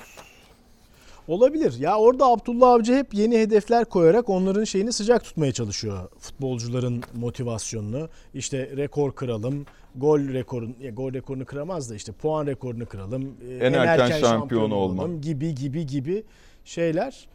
Olabilir. 1.27 1.73
Ya 1.79 1.97
orada 1.97 2.25
Abdullah 2.25 2.69
Avcı 2.69 2.95
hep 2.95 3.13
yeni 3.13 3.37
hedefler 3.39 3.85
koyarak 3.85 4.29
onların 4.29 4.63
şeyini 4.63 4.93
sıcak 4.93 5.23
tutmaya 5.23 5.51
çalışıyor. 5.51 6.09
Futbolcuların 6.19 7.03
motivasyonunu. 7.15 8.09
İşte 8.33 8.69
rekor 8.77 9.15
kıralım. 9.15 9.65
Gol 9.97 10.19
rekorun 10.19 10.75
ya 10.81 10.91
gol 10.91 11.13
rekorunu 11.13 11.45
kıramaz 11.45 11.89
da 11.89 11.95
işte 11.95 12.12
puan 12.12 12.47
rekorunu 12.47 12.86
kıralım. 12.86 13.38
e, 13.49 13.55
En 13.57 13.73
erken 13.73 14.19
şampiyon 14.19 14.71
olma. 14.71 15.01
olalım 15.01 15.21
gibi 15.21 15.55
gibi 15.55 15.86
gibi 15.86 16.23
şeyler. 16.65 17.27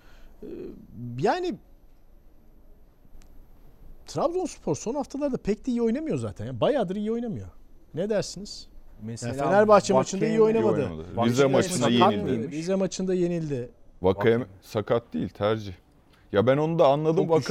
Ee, 0.43 0.47
Yani 1.19 1.55
Trabzonspor 4.07 4.77
son 4.77 4.95
haftalarda 4.95 5.37
pek 5.37 5.67
de 5.67 5.71
iyi 5.71 5.83
oynamıyor 5.83 6.19
zaten. 6.19 6.47
Ya 6.47 6.61
bayağıdır 6.61 6.97
iyi 6.97 7.13
oynamıyor. 7.13 7.49
Ne 7.95 8.11
dersiniz? 8.11 8.69
Mesela 9.03 9.35
Ya 9.37 9.45
Fenerbahçe 9.45 9.95
maçında 9.95 10.27
iyi 10.27 10.43
oynamadı. 10.43 10.81
İyi. 10.81 11.17
Bak 11.17 11.27
Rize 11.27 11.47
maçında 11.47 11.89
yenildi. 11.89 12.51
Rize 12.51 12.75
maçında 12.75 13.15
yenildi. 13.15 13.71
Vakayeme. 14.03 14.45
sakat 14.63 15.13
değil 15.13 15.29
tercih. 15.29 15.73
Ya 16.33 16.47
ben 16.47 16.57
onu 16.57 16.79
da 16.79 16.87
anladım. 16.87 17.29
Var. 17.29 17.43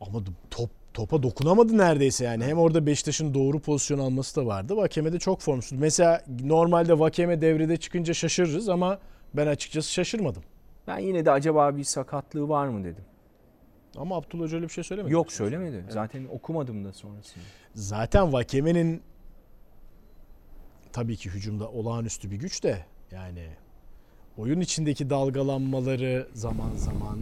Ama 0.00 0.18
top 0.50 0.70
topa 0.96 1.22
dokunamadı 1.22 1.78
neredeyse 1.78 2.24
yani. 2.24 2.44
Hem 2.44 2.58
orada 2.58 2.86
Beşiktaş'ın 2.86 3.34
doğru 3.34 3.60
pozisyon 3.60 3.98
alması 3.98 4.36
da 4.36 4.46
vardı. 4.46 4.76
Vakeme 4.76 5.12
de 5.12 5.18
çok 5.18 5.40
formsuz. 5.40 5.78
Mesela 5.78 6.24
normalde 6.42 6.98
Vakeme 6.98 7.40
devrede 7.40 7.76
çıkınca 7.76 8.14
şaşırırız 8.14 8.68
ama 8.68 8.98
ben 9.34 9.46
açıkçası 9.46 9.92
şaşırmadım. 9.92 10.42
Ben 10.86 10.98
yine 10.98 11.24
de 11.24 11.30
acaba 11.30 11.76
bir 11.76 11.84
sakatlığı 11.84 12.48
var 12.48 12.68
mı 12.68 12.84
dedim. 12.84 13.04
Ama 13.96 14.16
Abdullah 14.16 14.44
Hoca 14.44 14.56
öyle 14.56 14.68
bir 14.68 14.72
şey 14.72 14.84
söylemedi. 14.84 15.12
Yok 15.12 15.32
söylemedi. 15.32 15.84
Zaten 15.88 16.24
okumadım 16.32 16.84
da 16.84 16.92
sonrasında. 16.92 17.44
Zaten 17.74 18.32
Vakeme'nin 18.32 19.02
tabii 20.92 21.16
ki 21.16 21.30
hücumda 21.30 21.68
olağanüstü 21.68 22.30
bir 22.30 22.36
güç 22.36 22.64
de 22.64 22.84
yani 23.12 23.46
oyun 24.38 24.60
içindeki 24.60 25.10
dalgalanmaları 25.10 26.28
zaman 26.32 26.70
zaman 26.76 27.18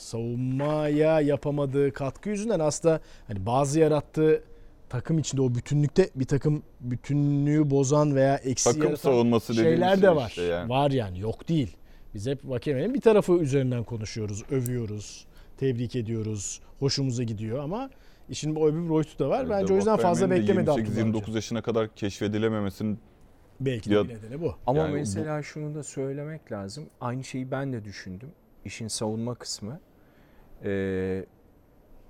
savunmaya 0.00 1.20
yapamadığı 1.20 1.92
katkı 1.92 2.28
yüzünden 2.28 2.60
aslında 2.60 3.00
hani 3.26 3.46
bazı 3.46 3.80
yarattığı 3.80 4.42
takım 4.88 5.18
içinde 5.18 5.42
o 5.42 5.54
bütünlükte 5.54 6.10
bir 6.14 6.24
takım 6.24 6.62
bütünlüğü 6.80 7.70
bozan 7.70 8.14
veya 8.14 8.36
eksi 8.36 8.80
takım 8.80 8.96
savunması 8.96 9.54
şeyler 9.54 9.94
şey 9.94 10.02
de 10.02 10.16
var. 10.16 10.28
işte 10.28 10.42
yani. 10.42 10.68
Var 10.68 10.90
yani 10.90 11.20
yok 11.20 11.48
değil. 11.48 11.76
Biz 12.14 12.26
hep 12.26 12.38
Vakeme'nin 12.44 12.94
bir 12.94 13.00
tarafı 13.00 13.32
üzerinden 13.32 13.84
konuşuyoruz, 13.84 14.42
övüyoruz, 14.50 15.26
tebrik 15.58 15.96
ediyoruz, 15.96 16.60
hoşumuza 16.78 17.22
gidiyor 17.22 17.58
ama 17.58 17.90
işin 18.28 18.56
bu 18.56 18.68
öbür 18.68 18.88
boyutu 18.88 19.18
da 19.18 19.28
var. 19.28 19.50
Bence 19.50 19.72
o 19.72 19.76
yüzden 19.76 19.96
fazla 19.96 20.30
beklemedi 20.30 20.70
Abdullah 20.70 20.86
28-29 20.86 21.18
Avcı. 21.22 21.32
yaşına 21.32 21.62
kadar 21.62 21.94
keşfedilememesinin 21.94 22.98
Belki 23.60 23.90
de 23.90 23.94
Ya- 23.94 24.04
bir 24.08 24.14
nedeni 24.14 24.40
bu. 24.40 24.54
Ama 24.66 24.78
Yani 24.78 24.90
bu- 24.90 24.94
mesela 24.96 25.42
şunu 25.42 25.74
da 25.74 25.82
söylemek 25.82 26.52
lazım. 26.52 26.84
Aynı 27.00 27.24
şeyi 27.24 27.50
ben 27.50 27.72
de 27.72 27.84
düşündüm. 27.84 28.28
İşin 28.64 28.88
savunma 28.88 29.34
kısmı. 29.34 29.80
Ee, 30.64 31.24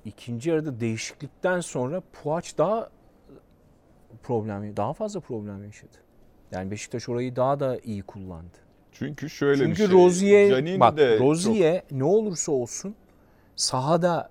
ikinci 0.05 0.51
yarıda 0.51 0.81
değişiklikten 0.81 1.61
sonra 1.61 2.03
Puaç 2.13 2.59
daha 2.59 2.91
problem, 4.23 4.77
daha 4.77 4.93
fazla 4.93 5.21
problem 5.21 5.65
yaşadı. 5.65 5.97
Yani 6.53 6.71
Beşiktaş 6.71 7.09
orayı 7.09 7.37
daha 7.37 7.61
da 7.61 7.79
iyi 7.79 8.03
kullandı. 8.03 8.57
çünkü 8.93 9.31
şöyle 9.31 9.65
Çünkü 9.65 9.83
bir 9.83 9.89
şey. 9.89 9.97
Rozier, 9.97 10.47
Giannini 10.49 10.81
bak 10.81 10.97
de 10.97 11.19
çok- 11.19 11.27
Rozier 11.27 11.83
ne 11.91 12.05
olursa 12.05 12.53
olsun 12.53 12.95
sahada 13.57 14.31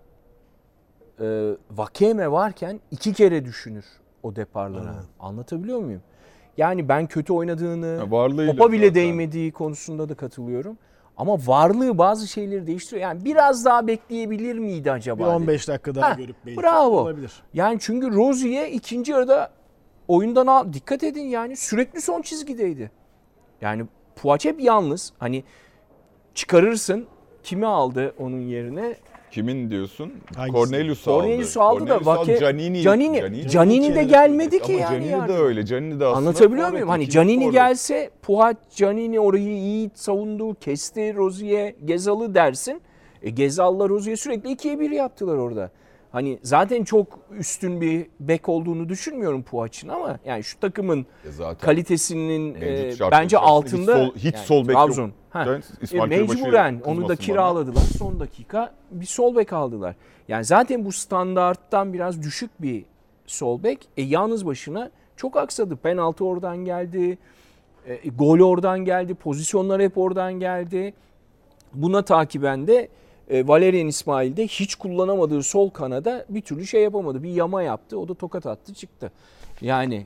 e, 1.22 1.52
Vakeme 1.72 2.32
varken 2.32 2.80
iki 2.92 3.14
kere 3.14 3.46
düşünür 3.46 3.86
o 4.24 4.36
deparlara. 4.36 4.90
Aynen. 4.90 5.04
Anlatabiliyor 5.20 5.80
muyum? 5.80 6.02
Yani 6.58 6.90
ben 6.90 7.08
kötü 7.08 7.34
oynadığını, 7.34 7.86
Ya 7.88 8.12
topa 8.52 8.72
bile 8.72 8.88
zaten. 8.88 8.96
değmediği 9.04 9.52
konusunda 9.52 10.10
da 10.10 10.16
katılıyorum. 10.16 10.78
Ama 11.20 11.38
varlığı 11.46 11.98
bazı 11.98 12.28
şeyleri 12.28 12.68
değiştiriyor. 12.68 13.02
Yani 13.02 13.26
biraz 13.26 13.66
daha 13.66 13.88
bekleyebilir 13.88 14.60
miydi 14.60 14.86
Bir 14.86 14.90
acaba? 14.90 15.24
dedim. 15.24 15.34
15 15.36 15.68
dakika 15.68 15.96
daha 15.96 16.10
Ha, 16.10 16.14
görüp 16.14 16.36
belki 16.46 16.62
bravo. 16.62 17.00
olabilir. 17.00 17.34
Yani 17.54 17.78
çünkü 17.82 18.14
Rozier 18.16 18.68
ikinci 18.68 19.12
yarıda 19.12 19.52
oyundan 20.08 20.48
al. 20.48 20.74
Dikkat 20.74 21.04
edin 21.04 21.22
yani 21.26 21.56
sürekli 21.56 22.02
son 22.02 22.22
çizgideydi. 22.22 22.92
Yani 23.62 23.86
Puaç 24.16 24.46
hep 24.46 24.62
yalnız. 24.62 25.14
Hani 25.20 25.44
çıkarırsın. 26.36 27.06
Kimi 27.44 27.66
aldı 27.68 28.14
onun 28.20 28.40
yerine? 28.40 28.96
Kimin 29.32 29.70
diyorsun? 29.70 30.14
Hangisi? 30.36 30.58
Cornelius 30.58 31.08
aldı. 31.08 31.22
Cornelius 31.22 31.58
aldı 31.58 31.88
da 31.88 31.96
Vake- 31.98 32.40
Giannini. 32.40 32.82
Canini, 32.82 33.50
Canini 33.50 33.96
de 33.96 34.04
gelmedi 34.04 34.60
ki 34.62 34.74
Ama 34.74 34.82
yani. 34.96 35.10
Canini 35.12 35.28
de 35.28 35.34
öyle. 35.34 35.66
Canini 35.66 36.00
de 36.00 36.06
aslında 36.06 36.18
Anlatabiliyor 36.30 36.70
muyum? 36.72 36.90
Hani 36.90 37.10
Canini 37.10 37.40
forvet. 37.44 37.54
gelse 37.54 38.10
Puhat 38.22 38.58
Canini 38.76 39.20
orayı 39.20 39.58
iyi 39.58 39.90
savundu, 39.94 40.56
kesti 40.60 41.16
Rozier, 41.16 41.74
Gezal'ı 41.86 42.36
dersin. 42.36 42.82
E 43.24 43.30
Gezal'la 43.30 43.90
Rozier 43.90 44.16
sürekli 44.16 44.52
ikiye 44.52 44.80
bir 44.80 44.92
yaptılar 44.92 45.36
orada. 45.38 45.72
Hani 46.12 46.40
zaten 46.44 46.84
çok 46.84 47.20
üstün 47.32 47.82
bir 47.82 48.08
bek 48.20 48.50
olduğunu 48.50 48.90
düşünmüyorum 48.90 49.44
Puaç'ın 49.44 49.88
ama 49.88 50.20
yani 50.26 50.44
şu 50.44 50.60
takımın 50.60 51.06
E 51.26 51.32
zaten 51.32 51.66
kalitesinin 51.66 52.56
e, 52.56 52.94
bence 53.12 53.38
altında 53.38 53.98
hiç 53.98 54.08
sol, 54.08 54.16
hiç 54.16 54.36
yani 54.36 54.46
sol 54.46 54.68
bek 54.68 54.76
Trabzon. 54.76 55.04
yok. 55.04 55.14
Ha. 55.30 55.46
E, 55.94 56.06
mecburen 56.06 56.82
onu 56.86 57.04
da 57.04 57.10
bana. 57.10 57.16
kiraladılar. 57.16 57.82
Son 57.98 58.20
dakika 58.20 58.74
bir 58.92 59.06
sol 59.06 59.36
bek 59.36 59.54
aldılar. 59.54 59.96
Yani 60.28 60.46
zaten 60.46 60.86
bu 60.86 60.92
standarttan 60.92 61.94
biraz 61.94 62.24
düşük 62.24 62.62
bir 62.62 62.86
sol 63.28 63.64
bek. 63.64 63.88
E, 63.98 64.02
yalnız 64.02 64.46
başına 64.46 64.92
çok 65.16 65.38
aksadı. 65.38 65.76
Penaltı 65.76 66.26
oradan 66.26 66.58
geldi. 66.58 67.18
E, 67.86 68.10
gol 68.10 68.40
oradan 68.40 68.80
geldi. 68.80 69.14
Pozisyonlar 69.14 69.82
hep 69.82 69.98
oradan 69.98 70.34
geldi. 70.34 70.94
Buna 71.74 72.02
takiben 72.02 72.68
de 72.68 72.90
e, 73.30 73.48
Valerian 73.48 73.88
İsmail 73.88 74.38
de 74.38 74.48
hiç 74.48 74.76
kullanamadığı 74.76 75.44
sol 75.44 75.70
kanada 75.70 76.26
bir 76.30 76.42
türlü 76.42 76.68
şey 76.68 76.84
yapamadı. 76.84 77.24
Bir 77.24 77.30
yama 77.30 77.62
yaptı. 77.62 78.00
O 78.00 78.08
da 78.08 78.14
tokat 78.14 78.46
attı 78.46 78.74
çıktı. 78.74 79.12
Yani 79.62 80.06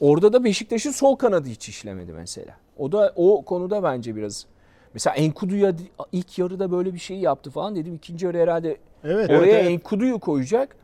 orada 0.00 0.32
da 0.32 0.44
Beşiktaş'ın 0.44 0.90
sol 0.90 1.16
kanadı 1.16 1.48
hiç 1.48 1.68
işlemedi 1.68 2.12
mesela. 2.12 2.56
O 2.78 2.92
da 2.92 3.12
o 3.16 3.42
konuda 3.42 3.82
bence 3.82 4.16
biraz 4.16 4.46
mesela 4.94 5.16
Enkudu'ya 5.16 5.72
ilk 6.12 6.38
yarıda 6.38 6.70
böyle 6.70 6.94
bir 6.94 6.98
şey 6.98 7.16
yaptı 7.16 7.50
falan 7.50 7.76
dedim. 7.76 7.94
İkinci 7.94 8.26
yarı 8.26 8.38
herhalde 8.38 8.76
Evet. 9.04 9.30
oraya 9.30 9.36
evet, 9.36 9.54
evet. 9.54 9.66
Enkudu'yu 9.70 10.18
koyacak. 10.18 10.76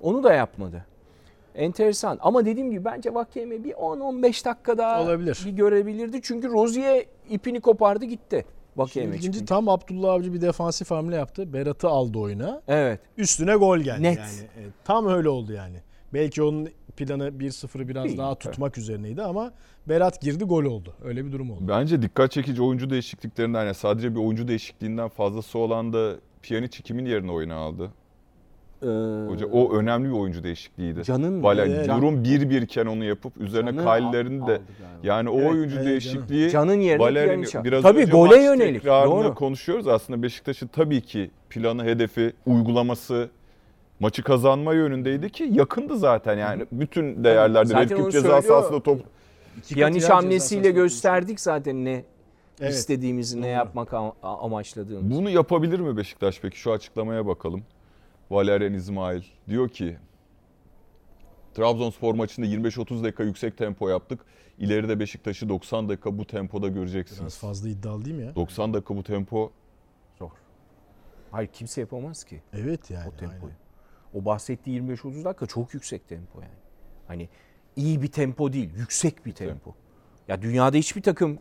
Onu 0.00 0.24
da 0.24 0.32
yapmadı. 0.32 0.84
Enteresan. 1.54 2.18
Ama 2.20 2.44
dediğim 2.44 2.70
gibi 2.70 2.84
bence 2.84 3.14
Vakeme 3.14 3.64
bir 3.64 3.72
10-15 3.72 4.44
dakika 4.44 4.78
daha 4.78 5.02
Olabilir. 5.02 5.42
bir 5.46 5.50
görebilirdi. 5.50 6.20
Çünkü 6.22 6.48
Rozier 6.48 7.04
ipini 7.30 7.60
kopardı 7.60 8.04
gitti. 8.04 8.44
İkinci 8.86 9.22
çıkınca. 9.22 9.44
tam 9.44 9.68
Abdullah 9.68 10.12
Avcı 10.12 10.34
bir 10.34 10.40
defansif 10.40 10.90
hamle 10.90 11.16
yaptı. 11.16 11.52
Berat'ı 11.52 11.88
aldı 11.88 12.18
oyuna. 12.18 12.62
Evet. 12.68 13.00
Üstüne 13.16 13.54
gol 13.54 13.78
geldi 13.78 14.02
Net. 14.02 14.18
yani. 14.18 14.48
Evet, 14.60 14.72
tam 14.84 15.06
öyle 15.06 15.28
oldu 15.28 15.52
yani. 15.52 15.76
Belki 16.14 16.42
onun 16.42 16.68
planı 16.96 17.28
1-0'ı 17.28 17.88
biraz 17.88 18.04
Değil, 18.04 18.18
daha 18.18 18.28
evet. 18.28 18.40
tutmak 18.40 18.78
üzerineydi 18.78 19.22
ama 19.22 19.52
Berat 19.88 20.20
girdi 20.22 20.44
gol 20.44 20.64
oldu. 20.64 20.94
Öyle 21.04 21.24
bir 21.24 21.32
durum 21.32 21.50
oldu. 21.50 21.60
Bence 21.68 22.02
dikkat 22.02 22.32
çekici 22.32 22.62
oyuncu 22.62 22.90
değişikliklerinden 22.90 23.64
yani 23.64 23.74
sadece 23.74 24.14
bir 24.14 24.20
oyuncu 24.20 24.48
değişikliğinden 24.48 25.08
fazlası 25.08 25.58
olan 25.58 25.92
da 25.92 26.14
Pjanic 26.42 26.82
kimin 26.82 27.06
yerine 27.06 27.32
oyuna 27.32 27.54
aldı? 27.54 27.90
Ee, 28.82 28.86
Hoca 29.28 29.46
o 29.46 29.72
önemli 29.76 30.08
bir 30.08 30.14
oyuncu 30.14 30.42
değişikliğiydi. 30.42 31.04
Can'ın 31.04 31.42
Valla 31.42 31.66
Evet. 31.66 31.88
durum 31.88 32.24
1-1 32.24 32.62
iken 32.62 32.86
onu 32.86 33.04
yapıp 33.04 33.36
üzerine 33.36 33.80
al- 33.80 33.84
de 34.46 34.60
yani 35.02 35.28
o 35.28 35.38
Evet, 35.40 35.50
oyuncu 35.50 35.76
evet, 35.76 35.86
değişikliği 35.86 36.50
Can'ın 36.50 36.80
yerine 36.80 37.02
Valerian 37.04 37.44
biraz 37.64 37.82
Tabii 37.82 38.00
önce 38.00 38.10
gole 38.12 38.42
yönelik. 38.42 38.84
Doğru. 38.84 39.34
konuşuyoruz. 39.34 39.88
Aslında 39.88 40.22
Beşiktaş'ın 40.22 40.66
tabii 40.66 41.00
ki 41.00 41.30
planı, 41.50 41.84
hedefi, 41.84 42.32
uygulaması 42.46 43.28
maçı 44.00 44.22
kazanma 44.22 44.74
yönündeydi 44.74 45.30
ki 45.30 45.48
yakındı 45.52 45.96
zaten 45.98 46.38
yani. 46.38 46.66
Bütün 46.72 47.24
değerlerde 47.24 47.68
Zaten 47.68 47.84
Red 47.84 47.90
onu 47.96 48.02
Küp 48.04 48.12
ceza 48.12 48.42
sahasında 48.42 48.80
top 48.82 49.00
yer 49.74 50.00
hamlesiyle 50.02 50.70
gösterdik 50.70 51.40
zaten 51.40 51.84
ne 51.84 52.04
Evet. 52.60 52.72
istediğimizi, 52.72 53.38
ne 53.40 53.42
Doğru. 53.42 53.50
yapmak 53.50 53.88
am- 53.88 54.12
amaçladığımızı. 54.22 55.14
Bunu 55.20 55.30
yapabilir 55.30 55.80
mi 55.80 55.96
Beşiktaş 55.96 56.40
peki? 56.42 56.58
Şu 56.58 56.72
açıklamaya 56.72 57.26
bakalım. 57.26 57.62
Valerian 58.30 58.74
İsmail 58.74 59.22
diyor 59.48 59.68
ki 59.68 59.96
Trabzonspor 61.54 62.14
maçında 62.14 62.46
25-30 62.46 63.04
dakika 63.04 63.22
yüksek 63.22 63.56
tempo 63.58 63.88
yaptık. 63.88 64.20
İleride 64.58 65.00
Beşiktaş'ı 65.00 65.48
90 65.48 65.88
dakika 65.88 66.18
bu 66.18 66.26
tempoda 66.26 66.68
göreceksiniz. 66.68 67.20
Biraz 67.20 67.38
fazla 67.38 67.68
iddialı 67.68 68.04
değil 68.04 68.16
mi 68.16 68.24
ya? 68.24 68.34
90 68.34 68.74
dakika 68.74 68.96
bu 68.96 69.02
tempo 69.02 69.52
Zor. 70.18 70.30
Hayır 71.30 71.48
kimse 71.52 71.80
yapamaz 71.80 72.24
ki 72.24 72.42
Evet 72.52 72.90
yani. 72.90 73.08
o 73.08 73.16
tempoyu. 73.16 73.40
aynen. 73.42 73.56
O 74.22 74.24
bahsettiği 74.24 74.80
25-30 74.82 75.24
dakika 75.24 75.46
çok 75.46 75.74
yüksek 75.74 76.08
tempo 76.08 76.40
yani. 76.40 76.52
Hani 77.06 77.28
iyi 77.76 78.02
bir 78.02 78.12
tempo 78.12 78.52
değil, 78.52 78.70
yüksek 78.76 79.26
bir 79.26 79.32
tempo. 79.32 79.74
Ya 80.28 80.42
dünyada 80.42 80.76
hiçbir 80.76 81.02
takım 81.02 81.38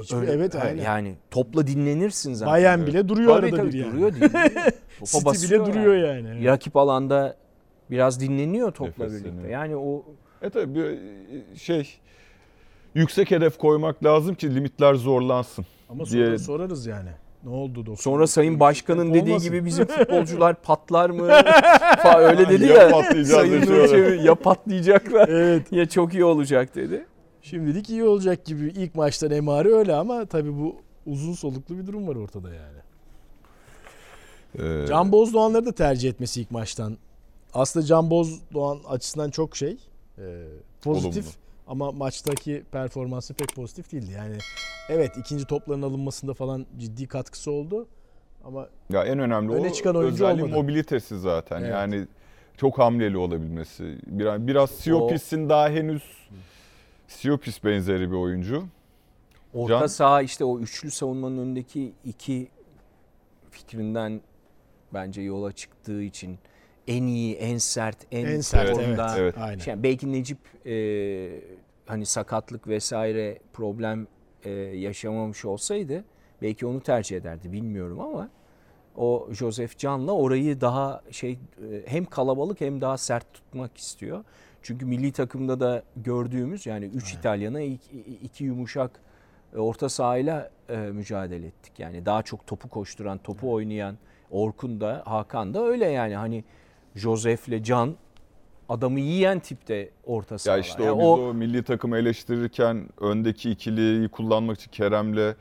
Hiçbir- 0.00 0.28
evet, 0.28 0.56
aynen. 0.56 0.82
Yani 0.82 1.14
topla 1.30 1.66
dinlenirsin 1.66 2.34
zaten. 2.34 2.52
Bayern 2.54 2.86
bile 2.86 3.08
duruyor 3.08 3.36
Tabii, 3.36 3.46
arada 3.46 3.56
tabii, 3.56 3.72
bir 3.72 3.78
yani. 3.78 3.92
duruyor. 3.92 4.12
Topa 5.12 5.32
City 5.34 5.54
bile 5.54 5.66
duruyor 5.66 5.94
yani. 5.94 6.28
yani. 6.28 6.36
evet. 6.36 6.46
Rakip 6.46 6.76
alanda 6.76 7.36
biraz 7.90 8.20
dinleniyor 8.20 8.70
topla 8.72 9.04
Nefesleniyor. 9.04 9.34
birlikte. 9.34 9.52
Yani 9.52 9.76
o 9.76 10.04
E 10.42 10.50
tabii 10.50 10.74
bir 10.74 10.98
şey 11.58 11.94
yüksek 12.94 13.30
hedef 13.30 13.58
koymak 13.58 14.04
lazım 14.04 14.34
ki 14.34 14.54
limitler 14.54 14.94
zorlansın. 14.94 15.66
Ama 15.90 16.04
diye- 16.06 16.24
sonra 16.26 16.38
sorarız 16.38 16.86
yani. 16.86 17.08
Ne 17.44 17.50
oldu 17.50 17.86
doktor? 17.86 18.02
sonra 18.02 18.26
Sayın 18.26 18.60
Başkan'ın 18.60 19.14
dediği 19.14 19.38
gibi 19.38 19.64
bizim 19.64 19.84
futbolcular 19.98 20.54
patlar 20.62 21.10
mı? 21.10 21.28
Öyle 22.16 22.48
dedi 22.48 22.64
Ya 22.66 22.82
ya. 22.82 23.24
Sayın. 23.24 23.60
Nurçevi, 23.60 24.26
ya 24.26 24.34
patlayacaklar 24.34 25.28
Evet. 25.28 25.72
ya 25.72 25.88
çok 25.88 26.14
iyi 26.14 26.24
olacak 26.24 26.74
dedi. 26.74 27.04
Şimdilik 27.42 27.90
iyi 27.90 28.04
olacak 28.04 28.44
gibi 28.44 28.64
ilk 28.66 28.94
maçtan 28.94 29.30
emari 29.30 29.74
öyle 29.74 29.94
ama 29.94 30.26
tabii 30.26 30.52
bu 30.58 30.76
uzun 31.06 31.32
soluklu 31.32 31.78
bir 31.78 31.86
durum 31.86 32.08
var 32.08 32.16
ortada 32.16 32.48
yani. 32.54 32.78
Ee, 34.58 34.86
Can 34.86 35.12
Bozdoğanları 35.12 35.66
da 35.66 35.72
tercih 35.72 36.10
etmesi 36.10 36.40
ilk 36.40 36.50
maçtan. 36.50 36.96
Aslında 37.54 37.86
Can 37.86 38.10
Bozdoğan 38.10 38.78
açısından 38.88 39.30
çok 39.30 39.56
şey 39.56 39.76
e, 40.18 40.44
pozitif 40.82 41.24
Olumlu. 41.26 41.36
ama 41.66 41.92
maçtaki 41.92 42.62
performansı 42.72 43.34
pek 43.34 43.54
pozitif 43.54 43.92
değildi. 43.92 44.12
Yani 44.12 44.38
evet 44.88 45.16
ikinci 45.16 45.44
topların 45.44 45.82
alınmasında 45.82 46.34
falan 46.34 46.66
ciddi 46.78 47.06
katkısı 47.06 47.50
oldu 47.50 47.86
ama 48.44 48.68
Ya 48.90 49.04
en 49.04 49.18
önemli 49.18 49.52
Öne 49.52 49.68
o 49.68 49.72
çıkan 49.72 49.96
oyuncu 49.96 50.14
özelliği 50.14 50.44
olmadı. 50.44 50.58
mobilitesi 50.62 51.18
zaten. 51.20 51.60
Evet. 51.60 51.70
Yani 51.70 52.06
çok 52.56 52.78
hamleli 52.78 53.16
olabilmesi. 53.18 53.98
Biraz 54.06 54.46
biraz 54.46 54.70
Siopis'in 54.70 55.48
daha 55.48 55.68
henüz 55.68 56.02
Siopis 57.12 57.64
benzeri 57.64 58.10
bir 58.10 58.16
oyuncu. 58.16 58.64
Orta 59.54 59.78
Can- 59.78 59.86
saha 59.86 60.22
işte 60.22 60.44
o 60.44 60.60
üçlü 60.60 60.90
savunmanın 60.90 61.38
önündeki 61.38 61.92
iki 62.04 62.48
fikrinden 63.50 64.20
bence 64.94 65.22
yola 65.22 65.52
çıktığı 65.52 66.02
için 66.02 66.38
en 66.88 67.02
iyi, 67.02 67.34
en 67.34 67.58
sert, 67.58 67.96
en, 68.12 68.26
en 68.26 68.40
sert 68.40 68.66
evet. 68.66 68.76
formda. 68.76 69.18
Evet. 69.18 69.34
Aynen. 69.38 69.62
Yani 69.66 69.82
belki 69.82 70.12
Necip 70.12 70.38
e, 70.66 71.40
hani 71.86 72.06
sakatlık 72.06 72.68
vesaire 72.68 73.38
problem 73.52 74.06
e, 74.44 74.50
yaşamamış 74.60 75.44
olsaydı 75.44 76.04
belki 76.42 76.66
onu 76.66 76.80
tercih 76.80 77.16
ederdi 77.16 77.52
bilmiyorum 77.52 78.00
ama 78.00 78.30
o 78.96 79.28
Joseph 79.30 79.78
Can'la 79.78 80.12
orayı 80.12 80.60
daha 80.60 81.02
şey 81.10 81.32
e, 81.32 81.38
hem 81.86 82.04
kalabalık 82.04 82.60
hem 82.60 82.80
daha 82.80 82.98
sert 82.98 83.34
tutmak 83.34 83.78
istiyor. 83.78 84.24
Çünkü 84.62 84.86
milli 84.86 85.12
takımda 85.12 85.60
da 85.60 85.82
gördüğümüz 85.96 86.66
yani 86.66 86.84
3 86.84 87.14
İtalyan'a 87.14 87.60
2 87.60 88.44
yumuşak 88.44 88.90
e, 89.54 89.58
orta 89.58 89.88
sahayla 89.88 90.50
e, 90.68 90.76
mücadele 90.76 91.46
ettik. 91.46 91.72
Yani 91.78 92.06
daha 92.06 92.22
çok 92.22 92.46
topu 92.46 92.68
koşturan, 92.68 93.18
topu 93.18 93.52
oynayan 93.52 93.96
Orkun 94.30 94.80
da 94.80 95.02
Hakan 95.06 95.54
da 95.54 95.64
öyle 95.64 95.86
yani 95.86 96.16
hani 96.16 96.44
Joseph'le 96.94 97.62
Can 97.64 97.94
adamı 98.68 99.00
yiyen 99.00 99.40
tipte 99.40 99.90
orta 100.06 100.34
Ya 100.34 100.38
sahalar. 100.38 100.60
işte 100.62 100.82
o, 100.82 100.86
Yani 100.86 100.98
biz 101.00 101.24
o, 101.28 101.34
milli 101.34 101.62
takımı 101.62 101.96
eleştirirken 101.98 102.88
öndeki 103.00 103.50
ikiliyi 103.50 104.08
kullanmak 104.08 104.58
için 104.60 104.70
Kerem'le 104.70 105.34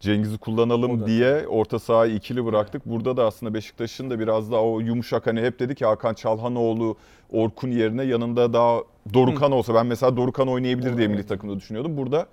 Cengiz'i 0.00 0.34
O 0.34 0.38
kullanalım 0.38 1.00
da- 1.00 1.06
diye 1.06 1.46
orta 1.48 1.78
sahayı 1.78 2.14
ikili 2.14 2.44
bıraktık. 2.44 2.86
Burada 2.86 3.16
da 3.16 3.26
aslında 3.26 3.54
Beşiktaş'ın 3.54 4.10
da 4.10 4.18
biraz 4.18 4.52
daha 4.52 4.62
o 4.62 4.80
yumuşak 4.80 5.26
hani 5.26 5.40
hep 5.40 5.58
dedik 5.60 5.78
ki 5.78 5.84
Hakan 5.86 6.14
Çalhanoğlu 6.14 6.96
Orkun 7.32 7.70
yerine 7.70 8.04
yanında 8.04 8.52
daha 8.52 8.78
Dorukan 9.14 9.52
olsa 9.52 9.74
ben 9.74 9.86
mesela 9.86 10.16
Dorukan 10.16 10.48
oynayabilir 10.48 10.96
diye 10.96 11.08
milli 11.08 11.26
takımda 11.26 11.56
düşünüyordum. 11.56 11.96
Burada 11.96 12.26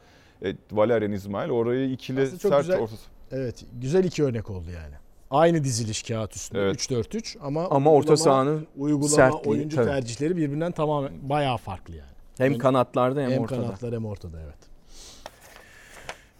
e, 0.45 0.55
Valerian 0.71 1.11
İsmail 1.11 1.49
orayı 1.49 1.91
ikili 1.91 2.21
Aslında 2.21 2.39
çok 2.39 2.51
sert 2.51 2.61
güzel- 2.61 2.79
orta 2.79 2.95
Evet 3.31 3.65
güzel 3.81 4.03
iki 4.03 4.23
örnek 4.23 4.49
oldu 4.49 4.67
yani. 4.75 4.93
Aynı 5.31 5.63
diziliş 5.63 6.03
kağıt 6.03 6.35
üstünde 6.35 6.61
Evet. 6.61 6.75
3-4-3 6.75 7.37
ama 7.41 7.67
ama 7.69 7.91
orta 7.91 8.13
uygulama- 8.13 8.17
sahanın 8.23 8.67
uygulama 8.77 9.07
sertliği, 9.15 9.51
oyuncu 9.55 9.75
tabii. 9.75 9.85
tercihleri 9.87 10.37
birbirinden 10.37 10.71
tamamen 10.71 11.11
bayağı 11.29 11.57
farklı 11.57 11.95
yani. 11.95 12.09
hem 12.37 12.57
kanatlarda 12.57 13.21
hem, 13.21 13.31
Hem, 13.31 13.41
ortada. 13.41 13.61
kanatlar 13.61 13.93
hem 13.93 14.05
ortada 14.05 14.37
evet. 14.41 14.55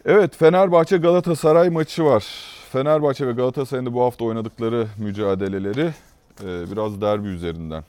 Evet 0.07 0.35
Fenerbahçe 0.35 0.97
Galatasaray 0.97 1.69
maçı 1.69 2.05
var. 2.05 2.25
Fenerbahçe 2.71 3.27
ve 3.27 3.31
Galatasaray'ın 3.31 3.85
da 3.85 3.93
bu 3.93 4.01
hafta 4.01 4.25
oynadıkları 4.25 4.87
mücadeleleri 4.97 5.89
e, 6.43 6.71
biraz 6.71 7.01
derbi 7.01 7.27
üzerinden 7.27 7.83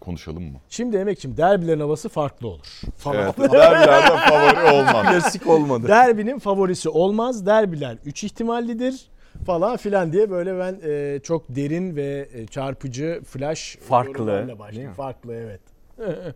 konuşalım 0.00 0.42
mı? 0.42 0.58
Şimdi 0.68 0.96
emekçim 0.96 1.36
derbilerin 1.36 1.80
havası 1.80 2.08
farklı 2.08 2.48
olur. 2.48 2.80
Evet, 3.14 3.38
derbilerde 3.38 4.16
favori 4.28 4.74
olmaz. 4.74 5.06
Klasik 5.10 5.46
olmadı. 5.46 5.88
Derbinin 5.88 6.38
favorisi 6.38 6.88
olmaz. 6.88 7.46
Derbiler 7.46 7.98
3 8.04 8.24
ihtimallidir 8.24 9.08
falan 9.46 9.76
filan 9.76 10.12
diye 10.12 10.30
böyle 10.30 10.58
ben 10.58 10.80
e, 10.84 11.20
çok 11.22 11.48
derin 11.48 11.96
ve 11.96 12.28
e, 12.34 12.46
çarpıcı 12.46 13.20
flash 13.26 13.78
Farklı? 13.88 14.56
Farklı 14.96 15.34
evet. 15.34 15.60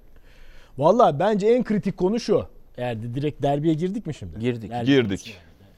Valla 0.78 1.18
bence 1.18 1.47
en 1.47 1.64
kritik 1.64 1.97
konu 1.97 2.20
şu. 2.20 2.57
Eğer 2.79 3.03
de 3.03 3.14
direkt 3.14 3.43
derbiye 3.43 3.74
girdik 3.74 4.07
mi 4.07 4.14
şimdi? 4.14 4.39
Girdik. 4.39 4.70
Derbi- 4.70 4.87
Girdik. 4.87 5.37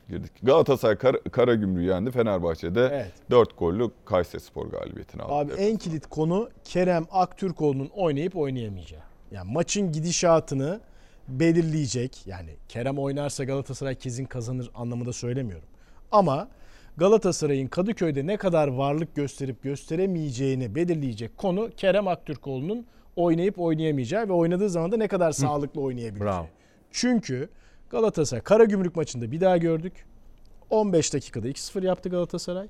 girdik. 0.08 0.32
Galatasaray 0.42 0.96
Kar 0.96 1.22
Karagümrük'ü 1.24 1.86
yendi. 1.88 2.10
Fenerbahçe'de 2.10 2.88
Evet. 2.92 3.12
4 3.30 3.58
gollü 3.58 3.90
Kayserispor 4.04 4.66
galibiyetini 4.66 5.22
aldı. 5.22 5.34
Abi 5.34 5.52
en 5.62 5.76
kilit 5.76 6.06
konu 6.06 6.48
Kerem 6.64 7.06
Aktürkoğlu'nun 7.10 7.88
oynayıp 7.96 8.36
oynayamayacağı. 8.36 9.00
Yani 9.32 9.52
maçın 9.52 9.92
gidişatını 9.92 10.80
belirleyecek. 11.28 12.26
Yani 12.26 12.50
Kerem 12.68 12.98
oynarsa 12.98 13.44
Galatasaray 13.44 13.94
kesin 13.94 14.24
kazanır 14.24 14.70
anlamında 14.74 15.12
söylemiyorum. 15.12 15.68
Ama 16.12 16.48
Galatasaray'ın 16.96 17.66
Kadıköy'de 17.68 18.26
ne 18.26 18.36
kadar 18.36 18.68
varlık 18.68 19.14
gösterip 19.14 19.62
gösteremeyeceğini 19.62 20.74
belirleyecek 20.74 21.36
konu 21.36 21.70
Kerem 21.76 22.08
Aktürkoğlu'nun 22.08 22.86
oynayıp 23.16 23.60
oynayamayacağı 23.60 24.28
ve 24.28 24.32
oynadığı 24.32 24.70
zaman 24.70 24.92
da 24.92 24.96
ne 24.96 25.08
kadar 25.08 25.32
sağlıklı 25.32 25.80
oynayabileceği. 25.80 26.24
Bravo. 26.30 26.46
Çünkü 26.90 27.48
Galatasaray 27.90 28.42
Karagümrük 28.42 28.96
maçında 28.96 29.32
bir 29.32 29.40
daha 29.40 29.56
gördük. 29.56 29.92
15 30.70 31.14
dakikada 31.14 31.48
2-0 31.48 31.86
yaptı 31.86 32.08
Galatasaray. 32.08 32.68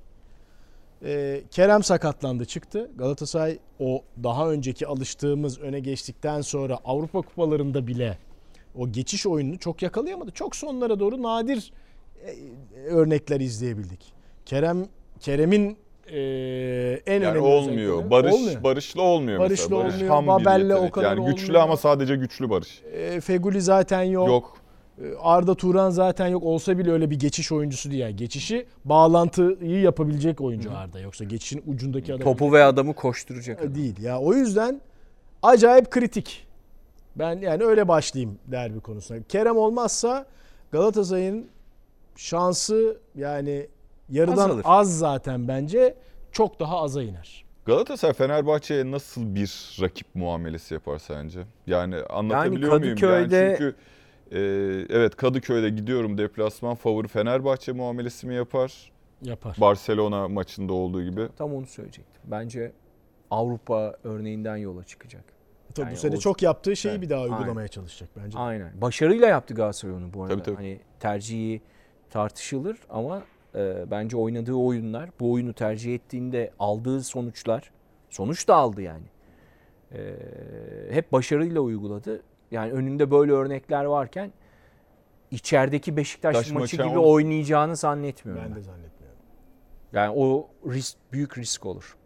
Ee, 1.04 1.42
Kerem 1.50 1.82
sakatlandı 1.82 2.44
çıktı. 2.44 2.90
Galatasaray 2.96 3.58
o 3.78 4.02
daha 4.22 4.50
önceki 4.50 4.86
alıştığımız 4.86 5.58
öne 5.58 5.80
geçtikten 5.80 6.40
sonra 6.40 6.78
Avrupa 6.84 7.22
kupalarında 7.22 7.86
bile 7.86 8.18
o 8.78 8.92
geçiş 8.92 9.26
oyununu 9.26 9.58
çok 9.58 9.82
yakalayamadı. 9.82 10.30
Çok 10.30 10.56
sonlara 10.56 11.00
doğru 11.00 11.22
nadir 11.22 11.72
e, 12.24 12.34
örnekler 12.84 13.40
izleyebildik. 13.40 14.12
Kerem 14.46 14.88
Kerem'in 15.20 15.76
e, 16.12 17.02
en 17.06 17.12
Yani 17.14 17.24
önemli 17.26 17.38
olmuyor. 17.38 17.92
özellikleri- 17.94 18.10
Barış 18.10 18.34
olmuyor. 18.34 18.62
Barış'la 18.64 19.02
olmuyor 19.02 19.38
Barış'la 19.40 19.62
mesela. 19.64 19.84
Barış 19.84 19.94
olmuyor, 19.94 20.10
ham 20.14 20.24
bir 20.24 20.28
Babel'le 20.44 20.74
o 20.74 20.90
kadar 20.90 21.16
Yani 21.16 21.24
güçlü 21.30 21.44
olmuyor. 21.46 21.62
ama 21.62 21.76
sadece 21.76 22.16
güçlü 22.16 22.50
Barış. 22.50 22.82
E, 22.92 23.20
Feguli 23.20 23.60
zaten 23.60 24.02
yok. 24.02 24.28
Yok. 24.28 24.56
E, 25.02 25.04
Arda 25.20 25.54
Turan 25.54 25.90
zaten 25.90 26.26
yok. 26.28 26.42
Olsa 26.42 26.78
bile 26.78 26.92
öyle 26.92 27.10
bir 27.10 27.18
geçiş 27.18 27.52
oyuncusu 27.52 27.90
değil. 27.90 28.00
Yani 28.02 28.16
geçişi 28.16 28.66
bağlantıyı 28.84 29.80
yapabilecek 29.80 30.40
oyuncu 30.40 30.70
Arda. 30.76 31.00
Yoksa 31.00 31.24
geçişin 31.24 31.62
ucundaki 31.66 32.12
adam 32.14 32.24
Topu 32.24 32.52
ve 32.52 32.64
adamı 32.64 32.94
koşturacak. 32.94 33.60
adam. 33.60 33.74
değil. 33.74 34.00
Ya 34.02 34.20
o 34.20 34.34
yüzden 34.34 34.80
acayip 35.42 35.90
kritik. 35.90 36.46
Ben 37.16 37.38
yani 37.38 37.64
öyle 37.64 37.88
başlayayım 37.88 38.38
derbi 38.46 38.80
konusuna. 38.80 39.18
Kerem 39.28 39.56
olmazsa 39.56 40.26
Galatasaray'ın 40.72 41.46
şansı 42.16 42.96
yani 43.16 43.66
yarıdan 44.10 44.32
Azalır. 44.50 44.62
az 44.64 44.98
zaten 44.98 45.48
bence 45.48 45.94
çok 46.32 46.60
daha 46.60 46.80
aza 46.82 47.02
iner. 47.02 47.44
Galatasaray 47.64 48.14
Fenerbahçe'ye 48.14 48.90
nasıl 48.90 49.34
bir 49.34 49.78
rakip 49.82 50.06
muamelesi 50.14 50.74
yapar 50.74 50.98
sence? 50.98 51.40
Yani 51.66 51.96
anlatabiliyor 51.96 52.78
muyum? 52.78 52.96
Kadıköy'de- 52.98 53.36
Yani 53.36 53.56
çünkü 53.58 53.74
e, 54.32 54.38
evet 54.96 55.16
Kadıköy'de 55.16 55.68
gidiyorum 55.70 56.18
deplasman 56.18 56.74
favori 56.74 57.08
Fenerbahçe 57.08 57.72
muamelesi 57.72 58.26
mi 58.26 58.34
yapar? 58.34 58.92
Yapar. 59.22 59.56
Barcelona 59.60 60.28
maçında 60.28 60.72
olduğu 60.72 61.02
gibi. 61.02 61.28
Tam 61.38 61.54
onu 61.54 61.66
söyleyecektim. 61.66 62.22
Bence 62.24 62.72
Avrupa 63.30 63.94
örneğinden 64.04 64.56
yola 64.56 64.84
çıkacak. 64.84 65.24
Tabii 65.74 65.86
Yani 65.86 65.94
bu 65.94 65.98
sene 66.00 66.16
o- 66.16 66.18
çok 66.18 66.42
yaptığı 66.42 66.76
şeyi 66.76 66.92
Evet, 66.92 67.02
bir 67.02 67.10
daha 67.10 67.22
aynen. 67.22 67.36
uygulamaya 67.36 67.68
çalışacak 67.68 68.08
bence. 68.24 68.38
Aynen. 68.38 68.80
Başarıyla 68.80 69.28
yaptı 69.28 69.54
Galatasaray 69.54 69.94
onu 69.94 70.12
bu 70.14 70.22
arada. 70.22 70.34
Tabii, 70.34 70.44
tabii. 70.44 70.56
Hani 70.56 70.80
tercihi 71.00 71.62
tartışılır 72.10 72.78
ama 72.88 73.22
e, 73.54 73.90
bence 73.90 74.16
oynadığı 74.16 74.54
oyunlar, 74.54 75.10
bu 75.20 75.32
oyunu 75.32 75.52
tercih 75.52 75.94
ettiğinde 75.94 76.50
aldığı 76.58 77.02
sonuçlar, 77.02 77.70
sonuç 78.10 78.48
da 78.48 78.54
aldı 78.54 78.82
yani. 78.82 79.06
E, 79.92 80.16
hep 80.90 81.12
başarıyla 81.12 81.60
uyguladı. 81.60 82.22
Yani 82.50 82.72
önünde 82.72 83.10
böyle 83.10 83.32
örnekler 83.32 83.84
varken 83.84 84.32
içerideki 85.30 85.96
Beşiktaş 85.96 86.34
Beşiktaş 86.34 86.54
maçı 86.54 86.62
maçı 86.62 86.76
gibi 86.76 86.98
ama- 86.98 87.08
oynayacağını 87.08 87.76
zannetmiyorum. 87.76 88.44
Ben 88.44 88.50
ben. 88.50 88.56
de 88.56 88.62
zannetmiyorum. 88.62 89.18
Yani 89.92 90.14
o 90.16 90.48
risk 90.66 90.98
büyük 91.12 91.38
risk 91.38 91.66
olur. 91.66 91.96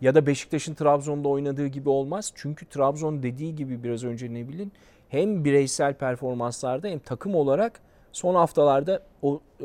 Ya 0.00 0.14
da 0.14 0.26
Beşiktaş'ın 0.26 0.74
Trabzon'da 0.74 1.28
oynadığı 1.28 1.66
gibi 1.66 1.88
olmaz. 1.88 2.32
Çünkü 2.34 2.66
Trabzon 2.66 3.22
dediği 3.22 3.54
gibi 3.54 3.82
biraz 3.82 4.04
önce 4.04 4.34
ne 4.34 4.48
bilin 4.48 4.72
hem 5.08 5.44
bireysel 5.44 5.94
performanslarda 5.94 6.88
hem 6.88 6.98
takım 6.98 7.34
olarak 7.34 7.80
son 8.18 8.34
haftalarda 8.34 9.02
o 9.22 9.40
e, 9.60 9.64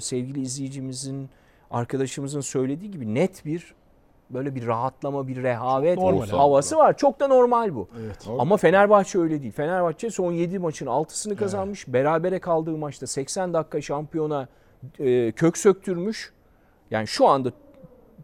sevgili 0.00 0.40
izleyicimizin 0.40 1.28
arkadaşımızın 1.70 2.40
söylediği 2.40 2.90
gibi 2.90 3.14
net 3.14 3.44
bir 3.44 3.74
böyle 4.30 4.54
bir 4.54 4.66
rahatlama, 4.66 5.28
bir 5.28 5.42
rehavet 5.42 5.98
normal 5.98 6.26
havası 6.28 6.76
var. 6.76 6.96
Çok 6.96 7.20
da 7.20 7.28
normal 7.28 7.74
bu. 7.74 7.88
Evet. 8.00 8.16
Ama 8.38 8.56
Fenerbahçe 8.56 9.18
öyle 9.18 9.42
değil. 9.42 9.52
Fenerbahçe 9.52 10.10
son 10.10 10.32
7 10.32 10.58
maçın 10.58 10.86
6'sını 10.86 11.36
kazanmış. 11.36 11.88
Berabere 11.88 12.38
kaldığı 12.38 12.76
maçta 12.76 13.06
80 13.06 13.54
dakika 13.54 13.80
şampiyona 13.80 14.48
e, 14.98 15.32
kök 15.32 15.58
söktürmüş. 15.58 16.32
Yani 16.90 17.06
şu 17.06 17.26
anda 17.26 17.52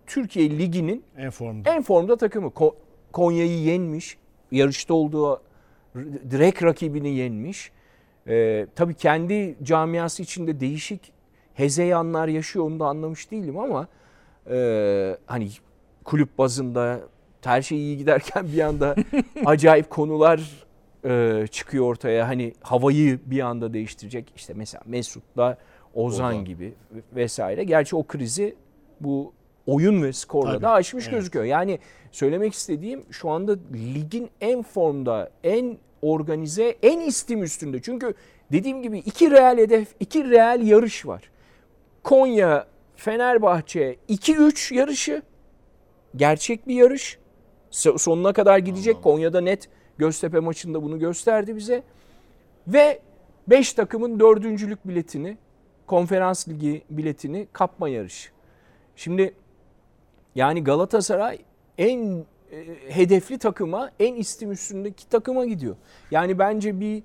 Türkiye 0.07 0.51
Ligi'nin 0.51 1.05
En 1.17 1.31
formda. 1.31 1.71
en 1.71 1.83
formda 1.83 2.17
takımı. 2.17 2.49
Ko- 2.49 2.75
Konya'yı 3.13 3.59
yenmiş. 3.59 4.19
Yarışta 4.51 4.95
olduğu 4.95 5.43
direkt 6.31 6.63
rakibini 6.63 7.09
yenmiş. 7.09 7.73
E, 8.29 8.67
tabii 8.75 8.95
kendi 8.95 9.57
camiası 9.63 10.23
içinde 10.23 10.61
değişik 10.61 11.13
hezeyanlar 11.55 12.29
yaşıyor 12.29 12.65
onu 12.65 12.81
da 12.81 12.87
anlamış 12.87 13.31
değilim 13.31 13.59
ama 13.59 13.89
e, 14.51 15.17
hani 15.27 15.49
kulüp 16.05 16.39
bazında 16.39 17.01
her 17.45 17.63
şey 17.63 17.79
iyi 17.79 17.99
giderken 17.99 18.47
bir 18.53 18.61
anda 18.61 18.95
acayip 19.47 19.91
konular 19.91 20.67
e, 21.05 21.47
çıkıyor 21.47 21.85
ortaya. 21.85 22.29
Hani 22.29 22.55
havayı 22.63 23.21
bir 23.27 23.41
anda 23.41 23.75
değiştirecek. 23.75 24.33
İşte 24.37 24.55
mesela 24.57 24.83
Mesut'la 24.87 25.59
Ozan, 25.95 26.27
Ozan. 26.27 26.45
gibi 26.45 26.75
vesaire. 27.15 27.65
Gerçi 27.65 27.97
o 27.97 28.07
krizi 28.07 28.55
bu 29.01 29.33
oyun 29.67 30.03
ve 30.03 30.13
skorla 30.13 30.53
Tabii, 30.53 30.63
da 30.63 30.71
aşmış 30.71 31.05
evet. 31.05 31.15
gözüküyor. 31.15 31.45
Yani 31.45 31.79
söylemek 32.13 32.53
istediğim 32.53 33.05
şu 33.11 33.31
anda 33.31 33.57
ligin 33.95 34.31
en 34.41 34.63
formda, 34.63 35.31
en 35.45 35.79
organize, 36.03 36.77
en 36.83 37.01
istim 37.01 37.43
üstünde. 37.43 37.83
Çünkü 37.83 38.15
dediğim 38.53 38.83
gibi 38.83 38.99
iki 38.99 39.31
real 39.31 39.59
hedef, 39.59 39.89
iki 40.01 40.31
real 40.31 40.63
yarış 40.63 41.07
var. 41.07 41.31
Konya, 42.03 42.67
Fenerbahçe 42.97 43.97
2-3 44.09 44.75
yarışı. 44.75 45.23
Gerçek 46.17 46.69
bir 46.69 46.75
yarış. 46.75 47.19
So- 47.71 47.99
Sonuna 47.99 48.33
kadar 48.33 48.59
gidecek. 48.59 49.03
Konya'da 49.03 49.41
net 49.41 49.69
Göztepe 49.99 50.41
maçında 50.41 50.83
bunu 50.83 50.99
gösterdi 50.99 51.57
bize. 51.57 51.83
Ve 52.67 53.01
5 53.49 53.73
takımın 53.73 54.21
dördüncülük 54.21 54.89
biletini, 54.89 55.37
konferans 55.87 56.49
ligi 56.49 56.83
biletini 56.91 57.49
kapma 57.53 57.89
yarışı. 57.89 58.31
Şimdi 58.97 59.35
yani 60.35 60.65
Galatasaray 60.65 61.39
en 61.79 62.25
e, 62.53 62.67
hedefli 62.89 63.39
takıma, 63.39 63.91
en 64.01 64.15
istim 64.15 64.53
üstündeki 64.53 65.09
takıma 65.09 65.45
gidiyor. 65.47 65.77
Yani 66.11 66.39
bence 66.39 66.81
bir 66.81 67.03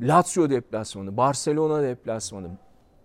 Lazio 0.00 0.50
deplasmanı, 0.50 1.16
Barcelona 1.16 1.82
deplasmanı, 1.82 2.48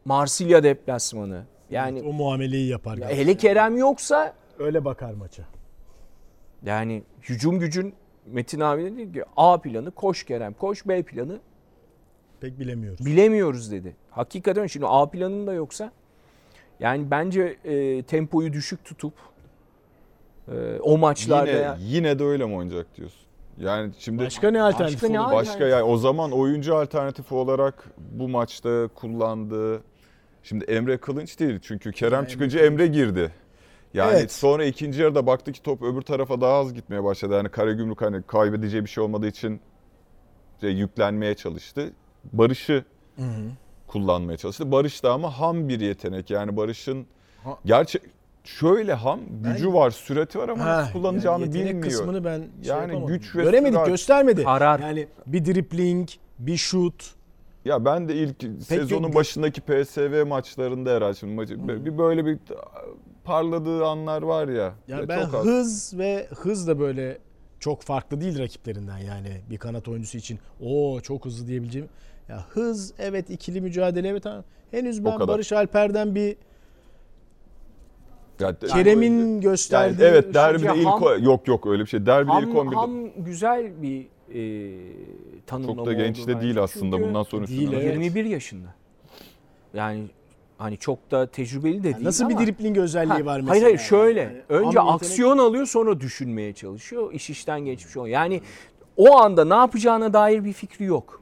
Marsilya 0.06 0.64
deplasmanı. 0.64 1.44
Yani 1.70 2.02
o 2.02 2.14
muameleyi 2.14 2.68
yapar. 2.70 2.94
Galatasaray. 2.98 3.24
hele 3.24 3.38
Kerem 3.38 3.78
yoksa 3.78 4.34
Öyle 4.60 4.86
bakar 4.86 5.14
maça. 5.14 5.44
yani 6.66 7.04
hücum 7.22 7.60
gücün 7.60 7.94
Metin 8.26 8.60
abi 8.60 8.84
dedi 8.84 9.12
ki 9.14 9.24
A 9.38 9.62
planı 9.62 9.92
koş 9.92 10.24
Kerem 10.26 10.54
koş 10.54 10.88
B 10.88 11.04
planı 11.04 11.40
Pek 12.42 12.60
bilemiyoruz. 12.60 13.06
bilemiyoruz 13.06 13.72
dedi. 13.72 13.96
Hakikaten 14.12 14.68
şimdi 14.68 14.86
A 14.90 15.10
planın 15.10 15.48
da 15.48 15.54
yoksa 15.54 15.92
yani 16.80 17.12
bence 17.12 17.58
e, 17.64 18.04
tempoyu 18.04 18.54
düşük 18.54 18.86
tutup 18.86 19.14
e, 20.48 20.80
o 20.82 20.98
maçlarda 20.98 21.50
Yine, 21.52 21.62
ya- 21.62 21.78
yine 21.80 22.20
de 22.20 22.24
öyle 22.24 22.46
mi 22.46 22.56
oynayacak 22.56 22.98
diyorsun? 22.98 23.22
Yani 23.58 23.92
şimdi 23.98 24.26
Başka 24.26 24.52
ne 24.52 24.62
alternatif 24.62 25.04
Başka 25.04 25.28
ne 25.28 25.34
başka 25.36 25.68
yani 25.68 25.84
o 25.84 25.98
zaman 25.98 26.32
oyuncu 26.32 26.76
alternatifi 26.76 27.36
olarak 27.36 27.84
bu 27.98 28.30
maçta 28.30 28.88
kullandığı 28.96 29.82
şimdi 30.44 30.66
Emre 30.66 30.98
Kılınç 30.98 31.39
değil 31.39 31.60
çünkü 31.62 31.92
Kerem 31.92 32.20
Emre 32.20 32.30
çıkınca 32.30 32.60
Emre 32.66 32.88
girdi. 32.88 33.32
Yani 33.94 34.18
Evet. 34.18 34.32
sonra 34.32 34.66
ikinci 34.66 35.02
yarıda 35.02 35.28
baktı 35.28 35.52
ki 35.52 35.64
top 35.64 35.82
öbür 35.82 36.02
tarafa 36.02 36.42
daha 36.42 36.54
az 36.54 36.74
gitmeye 36.74 37.04
başladı. 37.04 37.34
Yani 37.34 37.50
Karagümrük 37.50 38.02
hani 38.02 38.24
kaybedeceği 38.24 38.84
bir 38.84 38.89
şey 38.89 39.04
olmadığı 39.04 39.28
için 39.28 39.62
şey, 40.62 40.72
yüklenmeye 40.72 41.34
çalıştı. 41.36 41.94
Barış'ı 42.34 42.84
Hı 43.16 43.22
hı. 43.22 43.44
kullanmaya 43.88 44.38
çalıştı. 44.38 44.72
Barış 44.72 45.04
da 45.04 45.14
ama 45.14 45.39
ham 45.39 45.70
bir 45.70 45.80
yetenek. 45.80 46.30
Yani 46.30 46.58
Barış'ın 46.58 47.06
gerçek 47.66 48.02
şöyle 48.44 48.94
ham 48.94 49.20
gücü 49.44 49.66
Ben- 49.68 49.74
var, 49.74 49.92
süreti 49.92 50.39
var 50.39 50.50
ama 50.50 50.66
Ha, 50.66 50.89
kullanacağını 50.94 51.42
yani 51.42 51.58
yetenek 51.58 51.68
bilmiyor. 51.76 51.89
kısmını 51.92 52.24
ben 52.24 52.38
şey 52.39 52.48
Yani 52.64 52.82
yapamadım. 52.82 53.08
güç 53.08 53.36
ve 53.36 53.44
Göremedik, 53.44 53.74
sürat. 53.76 53.88
göstermedi. 53.88 54.44
Karar. 54.44 54.80
Yani 54.80 55.08
bir 55.28 55.46
dripling, 55.46 56.10
bir 56.39 56.58
şut. 56.58 57.12
Ya 57.66 57.86
ben 57.86 58.10
de 58.10 58.16
ilk 58.16 58.36
sezonun 58.64 59.10
gö- 59.12 59.16
başındaki 59.16 59.62
PSV 59.62 60.26
maçlarında 60.28 60.89
herhalde 60.96 61.14
şimdi 61.18 61.34
maçı 61.34 61.56
Hmm. 61.56 61.86
bir 61.86 61.98
böyle 61.98 62.26
bir 62.26 62.38
parladığı 63.24 63.86
anlar 63.86 64.22
var 64.22 64.48
ya. 64.48 64.74
Yani 64.88 65.02
Ya 65.02 65.08
ben 65.10 65.26
çok 65.26 65.36
az. 65.36 65.46
hız 65.46 65.98
ve 65.98 66.28
hız 66.36 66.68
da 66.68 66.80
böyle 66.80 67.18
çok 67.60 67.82
farklı 67.82 68.22
değil 68.22 68.39
rakiplerinden 68.39 68.98
yani 68.98 69.42
bir 69.50 69.58
kanat 69.58 69.88
oyuncusu 69.88 70.18
için. 70.18 70.39
O 70.66 71.00
çok 71.02 71.26
hızlı 71.26 71.48
diyebileceğim. 71.48 71.89
Ya 72.30 72.46
hız 72.50 72.94
evet 73.00 73.30
ikili 73.30 73.62
mücadele 73.62 74.08
evet 74.08 74.26
ama 74.26 74.44
henüz 74.72 75.06
ben. 75.06 75.20
Barış 75.20 75.52
Alper'den 75.52 76.16
bir 76.16 76.36
Yani- 78.42 78.58
Kerem'in 78.68 79.42
gösterdiği 79.42 80.02
Yani 80.04 80.12
evet 80.12 80.34
derbide 80.34 80.68
Ham- 80.68 80.78
ilk 80.80 81.02
o- 81.02 81.18
yok 81.20 81.48
yok 81.48 81.68
öyle 81.68 81.84
bir 81.84 81.89
şey. 81.89 82.06
Derbide 82.06 82.34
ilk 82.42 82.48
Ham, 82.58 82.68
11'de 82.68 82.76
ham 82.76 82.92
güzel 83.18 83.82
bir 83.82 84.08
e, 84.34 84.72
tanımlama 85.48 85.76
çok 85.78 85.86
da 85.86 85.94
genç 85.94 86.28
de 86.28 86.34
bence. 86.36 86.42
değil 86.42 86.60
aslında. 86.64 86.96
Çünkü 86.96 87.08
Bundan 87.10 87.24
sonra 87.24 87.48
Değil, 87.48 87.70
evet. 87.74 87.84
21 87.94 88.26
yaşında. 88.26 88.68
Yani 89.74 90.04
hani 90.58 90.78
çok 90.78 91.12
da 91.12 91.28
tecrübeli 91.28 91.80
de 91.80 91.84
değil 91.84 92.06
nasıl 92.06 92.26
ama- 92.26 92.39
bir 92.39 92.46
dripling 92.46 92.78
özelliği 92.78 93.20
Ha, 93.20 93.26
var 93.26 93.39
mesela? 93.39 93.50
Hayır 93.52 93.64
hayır 93.64 93.78
şöyle. 93.78 94.20
Yani 94.22 94.42
önce 94.50 94.80
ham 94.80 94.88
yetenek- 94.88 94.96
aksiyon 94.96 95.38
alıyor 95.38 95.66
sonra 95.66 96.00
düşünmeye 96.00 96.54
çalışıyor. 96.54 97.14
İş 97.14 97.30
işten 97.30 97.60
geçmiş 97.60 97.98
oluyor. 97.98 98.14
Yani 98.14 98.42
o 98.98 99.18
anda 99.18 99.46
ne 99.46 99.54
yapacağına 99.54 100.14
dair 100.14 100.44
bir 100.44 100.54
fikri 100.54 100.86
yok. 100.86 101.22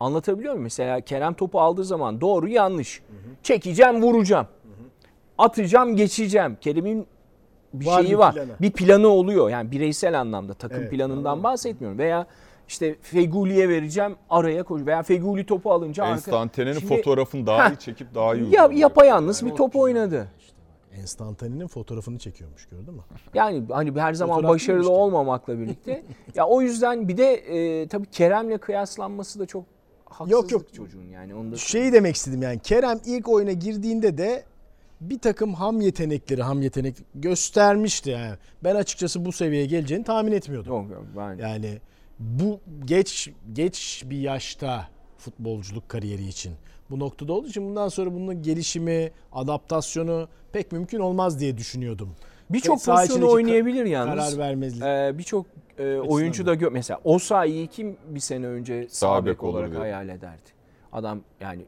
Anlatabiliyor 0.00 0.52
muyum? 0.52 0.62
Mesela 0.62 1.00
Kerem 1.00 1.34
topu 1.34 1.60
aldığı 1.60 1.84
zaman 1.84 2.20
doğru 2.20 2.48
yanlış. 2.48 3.02
Çekeceğim 3.42 4.02
vuracağım. 4.02 4.46
Atacağım 5.40 5.96
geçeceğim. 5.96 6.56
Kerem'in 6.60 7.06
bir 7.74 7.86
Var 7.86 8.00
şeyi 8.02 8.12
bir 8.12 8.16
var. 8.18 8.34
planı. 8.34 8.50
Bir 8.60 8.70
planı 8.70 9.08
oluyor. 9.08 9.50
Yani 9.50 9.70
bireysel 9.70 10.20
anlamda 10.20 10.54
takım 10.54 10.78
Evet, 10.80 10.90
planından 10.90 11.16
anladım. 11.30 11.42
bahsetmiyorum. 11.44 11.98
Veya 11.98 12.26
işte 12.68 12.96
Feguli'ye 13.02 13.68
vereceğim 13.68 14.16
araya 14.30 14.62
koş. 14.62 14.86
Veya 14.86 15.02
Feguli 15.02 15.46
topu 15.46 15.72
alınca 15.72 16.04
arka. 16.04 16.14
Enstantane'nin 16.14 16.78
Şimdi- 16.78 16.96
fotoğrafını 16.96 17.46
daha 17.46 17.64
Heh. 17.70 17.74
iyi 17.74 17.78
çekip 17.78 18.14
daha 18.14 18.34
iyi 18.34 18.54
Ya, 18.54 18.70
yapayalnız 18.72 19.46
bir 19.46 19.50
top 19.50 19.76
oynadı. 19.76 20.28
Enstantane'nin 21.00 21.66
fotoğrafını 21.66 22.18
çekiyormuş 22.18 22.66
gördün 22.66 22.94
mü? 22.94 23.00
Yani 23.34 23.62
hani 23.70 24.00
her 24.00 24.14
zaman 24.14 24.36
Fotoğraf 24.36 24.54
başarılı 24.54 24.80
işte. 24.80 24.92
olmamakla 24.92 25.58
birlikte. 25.58 26.02
ya 26.34 26.46
o 26.46 26.62
yüzden 26.62 27.08
bir 27.08 27.16
de 27.16 27.32
e, 27.34 27.88
tabii 27.88 28.06
Kerem'le 28.06 28.58
kıyaslanması 28.58 29.38
da 29.40 29.46
çok 29.46 29.64
haksızlık 30.04 30.32
Yok, 30.32 30.52
yok. 30.52 30.74
çocuğun 30.74 31.08
yani. 31.08 31.34
Onu 31.34 31.52
da 31.52 31.56
Şeyi 31.56 31.92
demek 31.92 32.16
istedim 32.16 32.42
yani 32.42 32.58
Kerem 32.58 33.00
ilk 33.06 33.28
oyuna 33.28 33.52
girdiğinde 33.52 34.18
de 34.18 34.44
bir 35.00 35.18
takım 35.18 35.54
ham 35.54 35.80
yetenekleri, 35.80 36.42
ham 36.42 36.62
yetenek 36.62 36.96
göstermişti 37.14 38.10
yani. 38.10 38.34
Ben 38.64 38.74
açıkçası 38.74 39.24
bu 39.24 39.32
seviyeye 39.32 39.66
geleceğini 39.66 40.04
tahmin 40.04 40.32
etmiyordum. 40.32 40.72
Yok 40.72 40.90
yok 40.90 41.04
ben 41.16 41.38
Yani 41.38 41.78
bu 42.18 42.60
geç 42.84 43.30
geç 43.52 44.02
bir 44.06 44.20
yaşta 44.20 44.88
futbolculuk 45.18 45.88
kariyeri 45.88 46.26
için 46.28 46.52
bu 46.90 46.98
noktada 46.98 47.32
olduğu 47.32 47.48
için 47.48 47.64
bundan 47.64 47.88
sonra 47.88 48.14
bunun 48.14 48.42
gelişimi, 48.42 49.10
adaptasyonu 49.32 50.28
pek 50.52 50.72
mümkün 50.72 50.98
olmaz 50.98 51.40
diye 51.40 51.58
düşünüyordum. 51.58 52.16
birçok 52.50 52.84
pozisyonu 52.84 53.30
oynayabilir 53.30 53.84
yalnız. 53.84 54.14
Karar 54.14 54.38
vermezlik. 54.38 54.82
Ee, 54.82 55.18
birçok 55.18 55.46
e, 55.78 55.96
oyuncu 55.96 56.46
da 56.46 56.54
gör 56.54 56.72
mesela 56.72 57.00
Osayi'yi 57.04 57.66
kim 57.66 57.96
bir 58.08 58.20
sene 58.20 58.46
önce 58.46 58.88
Sağ 58.88 59.06
sağ 59.06 59.26
bek 59.26 59.34
bek 59.34 59.44
olarak 59.44 59.68
olurdu. 59.68 59.80
hayal 59.80 60.08
ederdi. 60.08 60.50
Adam 60.92 61.20
yani 61.40 61.62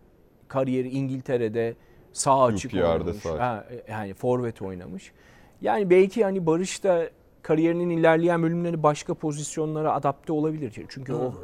kariyeri 0.48 0.88
İngiltere'de 0.88 1.74
sağ 2.12 2.42
açık 2.42 2.70
QPR'de 2.70 2.86
oynamış. 2.86 3.16
sağ. 3.16 3.38
Ha, 3.38 3.64
e, 3.70 3.92
yani 3.92 4.14
forvet 4.14 4.62
oynamış. 4.62 5.12
Yani 5.60 5.90
belki 5.90 6.24
hani 6.24 6.46
Barış 6.46 6.84
da 6.84 7.10
kariyerinin 7.42 7.90
ilerleyen 7.90 8.42
bölümleri 8.42 8.82
başka 8.82 9.14
pozisyonlara 9.14 9.92
adapte 9.92 10.32
olabilir. 10.32 10.84
Çünkü 10.88 11.12
o 11.14 11.34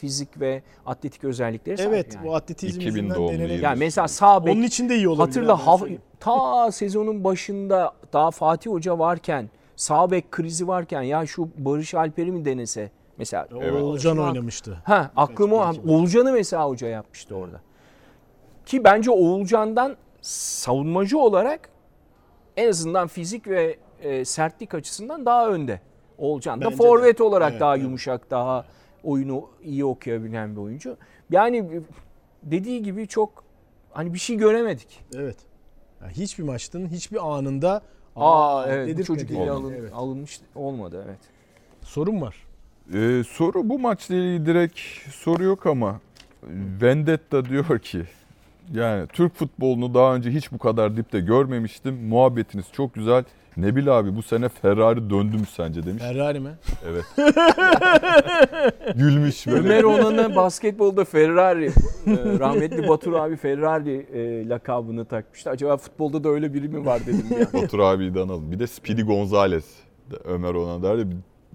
fizik 0.00 0.40
ve 0.40 0.62
atletik 0.86 1.24
özellikleri 1.24 1.82
evet 1.82 2.14
yani. 2.14 2.26
bu 2.26 2.34
atletizm 2.34 2.80
2000 2.80 3.02
yüzünden. 3.02 3.58
Yani 3.62 3.78
mesela 3.78 4.08
sağ 4.08 4.46
bek 4.46 4.54
Onun 4.54 4.62
için 4.62 4.88
de 4.88 4.96
iyi 4.96 5.08
olabilir. 5.08 5.26
Hatırla 5.26 5.76
söyleyeyim. 5.78 6.02
ta 6.20 6.72
sezonun 6.72 7.24
başında 7.24 7.92
daha 8.12 8.30
Fatih 8.30 8.70
Hoca 8.70 8.98
varken 8.98 9.50
sağ 9.76 10.10
bek 10.10 10.30
krizi 10.30 10.68
varken 10.68 11.02
ya 11.02 11.26
şu 11.26 11.48
Barış 11.58 11.94
Alper'i 11.94 12.32
mi 12.32 12.44
denese 12.44 12.90
mesela. 13.18 13.48
Evet. 13.60 13.82
Oğulcan 13.82 14.14
Şu 14.14 14.22
an- 14.22 14.28
oynamıştı. 14.28 14.82
Ha 14.84 15.10
aklım 15.16 15.52
o. 15.52 15.72
Oğulcan'ı 15.88 16.32
mesela 16.32 16.68
hoca 16.68 16.88
yapmıştı 16.88 17.34
orada. 17.36 17.60
Ki 18.66 18.84
bence 18.84 19.10
Oğulcan'dan 19.10 19.96
savunmacı 20.22 21.18
olarak 21.18 21.70
en 22.56 22.68
azından 22.68 23.08
fizik 23.08 23.48
ve 23.48 23.76
e, 24.02 24.24
sertlik 24.24 24.74
açısından 24.74 25.26
daha 25.26 25.48
önde. 25.48 25.80
Oğulcan 26.18 26.60
da 26.60 26.64
Bence 26.64 26.78
de. 26.78 26.82
forvet 26.82 27.20
olarak 27.20 27.50
Evet, 27.50 27.60
daha 27.60 27.74
evet. 27.74 27.84
yumuşak, 27.84 28.30
daha 28.30 28.64
oyunu 29.04 29.48
iyi 29.62 29.84
okuyabilen 29.84 30.56
bir 30.56 30.60
oyuncu. 30.60 30.96
Yani 31.30 31.82
dediği 32.42 32.82
gibi 32.82 33.08
çok 33.08 33.44
hani 33.90 34.14
bir 34.14 34.18
şey 34.18 34.36
göremedik. 34.36 35.00
Evet. 35.16 35.36
Yani 36.02 36.12
hiçbir 36.12 36.44
maçın 36.44 36.86
hiçbir 36.86 37.36
anında 37.36 37.82
Aa 38.16 38.64
evet 38.68 38.98
bu 38.98 39.04
çocuk 39.04 39.30
iyi 39.30 39.38
yani. 39.38 39.50
alın, 39.50 39.72
Evet. 39.72 39.92
alınmış 39.94 40.40
olmadı 40.54 41.04
evet. 41.06 41.18
Sorun 41.82 42.20
var. 42.20 42.36
Ee, 42.94 43.22
soru 43.28 43.68
bu 43.68 43.78
maçla 43.78 44.14
ilgili 44.14 44.46
direkt 44.46 44.78
soru 45.12 45.44
yok 45.44 45.66
ama 45.66 46.00
Vendetta 46.82 47.44
diyor 47.44 47.78
ki 47.78 48.02
yani 48.72 49.06
Türk 49.12 49.34
futbolunu 49.34 49.94
daha 49.94 50.14
önce 50.14 50.30
hiç 50.30 50.52
bu 50.52 50.58
kadar 50.58 50.96
dipte 50.96 51.20
görmemiştim. 51.20 52.08
Muhabbetiniz 52.08 52.66
çok 52.72 52.94
güzel. 52.94 53.24
Nebil 53.56 53.98
abi 53.98 54.16
bu 54.16 54.22
sene 54.22 54.48
Ferrari 54.48 55.10
döndü 55.10 55.36
mü 55.36 55.46
sence 55.46 55.86
demiş. 55.86 56.02
Ferrari 56.02 56.40
mi? 56.40 56.50
Evet. 56.86 57.04
Gülmüş 58.96 59.46
böyle. 59.46 59.58
Ömer 59.58 59.82
Onan'a 59.84 60.36
basketbolda 60.36 61.04
Ferrari, 61.04 61.66
e, 61.66 61.72
rahmetli 62.38 62.88
Batur 62.88 63.12
abi 63.12 63.36
Ferrari 63.36 64.06
e, 64.12 64.48
lakabını 64.48 65.04
takmıştı. 65.04 65.50
Acaba 65.50 65.76
futbolda 65.76 66.24
da 66.24 66.28
öyle 66.28 66.54
biri 66.54 66.68
mi 66.68 66.86
var 66.86 67.00
dedim 67.06 67.26
ya. 67.40 67.46
Batur 67.62 67.78
abiyi 67.78 68.14
de 68.14 68.20
analım. 68.20 68.52
Bir 68.52 68.58
de 68.58 68.66
Speedy 68.66 69.02
Gonzalez. 69.02 69.64
de 70.10 70.16
Ömer 70.24 70.54
ona 70.54 70.82
der 70.82 70.96
ya. 70.98 71.04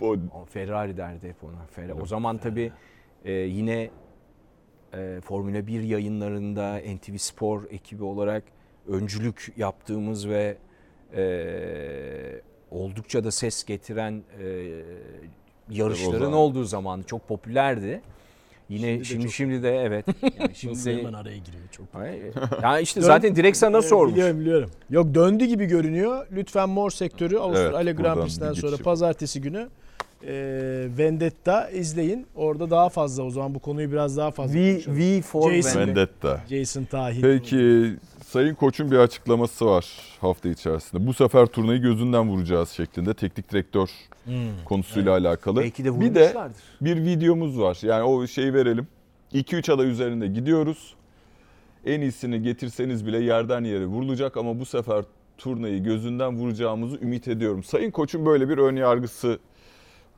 O, 0.01 0.07
O 0.11 0.45
Ferrari 0.45 0.97
derdi 0.97 1.27
hep 1.27 1.43
ona. 1.43 1.65
Ferrari. 1.71 1.93
O 1.93 2.05
zaman 2.05 2.37
tabii 2.37 2.71
e, 3.25 3.31
yine 3.33 3.89
e, 4.97 5.21
Formula 5.21 5.67
1 5.67 5.81
yayınlarında 5.81 6.77
NTV 6.77 7.17
Spor 7.17 7.63
ekibi 7.69 8.03
olarak 8.03 8.43
öncülük 8.87 9.53
yaptığımız 9.57 10.29
ve 10.29 10.57
e, 11.15 12.41
oldukça 12.71 13.23
da 13.23 13.31
ses 13.31 13.63
getiren 13.63 14.23
e, 14.43 14.71
yarışların 15.69 16.33
olduğu 16.33 16.63
zaman 16.63 17.01
çok 17.01 17.27
popülerdi. 17.27 18.01
Yine 18.69 18.81
Şimdi 18.87 18.99
de 18.99 19.03
şimdi 19.03 19.23
çok- 19.23 19.33
şimdi 19.33 19.63
de 19.63 19.77
evet. 19.77 20.05
Yani 20.39 20.55
şimdi 20.55 20.85
de, 20.85 20.97
hemen 20.97 21.13
araya 21.13 21.37
giriyor 21.37 21.63
çok. 21.71 21.85
Hayır. 21.93 22.33
ya 22.63 22.79
işte 22.79 23.01
Dön- 23.01 23.05
zaten 23.05 23.35
direkt 23.35 23.57
sana 23.57 23.77
Evet, 23.77 23.89
sormuş. 23.89 24.13
Biliyorum 24.13 24.39
biliyorum. 24.39 24.69
Yok 24.89 25.15
döndü 25.15 25.45
gibi 25.45 25.65
görünüyor. 25.65 26.27
Lütfen 26.31 26.69
mor 26.69 26.91
sektörü 26.91 27.37
Avustralya 27.37 27.81
Evet, 27.81 27.97
Grand 27.97 28.23
bir 28.25 28.55
sonra 28.55 28.77
pazartesi 28.77 29.41
günü 29.41 29.67
e, 30.27 30.33
Vendetta 30.97 31.69
izleyin. 31.69 32.27
Orada 32.35 32.69
daha 32.69 32.89
fazla 32.89 33.23
o 33.23 33.29
zaman 33.29 33.55
bu 33.55 33.59
konuyu 33.59 33.91
biraz 33.91 34.17
daha 34.17 34.31
fazla 34.31 34.59
V, 34.59 34.71
konuşalım. 34.73 34.97
v 34.99 35.21
for 35.21 35.51
Jason- 35.51 35.79
Vendetta. 35.79 36.29
Vendetta. 36.29 36.41
Jason 36.49 36.83
Tahin. 36.83 37.21
Peki 37.21 37.93
Sayın 38.35 38.55
Koç'un 38.55 38.91
bir 38.91 38.97
açıklaması 38.97 39.65
var 39.65 39.87
hafta 40.21 40.49
içerisinde. 40.49 41.07
Bu 41.07 41.13
sefer 41.13 41.45
turnayı 41.45 41.81
gözünden 41.81 42.29
vuracağız 42.29 42.69
şeklinde 42.69 43.13
teknik 43.13 43.51
direktör 43.51 43.89
Hmm. 44.25 44.33
konusuyla 44.65 45.11
alakalı. 45.11 45.61
Belki 45.61 45.85
de 45.85 45.99
bir 46.01 46.15
de 46.15 46.35
bir 46.81 46.95
videomuz 46.95 47.59
var. 47.59 47.77
Yani 47.81 48.03
o 48.03 48.27
şeyi 48.27 48.53
verelim. 48.53 48.87
2-3 49.33 49.69
aday 49.73 49.89
üzerinde 49.89 50.27
gidiyoruz. 50.27 50.95
En 51.85 52.01
iyisini 52.01 52.41
getirseniz 52.41 53.05
bile 53.05 53.19
yerden 53.23 53.63
yere 53.63 53.85
vurulacak 53.85 54.37
ama 54.37 54.59
bu 54.59 54.65
sefer 54.65 55.05
turnayı 55.37 55.83
gözünden 55.83 56.35
vuracağımızı 56.37 56.97
ümit 57.01 57.27
ediyorum. 57.27 57.63
Sayın 57.63 57.91
Koç'un 57.91 58.25
böyle 58.25 58.49
bir 58.49 58.57
ön 58.57 58.75
yargısı 58.75 59.39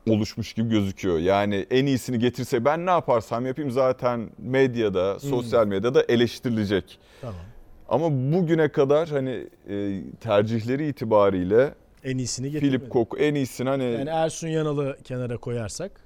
oluşmuş 0.08 0.52
gibi 0.52 0.68
gözüküyor. 0.68 1.18
Yani 1.18 1.66
en 1.70 1.86
iyisini 1.86 2.18
getirse 2.18 2.64
ben 2.64 2.86
ne 2.86 2.90
yaparsam 2.90 3.46
yapayım 3.46 3.70
zaten 3.70 4.30
medyada, 4.38 5.20
sosyal 5.20 5.66
medyada 5.66 6.02
eleştirilecek. 6.08 6.98
Tamam. 7.20 7.47
Ama 7.88 8.10
bugüne 8.32 8.68
kadar 8.68 9.08
hani 9.08 9.46
e, 9.68 10.02
tercihleri 10.20 10.88
itibariyle 10.88 11.74
En 12.04 12.18
iyisini 12.18 12.50
getirmedi. 12.50 12.76
Philip 12.78 12.90
Koku 12.92 13.16
en 13.18 13.34
iyisini 13.34 13.68
hani 13.68 13.84
Yani 13.84 14.10
Ersun 14.10 14.48
Yanal'ı 14.48 14.96
kenara 15.04 15.36
koyarsak. 15.36 16.00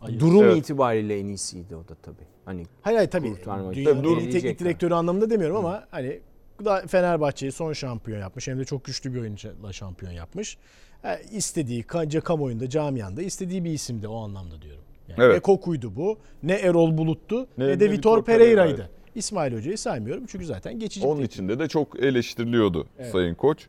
Hayır. 0.00 0.20
Durum 0.20 0.44
Evet. 0.44 0.56
itibariyle 0.56 1.18
en 1.18 1.26
iyisiydi 1.26 1.76
o 1.76 1.88
da 1.88 1.94
tabii. 2.02 2.26
Hani 2.44 2.62
Hayır 2.82 2.96
hayır 2.96 3.10
tabii. 3.10 3.34
Dünyanın 3.74 4.14
Tabii, 4.20 4.30
teknik 4.30 4.58
direktörü 4.58 4.94
anlamında 4.94 5.30
demiyorum 5.30 5.56
ama 5.56 5.84
hani 5.90 6.20
da 6.64 6.82
Fenerbahçe'yi 6.86 7.52
son 7.52 7.72
şampiyon 7.72 8.18
yapmış. 8.20 8.48
Hem 8.48 8.58
de 8.58 8.64
çok 8.64 8.84
güçlü 8.84 9.14
bir 9.14 9.20
oyuncuyla 9.20 9.72
şampiyon 9.72 10.12
yapmış. 10.12 10.58
Yani 11.04 11.18
istediği 11.32 11.82
kanca 11.82 12.20
kamuoyunda, 12.20 12.68
camianda 12.68 13.22
istediği 13.22 13.64
bir 13.64 13.70
isimdi 13.70 14.08
o 14.08 14.16
anlamda 14.16 14.62
diyorum. 14.62 14.84
Yani 15.08 15.18
Evet. 15.22 15.34
Ne 15.34 15.40
Koku'ydu 15.40 15.96
bu, 15.96 16.18
ne 16.42 16.54
Erol 16.54 16.98
Bulut'tu, 16.98 17.46
ne, 17.58 17.68
Ne- 17.68 17.80
de 17.80 17.84
ne 17.86 17.90
Vitor 17.90 17.92
Vitor 18.18 18.24
Pereira'ydı. 18.24 18.56
Pereira'ydı. 18.76 18.90
İsmail 19.18 19.56
Hoca'yı 19.56 19.78
saymıyorum 19.78 20.24
çünkü 20.26 20.46
zaten 20.46 20.78
geçici 20.78 21.06
Onun 21.06 21.22
içinde 21.22 21.58
de 21.58 21.68
çok 21.68 22.00
eleştiriliyordu 22.02 22.86
Evet. 22.98 23.12
Sayın 23.12 23.34
Koç. 23.34 23.66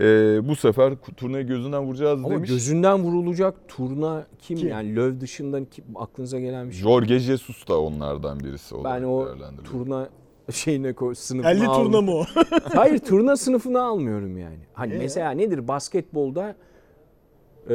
Ee, 0.00 0.02
bu 0.48 0.56
sefer 0.56 0.94
turnayı 1.16 1.46
gözünden 1.46 1.82
vuracağız 1.82 2.18
ama 2.24 2.30
demiş. 2.30 2.50
gözünden 2.50 2.98
vurulacak 2.98 3.54
turna 3.68 4.26
kim, 4.38 4.56
Kim? 4.58 4.68
yani 4.68 4.96
Löw 4.96 5.20
dışında 5.20 5.64
kim 5.70 5.84
aklınıza 5.96 6.40
gelen 6.40 6.68
bir 6.68 6.72
şey? 6.72 6.82
Jorge 6.82 7.18
Jesus 7.18 7.68
da 7.68 7.80
onlardan 7.80 8.40
birisi 8.40 8.74
olarak 8.74 9.00
Ben 9.02 9.06
o 9.06 9.28
turna 9.64 10.08
şeyine 10.50 10.92
koy 10.92 11.14
sınıfına 11.14 11.50
50 11.50 11.66
aldım. 11.66 11.84
turna 11.84 12.00
mı 12.00 12.12
o? 12.12 12.24
Hayır 12.74 12.98
turna 12.98 13.36
sınıfına 13.36 13.82
almıyorum 13.82 14.38
yani. 14.38 14.58
Hani 14.72 14.94
Ee? 14.94 14.98
mesela 14.98 15.30
nedir 15.30 15.68
basketbolda 15.68 16.54
e, 17.70 17.74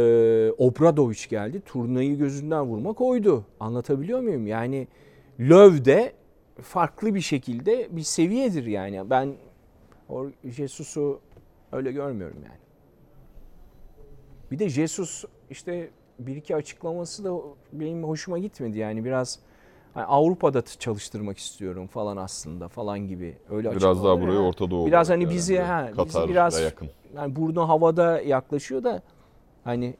Obradoviç 0.57 1.29
geldi 1.29 1.61
turnayı 1.65 2.17
gözünden 2.17 2.63
vurma 2.65 2.93
koydu. 2.93 3.43
Anlatabiliyor 3.59 4.19
muyum? 4.19 4.47
Yani 4.47 4.87
Löw 5.39 5.85
de 5.85 6.13
farklı 6.61 7.15
bir 7.15 7.21
şekilde 7.21 7.95
bir 7.95 8.01
seviyedir 8.01 8.65
yani. 8.65 9.09
Ben 9.09 9.33
o 10.09 10.25
Jesus'u 10.45 11.19
öyle 11.71 11.91
görmüyorum 11.91 12.37
yani. 12.45 12.57
Bir 14.51 14.59
de 14.59 14.69
Jesus 14.69 15.25
işte 15.49 15.89
bir 16.19 16.35
iki 16.35 16.55
açıklaması 16.55 17.23
da 17.23 17.33
benim 17.73 18.03
hoşuma 18.03 18.37
gitmedi 18.39 18.77
yani 18.79 19.05
biraz 19.05 19.39
hani 19.93 20.05
Avrupa'da 20.05 20.61
çalıştırmak 20.61 21.37
istiyorum 21.37 21.87
falan 21.87 22.17
aslında 22.17 22.67
falan 22.67 22.99
gibi 23.07 23.37
öyle 23.49 23.71
Biraz 23.75 24.03
daha 24.03 24.21
buraya 24.21 24.35
Ha. 24.39 24.41
Orta 24.47 24.71
Doğu 24.71 24.87
Biraz 24.87 25.09
hani 25.09 25.29
bizi 25.29 25.53
değerlendiriyor. 25.53 25.97
ha 25.97 26.05
bizi 26.05 26.29
biraz 26.29 26.61
yakın. 26.61 26.89
yani 27.15 27.35
burnu 27.35 27.69
havada 27.69 28.21
yaklaşıyor 28.21 28.83
da 28.83 29.01
hani 29.63 29.93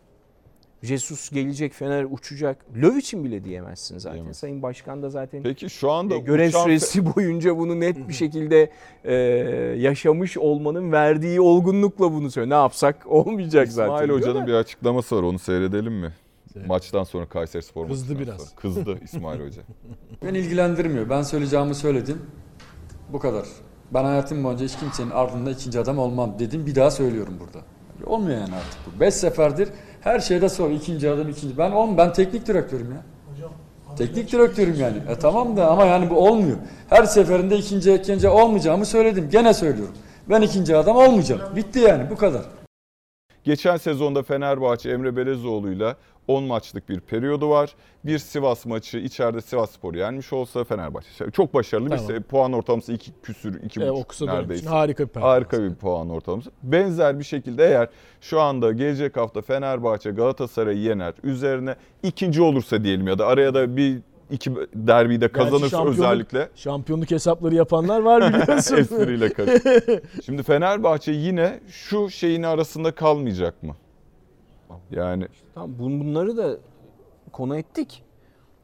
Jesus 0.84 1.30
gelecek 1.30 1.74
Fener 1.74 2.06
uçacak. 2.10 2.58
Löw 2.76 3.00
için 3.00 3.24
bile 3.24 3.44
diyemezsin 3.44 3.98
zaten. 3.98 4.16
Diyemez. 4.18 4.38
Sayın 4.38 4.62
Başkan 4.62 5.04
da 5.04 5.10
zaten 5.10 5.44
Peki 5.44 5.70
şu 5.70 5.92
anda 5.92 6.16
e, 6.16 6.20
görev 6.20 6.50
uçan- 6.50 6.64
süresi 6.64 7.06
boyunca 7.16 7.58
bunu 7.58 7.80
net 7.80 8.08
bir 8.08 8.14
şekilde 8.14 8.72
e, 9.04 9.14
yaşamış 9.80 10.38
olmanın 10.38 10.92
verdiği 10.92 11.42
olgunlukla 11.42 12.12
bunu 12.12 12.32
söylüyor. 12.32 12.58
Ne 12.58 12.62
yapsak 12.62 13.06
olmayacak 13.12 13.68
zaten. 13.68 13.94
İsmail 13.94 14.10
Hoca'nın 14.10 14.48
bir 14.48 14.54
açıklaması 14.54 15.16
var. 15.18 15.24
Onu 15.24 15.40
seyredelim 15.40 15.94
mi? 15.94 16.14
Evet. 16.58 16.68
Maçtan 16.68 17.04
sonra 17.04 17.26
Kayseri 17.26 17.64
Spor 17.64 17.88
Kızdı 17.88 18.20
biraz. 18.20 18.38
sonra. 18.42 18.56
Kızdı 18.56 18.98
İsmail 19.04 19.40
Hoca. 19.40 19.62
Beni 20.24 20.38
ilgilendirmiyor. 20.38 21.10
Ben 21.10 21.22
söyleyeceğimi 21.22 21.76
söyledim. 21.76 22.22
Bu 23.14 23.20
kadar. 23.20 23.46
Ben 23.94 24.04
hayatım 24.04 24.44
boyunca 24.44 24.66
hiç 24.66 24.80
kimsenin 24.80 25.10
ardında 25.12 25.52
ikinci 25.52 25.80
adam 25.80 25.98
olmam 26.00 26.40
dedim. 26.40 26.66
Bir 26.66 26.76
daha 26.76 26.92
söylüyorum 26.92 27.34
burada. 27.40 27.66
Olmuyor 28.06 28.40
yani 28.40 28.56
artık 28.56 28.80
bu. 28.96 29.00
Beş 29.00 29.14
seferdir 29.14 29.70
her 30.06 30.20
şeyde 30.20 30.50
sor 30.50 30.72
ikinci 30.72 31.10
adam 31.10 31.30
ikinci. 31.30 31.58
Ben 31.58 31.72
oğlum 31.72 31.98
ben 31.98 32.14
teknik 32.14 32.48
direktörüm 32.48 32.92
ya. 32.92 33.02
Teknik 33.98 34.32
direktörüm 34.32 34.76
yani. 34.80 34.98
E 35.10 35.20
tamam 35.20 35.58
da 35.58 35.68
ama 35.72 35.86
yani 35.86 36.10
bu 36.10 36.28
olmuyor. 36.28 36.58
Her 36.90 37.04
seferinde 37.04 37.58
ikinci 37.58 37.94
ikinci 37.94 38.30
olmayacağımı 38.30 38.86
söyledim. 38.86 39.30
Gene 39.32 39.54
söylüyorum. 39.54 39.96
Ben 40.30 40.42
ikinci 40.42 40.76
adam 40.76 40.96
olmayacağım. 40.96 41.42
Bitti 41.56 41.80
yani 41.80 42.10
bu 42.10 42.18
kadar. 42.18 42.42
Geçen 43.44 43.78
sezonda 43.78 44.24
Fenerbahçe 44.24 44.90
Emre 44.90 45.16
Belezoğlu'yla 45.16 45.96
10 46.28 46.44
maçlık 46.44 46.90
bir 46.90 47.00
periyodu 47.00 47.50
var. 47.50 47.76
Bir 48.06 48.20
Sivas 48.20 48.66
maçı 48.66 48.98
içeride 48.98 49.42
Sivas 49.42 49.72
Spor'u 49.72 49.98
yenmiş 49.98 50.34
olsa 50.34 50.64
Fenerbahçe. 50.64 51.32
Çok 51.34 51.54
başarılı 51.54 51.90
Tamam. 51.90 52.10
bir 52.10 52.22
puan 52.24 52.54
ortalaması 52.54 52.94
2 52.94 53.12
küsür, 53.24 53.64
2 53.64 53.82
E, 53.82 53.92
buçuk 53.92 54.22
neredeyse. 54.28 54.70
harika 54.70 55.04
bir 55.04 55.08
performans. 55.10 55.36
Harika 55.36 55.64
bir 55.64 55.76
puan 55.76 56.10
ortalaması. 56.10 56.52
Benzer 56.64 57.20
bir 57.20 57.24
şekilde 57.24 57.66
eğer 57.68 57.88
şu 58.22 58.42
anda 58.42 58.72
gelecek 58.72 59.18
hafta 59.18 59.42
Fenerbahçe 59.42 60.12
Galatasaray'ı 60.12 60.80
yener, 60.80 61.14
üzerine 61.24 61.76
ikinci 62.04 62.42
olursa 62.42 62.84
diyelim 62.84 63.08
ya 63.08 63.20
da 63.20 63.28
araya 63.28 63.54
da 63.54 63.78
bir 63.78 63.98
iki 64.32 64.52
derbiyi 64.74 65.22
de 65.22 65.28
kazanırsa 65.28 65.78
şampiyonluk- 65.78 65.90
özellikle 65.90 66.50
Şampiyonluk 66.56 67.12
hesapları 67.12 67.56
yapanlar 67.56 68.00
var 68.02 68.34
biliyorsun. 68.34 68.78
espriyle 68.78 69.30
karış. 69.34 69.62
Şimdi 70.26 70.44
Fenerbahçe 70.44 71.12
yine 71.12 71.60
şu 71.70 72.10
şeyin 72.10 72.44
arasında 72.44 72.92
kalmayacak 72.92 73.64
mı? 73.64 73.76
Yani 74.92 75.28
Tamam, 75.54 75.72
bun- 75.80 76.00
bunları 76.00 76.38
da 76.38 76.58
konu 77.32 77.58
ettik. 77.58 78.02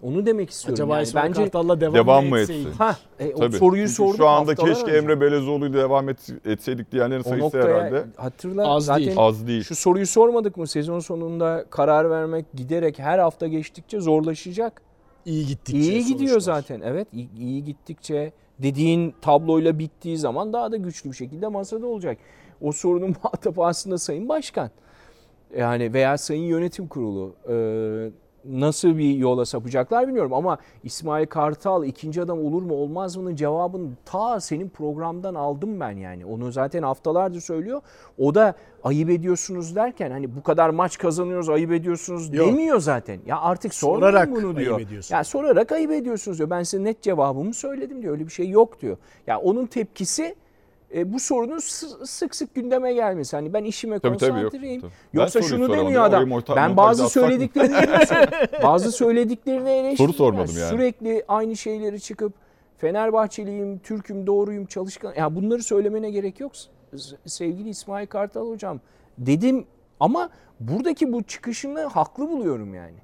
Onu 0.03 0.25
demek 0.25 0.49
istiyorum. 0.49 0.73
Acaba 0.83 0.95
yani. 0.95 1.03
İsmail 1.03 1.29
Bence 1.29 1.41
Kartal'la 1.41 1.81
devam, 1.81 1.95
Devam 1.95 2.25
mı 2.25 2.39
etsin? 2.39 2.71
ha 2.77 2.97
e, 3.19 3.33
o 3.33 3.39
tabii. 3.39 3.57
soruyu 3.57 3.81
Çünkü 3.83 3.93
sordum 3.95 4.17
Şu 4.17 4.27
anda 4.27 4.55
keşke. 4.55 4.91
Emre 4.91 5.21
Belezoğlu'yla 5.21 5.79
devam 5.79 6.09
et, 6.09 6.29
etseydik 6.45 6.91
diyenlerin 6.91 7.19
o 7.19 7.23
sayısı 7.23 7.45
noktaya 7.45 7.65
herhalde 7.67 8.05
hatırla 8.17 8.67
Az 8.75 8.85
zaten 8.85 9.05
değil. 9.05 9.15
az 9.19 9.47
değil. 9.47 9.63
şu 9.63 9.75
soruyu 9.75 10.07
sormadık 10.07 10.57
mı? 10.57 10.67
Sezon 10.67 10.99
sonunda 10.99 11.65
karar 11.69 12.09
vermek 12.09 12.45
giderek 12.53 12.99
her 12.99 13.19
hafta 13.19 13.47
geçtikçe 13.47 13.99
zorlaşacak. 13.99 14.81
İyi 15.25 15.45
gittikçe 15.47 15.79
İyi 15.79 16.05
gidiyor 16.05 16.29
sonuçlar. 16.29 16.39
zaten. 16.55 16.81
Evet 16.83 17.07
iyi, 17.13 17.29
iyi 17.39 17.63
gittikçe 17.63 18.33
dediğin 18.59 19.15
tabloyla 19.21 19.79
bittiği 19.79 20.17
zaman 20.17 20.53
daha 20.53 20.71
da 20.71 20.77
güçlü 20.77 21.09
bir 21.11 21.15
şekilde 21.15 21.47
masada 21.47 21.87
olacak. 21.87 22.17
O 22.61 22.71
sorunun 22.71 23.15
muhatabı 23.23 23.63
aslında 23.65 23.97
Sayın 23.97 24.29
Başkan. 24.29 24.69
Yani 25.57 25.93
veya 25.93 26.17
Sayın 26.17 26.43
Yönetim 26.43 26.87
Kurulu. 26.87 27.33
Ee, 27.49 28.11
nasıl 28.45 28.97
bir 28.97 29.15
yola 29.15 29.45
sapacaklar 29.45 30.07
bilmiyorum 30.07 30.33
ama 30.33 30.57
İsmail 30.83 31.25
Kartal 31.25 31.85
ikinci 31.85 32.21
adam 32.21 32.45
olur 32.45 32.61
mu 32.61 32.73
olmaz 32.73 33.17
mı'nın 33.17 33.35
cevabını 33.35 33.89
ta 34.05 34.39
senin 34.39 34.69
programdan 34.69 35.35
aldım 35.35 35.79
ben 35.79 35.91
yani. 35.91 36.25
Onu 36.25 36.51
zaten 36.51 36.83
haftalardır 36.83 37.39
söylüyor. 37.41 37.81
O 38.17 38.35
da 38.35 38.53
ayıp 38.83 39.09
ediyorsunuz 39.09 39.75
derken 39.75 40.11
hani 40.11 40.35
bu 40.35 40.43
kadar 40.43 40.69
maç 40.69 40.97
kazanıyoruz 40.97 41.49
ayıp 41.49 41.71
ediyorsunuz 41.71 42.33
Yok. 42.33 42.47
demiyor 42.47 42.79
zaten. 42.79 43.19
Ya 43.25 43.39
artık 43.41 43.73
Sorarak 43.73 44.31
bunu 44.31 44.47
ayıp 44.47 44.57
diyor. 44.57 44.79
ediyorsun. 44.79 45.15
Ya 45.15 45.23
sorarak 45.23 45.71
ayıp 45.71 45.91
ediyorsunuz 45.91 46.37
diyor. 46.37 46.49
Ben 46.49 46.63
size 46.63 46.83
net 46.83 47.01
cevabımı 47.01 47.53
söyledim 47.53 48.01
diyor. 48.01 48.13
Öyle 48.13 48.25
bir 48.25 48.31
şey 48.31 48.49
yok 48.49 48.81
diyor. 48.81 48.97
Ya 49.27 49.39
onun 49.39 49.65
tepkisi 49.65 50.35
e, 50.95 51.13
bu 51.13 51.19
sorunun 51.19 51.59
sı- 51.59 52.05
sık 52.07 52.35
sık 52.35 52.55
gündeme 52.55 52.93
gelmesi. 52.93 53.35
Hani 53.35 53.53
ben 53.53 53.63
işime 53.63 53.99
Tabii 53.99 54.17
tabii 54.17 54.31
yok. 54.41 54.51
konsantreyim. 54.51 54.81
Tabii. 54.81 54.91
Yoksa 55.13 55.39
Ben 55.39 55.45
şunu 55.45 55.73
demiyor 55.73 56.03
adam. 56.03 56.23
monta- 56.29 56.55
ben 56.55 56.77
bazı 56.77 57.09
söylediklerini 57.09 57.75
bazı 58.63 58.91
söylediklerini 58.91 59.69
eleştiriyorum. 59.69 59.97
Soru 59.97 60.13
sormadım 60.13 60.55
yani. 60.59 60.69
Sürekli 60.69 61.23
aynı 61.27 61.55
şeyleri 61.57 62.01
çıkıp 62.01 62.33
Fenerbahçeliyim, 62.77 63.79
Türk'üm, 63.79 64.27
doğruyum, 64.27 64.65
çalışkan. 64.65 65.13
Ya 65.17 65.35
bunları 65.35 65.63
söylemene 65.63 66.11
gerek 66.11 66.39
yok 66.39 66.51
sevgili 67.25 67.69
İsmail 67.69 68.07
Kartal 68.07 68.49
hocam. 68.49 68.79
Dedim 69.17 69.65
ama 69.99 70.29
buradaki 70.59 71.13
bu 71.13 71.23
çıkışını 71.23 71.81
haklı 71.81 72.29
buluyorum 72.29 72.73
yani. 72.75 72.97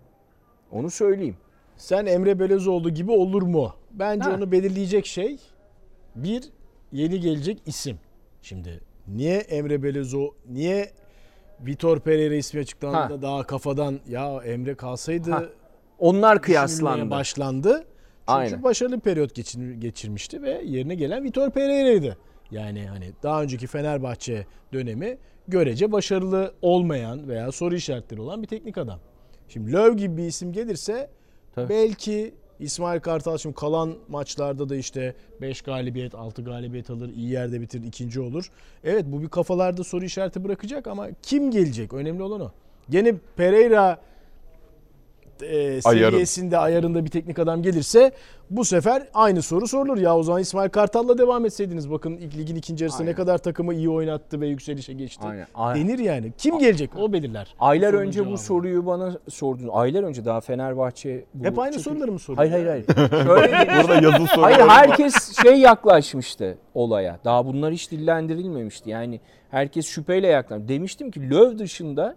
Onu 0.71 0.89
söyleyeyim. 0.89 1.37
Sen 1.75 2.05
Emre 2.05 2.39
Belezoğlu 2.39 2.89
gibi 2.89 3.11
olur 3.11 3.41
mu? 3.41 3.73
Bence 3.91 4.29
Ha. 4.29 4.35
onu 4.35 4.51
belirleyecek 4.51 5.05
şey 5.05 5.37
bir 6.15 6.49
yeni 6.91 7.19
gelecek 7.19 7.61
isim. 7.65 7.99
Şimdi 8.41 8.81
niye 9.07 9.37
Emre 9.37 9.83
Belezoğlu, 9.83 10.35
niye 10.49 10.91
Vitor 11.65 11.99
Pereira 11.99 12.35
ismi 12.35 12.59
açıklandığında 12.59 13.13
Ha. 13.17 13.21
daha 13.21 13.43
kafadan 13.43 13.99
ya 14.09 14.41
Emre 14.45 14.75
kalsaydı 14.75 15.31
Ha, 15.31 15.43
Onlar 15.99 16.41
kıyaslandı. 16.41 17.09
başlandı. 17.11 17.71
Çünkü 17.75 17.87
Aynen. 18.27 18.63
başarılı 18.63 18.95
bir 18.95 18.99
periyot 19.01 19.35
geçir- 19.35 19.73
geçirmişti 19.73 20.41
ve 20.41 20.61
yerine 20.65 20.95
gelen 20.95 21.23
Vitor 21.23 21.49
Pereira'ydı. 21.51 22.17
Yani 22.51 22.85
hani 22.87 23.11
daha 23.23 23.43
önceki 23.43 23.67
Fenerbahçe 23.67 24.45
dönemi 24.73 25.17
görece 25.47 25.91
başarılı 25.91 26.53
olmayan 26.61 27.27
veya 27.27 27.51
soru 27.51 27.75
işaretleri 27.75 28.21
olan 28.21 28.41
bir 28.41 28.47
teknik 28.47 28.77
adam. 28.77 28.99
Şimdi 29.47 29.71
Löw 29.73 29.97
gibi 29.97 30.17
bir 30.17 30.23
isim 30.23 30.53
gelirse 30.53 31.09
Tabii. 31.55 31.69
belki 31.69 32.33
İsmail 32.59 32.99
Kartal 32.99 33.37
şimdi 33.37 33.55
kalan 33.55 33.95
maçlarda 34.09 34.69
da 34.69 34.75
işte 34.75 35.15
5 35.41 35.61
galibiyet, 35.61 36.15
6 36.15 36.43
galibiyet 36.43 36.89
alır, 36.89 37.09
iyi 37.09 37.29
yerde 37.29 37.61
bitirir, 37.61 37.87
ikinci 37.87 38.21
olur. 38.21 38.51
Evet 38.83 39.05
bu 39.07 39.21
bir 39.21 39.29
kafalarda 39.29 39.83
soru 39.83 40.05
işareti 40.05 40.43
bırakacak 40.43 40.87
ama 40.87 41.07
kim 41.21 41.51
gelecek? 41.51 41.93
Önemli 41.93 42.23
olan 42.23 42.41
o. 42.41 42.51
Gene 42.89 43.15
Pereira 43.35 44.01
e, 45.43 45.81
seviyesinde 45.81 46.57
ayarında 46.57 47.05
bir 47.05 47.09
teknik 47.09 47.39
adam 47.39 47.61
gelirse 47.61 48.11
bu 48.49 48.65
sefer 48.65 49.07
aynı 49.13 49.41
soru 49.41 49.67
sorulur. 49.67 49.97
Ya 49.97 50.17
o 50.17 50.23
zaman 50.23 50.41
İsmail 50.41 50.69
Kartal'la 50.69 51.17
devam 51.17 51.45
etseydiniz 51.45 51.91
bakın 51.91 52.17
ilk 52.17 52.37
ligin 52.37 52.55
ikinci 52.55 52.83
yarısında 52.83 53.03
ne 53.03 53.07
Aynen. 53.09 53.15
kadar 53.17 53.37
takımı 53.37 53.73
iyi 53.73 53.89
oynattı 53.89 54.41
ve 54.41 54.47
yükselişe 54.47 54.93
geçti. 54.93 55.23
Aynen. 55.27 55.47
Aynen. 55.55 55.87
Denir 55.87 55.99
yani. 55.99 56.33
Kim 56.37 56.59
gelecek 56.59 56.89
o 56.99 57.13
belirler. 57.13 57.55
Aylar 57.59 57.89
sorunun 57.91 58.05
önce 58.07 58.19
bu 58.19 58.23
cevabını. 58.23 58.37
soruyu 58.37 58.85
bana 58.85 59.17
sordun. 59.29 59.69
Aylar 59.71 60.03
önce 60.03 60.25
daha 60.25 60.41
Fenerbahçe 60.41 61.25
bu 61.33 61.45
Hep 61.45 61.59
aynı 61.59 61.71
çekil- 61.73 61.83
soruları 61.83 62.11
mı 62.11 62.19
soruyor? 62.19 62.37
Hayır 62.37 62.51
hayır 62.51 62.67
hayır. 62.67 63.09
Şöyle 63.25 63.51
değil. 63.51 63.83
Burada 63.83 64.11
yazı 64.11 64.27
soru 64.27 64.43
Hayır 64.43 64.59
herkes 64.59 65.41
şey 65.43 65.59
yaklaşmıştı 65.59 66.57
olaya. 66.73 67.19
Daha 67.25 67.45
bunlar 67.45 67.73
hiç 67.73 67.91
dillendirilmemişti. 67.91 68.89
Yani 68.89 69.19
herkes 69.51 69.87
şüpheyle 69.87 70.27
yaklaşmış. 70.27 70.69
Demiştim 70.69 71.11
ki 71.11 71.29
Löw 71.29 71.59
dışında 71.59 72.15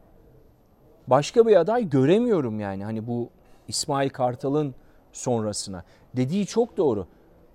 başka 1.06 1.46
bir 1.46 1.56
aday 1.56 1.90
göremiyorum 1.90 2.60
yani. 2.60 2.84
Hani 2.84 3.06
bu 3.06 3.28
İsmail 3.68 4.10
Kartal'ın 4.10 4.74
sonrasına. 5.12 5.84
Dediği 6.16 6.46
çok 6.46 6.76
doğru. 6.76 7.06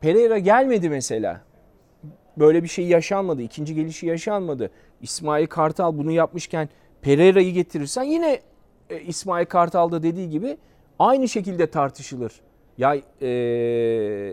Pereira 0.01 0.39
gelmedi 0.39 0.89
mesela. 0.89 1.41
Böyle 2.37 2.63
bir 2.63 2.67
şey 2.67 2.87
yaşanmadı. 2.87 3.41
İkinci 3.41 3.75
gelişi 3.75 4.07
yaşanmadı. 4.07 4.71
İsmail 5.01 5.47
Kartal 5.47 5.97
bunu 5.97 6.11
yapmışken 6.11 6.69
Pereira'yı 7.01 7.53
getirirsen 7.53 8.03
yine 8.03 8.39
e, 8.89 9.01
İsmail 9.01 9.45
Kartal 9.45 9.91
da 9.91 10.03
dediği 10.03 10.29
gibi 10.29 10.57
aynı 10.99 11.29
şekilde 11.29 11.67
tartışılır. 11.67 12.41
Ya 12.77 12.95
e, 13.21 13.27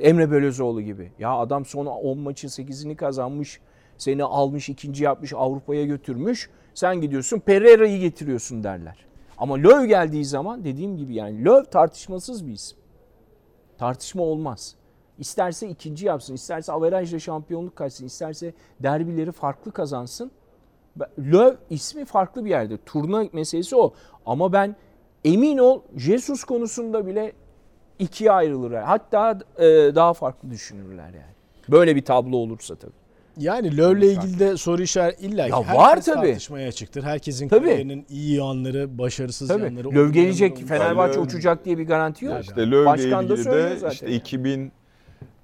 Emre 0.02 0.30
Belözoğlu 0.30 0.82
gibi. 0.82 1.12
Ya 1.18 1.32
adam 1.32 1.64
son 1.64 1.86
10 1.86 2.18
maçın 2.18 2.48
8'ini 2.48 2.96
kazanmış. 2.96 3.60
Seni 3.98 4.24
almış, 4.24 4.68
ikinci 4.68 5.04
yapmış, 5.04 5.32
Avrupa'ya 5.32 5.84
götürmüş. 5.84 6.50
Sen 6.74 7.00
gidiyorsun 7.00 7.38
Pereira'yı 7.38 8.00
getiriyorsun 8.00 8.64
derler. 8.64 9.06
Ama 9.38 9.54
Löw 9.54 9.86
geldiği 9.86 10.24
zaman 10.24 10.64
dediğim 10.64 10.96
gibi 10.96 11.14
yani 11.14 11.44
Löw 11.44 11.70
tartışmasız 11.70 12.46
bir 12.46 12.52
isim. 12.52 12.78
Tartışma 13.78 14.22
olmaz. 14.22 14.74
İsterse 15.18 15.68
ikinci 15.68 16.06
yapsın, 16.06 16.34
isterse 16.34 16.72
averajla 16.72 17.18
şampiyonluk 17.18 17.76
kaçsın, 17.76 18.06
isterse 18.06 18.54
derbileri 18.80 19.32
farklı 19.32 19.72
kazansın. 19.72 20.30
Löw 21.18 21.56
ismi 21.70 22.04
farklı 22.04 22.44
bir 22.44 22.50
yerde. 22.50 22.76
Turna 22.86 23.24
meselesi 23.32 23.76
o. 23.76 23.94
Ama 24.26 24.52
ben 24.52 24.76
emin 25.24 25.58
ol 25.58 25.80
Jesus 25.96 26.44
konusunda 26.44 27.06
bile 27.06 27.32
ikiye 27.98 28.32
ayrılır. 28.32 28.72
Hatta 28.72 29.38
e, 29.58 29.64
daha 29.94 30.14
farklı 30.14 30.50
düşünürler 30.50 31.06
yani. 31.06 31.34
Böyle 31.68 31.96
bir 31.96 32.04
tablo 32.04 32.36
olursa 32.36 32.76
tabii. 32.76 33.01
Yani 33.38 33.76
Löw'le 33.76 34.02
ilgili 34.12 34.38
de 34.38 34.56
soru 34.56 34.82
işareti 34.82 35.26
illa 35.26 35.44
ki. 35.44 35.50
Ya 35.50 35.56
Herkes 35.62 35.76
var 35.76 36.02
tabii. 36.02 36.26
tartışmaya 36.26 36.68
açıktır. 36.68 37.02
Herkesin 37.02 37.48
Tabii. 37.48 37.60
kariyerinin 37.64 38.06
iyi 38.10 38.36
yanları, 38.36 38.98
başarısız 38.98 39.48
Tabii. 39.48 39.64
yanları. 39.64 39.88
Olumlu 39.88 40.12
gelecek, 40.12 40.50
yanları, 40.60 40.66
Fenerbahçe 40.66 41.14
Löw- 41.18 41.26
uçacak 41.26 41.64
diye 41.64 41.78
bir 41.78 41.86
garanti 41.86 42.24
yok. 42.24 42.40
İşte 42.42 42.56
Başkan 42.86 43.28
da 43.28 43.34
ilgili 43.34 43.50
de 43.52 43.76
zaten 43.76 43.90
işte 43.90 44.06
yani. 44.10 44.70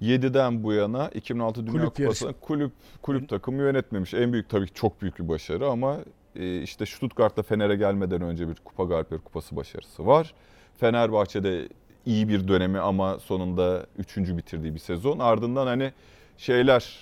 2007'den 0.01 0.63
bu 0.63 0.73
yana 0.73 1.07
2006 1.09 1.61
Dünya 1.67 1.71
Kulüp 1.71 1.95
Kupası'nda 1.95 2.33
kulüp 2.41 2.71
kulüp 3.01 3.29
takımı 3.29 3.61
yönetmemiş. 3.61 4.13
En 4.13 4.33
büyük 4.33 4.49
tabii 4.49 4.67
ki 4.67 4.73
çok 4.73 5.01
büyük 5.01 5.19
bir 5.19 5.29
başarı 5.29 5.67
ama 5.67 5.97
e, 6.35 6.61
işte 6.61 6.85
Stuttgart'ta 6.85 7.43
Fener'e 7.43 7.75
gelmeden 7.75 8.21
önce 8.21 8.49
bir 8.49 8.55
Kupa 8.55 8.83
Galipleri 8.83 9.21
Kupası 9.21 9.55
başarısı 9.55 10.05
var. 10.05 10.33
Fenerbahçe'de 10.79 11.67
iyi 12.05 12.29
bir 12.29 12.47
dönemi 12.47 12.79
ama 12.79 13.19
sonunda 13.19 13.85
üçüncü 13.97 14.37
bitirdiği 14.37 14.73
bir 14.73 14.79
sezon. 14.79 15.19
Ardından 15.19 15.67
hani 15.67 15.91
şeyler 16.37 16.95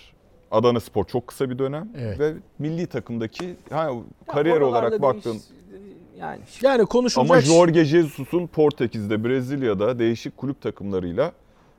Adana 0.52 0.80
Spor 0.80 1.04
çok 1.06 1.28
kısa 1.28 1.50
bir 1.50 1.60
dönem 1.60 1.90
Evet. 1.98 2.20
ve 2.20 2.34
milli 2.60 2.88
takımdaki 2.88 3.56
ha, 3.70 3.90
kariyer 4.28 4.56
Oralarda 4.62 4.70
olarak 4.88 5.02
baktığın 5.02 5.32
değiş- 5.34 5.44
yani 6.20 6.40
Yani 6.62 6.86
konuşulacak 6.86 7.32
ama 7.32 7.42
Jorge 7.42 7.86
Jesus'un 7.86 8.48
Portekiz'de, 8.48 9.24
Brezilya'da 9.24 10.00
değişik 10.00 10.38
kulüp 10.38 10.62
takımlarıyla 10.62 11.32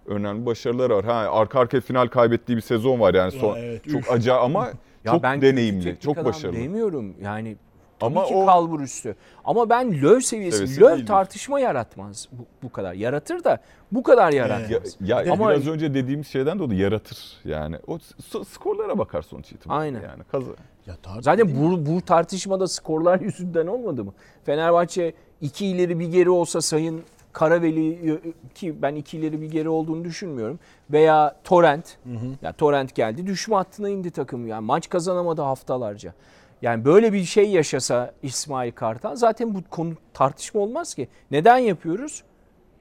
önemli 0.06 0.46
başarıları 0.46 0.96
var. 0.96 1.04
Ha 1.04 1.12
arka 1.12 1.60
arkaya 1.60 1.80
final 1.80 2.06
kaybettiği 2.06 2.56
bir 2.56 2.62
sezon 2.62 3.00
var 3.00 3.14
yani 3.14 3.32
son 3.32 3.56
Ya 3.56 3.62
evet, 3.64 3.84
çok 3.90 4.10
acayip 4.12 4.42
ama 4.42 4.68
Ya 5.04 5.12
çok 5.12 5.22
ben 5.22 5.42
deneyimli, 5.42 5.96
çok 6.00 6.24
başarılı. 6.24 6.56
Demiyorum 6.56 7.14
yani 7.22 7.56
tabii 8.00 8.18
Ama 8.18 8.24
ki 8.26 8.34
o- 8.34 8.46
kalbur 8.46 8.80
üstü. 8.80 9.16
Ama 9.44 9.70
ben 9.70 9.92
Löw 10.02 10.20
seviyesi, 10.20 10.58
Seviyesi 10.58 10.80
Löw 10.80 10.92
değildir. 10.96 11.06
tartışma 11.06 11.60
yaratmaz 11.60 12.28
bu, 12.32 12.42
bu 12.62 12.72
kadar. 12.72 12.92
Yaratır 12.94 13.44
da 13.44 13.58
bu 13.92 14.02
kadar 14.02 14.32
yaratmaz. 14.32 14.96
Ya, 15.00 15.22
ya 15.22 15.32
Ama- 15.32 15.50
biraz 15.50 15.66
önce 15.68 15.94
dediğimiz 15.94 16.26
şeyden 16.28 16.58
dolayı 16.58 16.80
yaratır 16.80 17.18
yani. 17.44 17.76
O 17.86 17.98
skorlara 18.44 18.98
bakar 18.98 19.22
sonuç 19.22 19.52
itibariyle 19.52 19.96
Aynen. 19.98 20.08
yani. 20.08 20.22
Kazı. 20.32 20.50
Ya 20.86 20.94
tar- 21.04 21.22
Zaten 21.22 21.48
bu, 21.60 21.86
bu 21.86 22.00
tartışmada 22.00 22.68
skorlar 22.68 23.20
yüzünden 23.20 23.66
olmadı 23.66 24.04
mı? 24.04 24.12
Fenerbahçe 24.44 25.12
iki 25.40 25.66
ileri 25.66 25.98
bir 26.00 26.06
geri 26.06 26.30
olsa 26.30 26.60
Sayın 26.60 27.02
Karaveli 27.32 28.20
ki 28.54 28.82
ben 28.82 28.94
iki 28.94 29.18
ileri 29.18 29.40
bir 29.40 29.50
geri 29.50 29.68
olduğunu 29.68 30.04
düşünmüyorum. 30.04 30.58
Veya 30.90 31.36
Torrent. 31.44 31.96
Ya 32.42 32.52
Torrent 32.52 32.94
geldi 32.94 33.26
düşme 33.26 33.56
hattına 33.56 33.88
indi 33.88 34.10
takım. 34.10 34.46
Yani 34.46 34.66
maç 34.66 34.88
kazanamadı 34.88 35.42
haftalarca. 35.42 36.14
Yani 36.62 36.84
böyle 36.84 37.12
bir 37.12 37.24
şey 37.24 37.50
yaşasa 37.50 38.14
İsmail 38.22 38.72
Kartal 38.72 39.16
zaten 39.16 39.54
bu 39.54 39.58
konu 39.70 39.94
tartışma 40.14 40.60
olmaz 40.60 40.94
ki. 40.94 41.08
Neden 41.30 41.58
yapıyoruz? 41.58 42.22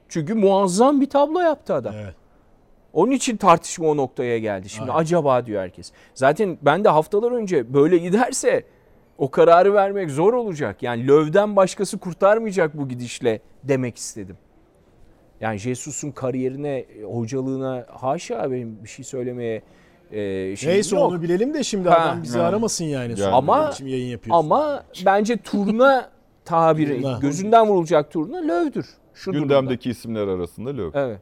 Çünkü 0.09 0.34
muazzam 0.34 1.01
bir 1.01 1.09
tablo 1.09 1.39
yaptı 1.39 1.73
adam. 1.73 1.93
Evet. 1.95 2.15
Onun 2.93 3.11
için 3.11 3.38
tartışma 3.38 3.88
o 3.88 3.97
noktaya 3.97 4.38
geldi. 4.38 4.69
Şimdi 4.69 4.91
Aynen. 4.91 5.01
acaba 5.01 5.45
diyor 5.45 5.61
herkes. 5.61 5.91
Zaten 6.13 6.57
ben 6.61 6.84
de 6.84 6.89
haftalar 6.89 7.32
önce 7.32 7.73
böyle 7.73 7.97
giderse 7.97 8.63
o 9.17 9.32
kararı 9.32 9.73
vermek 9.73 10.11
zor 10.11 10.34
olacak. 10.34 10.84
Yani 10.84 11.07
Löv'den 11.07 11.55
başkası 11.55 11.97
kurtarmayacak 11.97 12.78
bu 12.78 12.88
gidişle 12.88 13.41
demek 13.63 13.97
istedim. 13.97 14.38
Yani 15.41 15.57
Jesus'un 15.57 16.11
kariyerine, 16.11 16.86
hocalığına 17.05 17.86
haşa 17.89 18.51
benim 18.51 18.84
bir 18.84 18.89
şey 18.89 19.05
söylemeye 19.05 19.61
e, 20.12 20.55
şey 20.55 20.74
Neyse 20.74 20.95
yok. 20.95 21.12
onu 21.12 21.22
bilelim 21.22 21.53
de 21.53 21.64
şimdi 21.64 21.89
Ha. 21.89 21.95
adam 22.05 22.24
bizi 22.24 22.39
Ha. 22.39 22.45
aramasın 22.45 22.86
yani. 22.86 23.20
Yani. 23.20 23.34
Ama- 23.36 23.70
için 23.70 23.88
yayın 23.88 24.08
yapıyorsun. 24.08 24.45
Ama 24.45 24.84
bence 25.05 25.38
turna 25.38 26.10
tabiri, 26.45 27.03
gözünden 27.22 27.68
vurulacak 27.68 28.12
turna 28.12 28.38
Löv'dür. 28.38 28.86
Şu 29.14 29.34
durumda. 29.34 29.43
Gündemdeki 29.60 29.89
isimler 29.89 30.28
arasında 30.28 30.70
Löw. 30.70 30.99
Evet. 30.99 31.20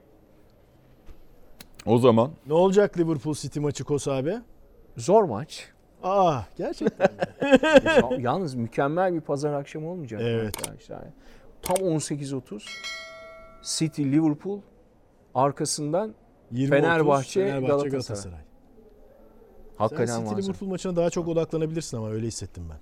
O 1.86 1.98
zaman 1.98 2.32
ne 2.48 2.54
olacak 2.54 2.98
Liverpool 3.00 3.34
City 3.34 3.60
maçı 3.60 3.84
Kos 3.84 4.08
abi? 4.08 4.36
Zor 4.98 5.24
maç. 5.24 5.70
Aa 6.04 6.40
gerçekten. 6.58 7.10
Ya- 7.86 8.10
Yalnız 8.20 8.56
mükemmel 8.56 9.14
bir 9.14 9.22
pazar 9.22 9.54
akşamı 9.54 9.90
olmayacak 9.92 10.22
Evet. 10.24 10.46
arkadaşlar. 10.58 11.02
Tam 11.62 11.78
18.30 11.78 12.64
City 13.64 14.04
Liverpool 14.04 14.60
arkasından 15.36 16.14
20 16.52 16.70
Fenerbahçe, 16.70 17.40
Fenerbahçe 17.46 17.68
Galatasaray. 17.68 17.90
Galatasaray. 17.90 18.40
Hakikaten 19.78 20.06
Sen 20.18 20.26
City. 20.26 20.42
Liverpool 20.42 20.70
maçına 20.70 20.96
daha 20.96 21.10
çok 21.10 21.28
odaklanabilirsin 21.28 21.98
ama 21.98 22.10
öyle 22.10 22.28
hissettim 22.28 22.64
ben. 22.70 22.78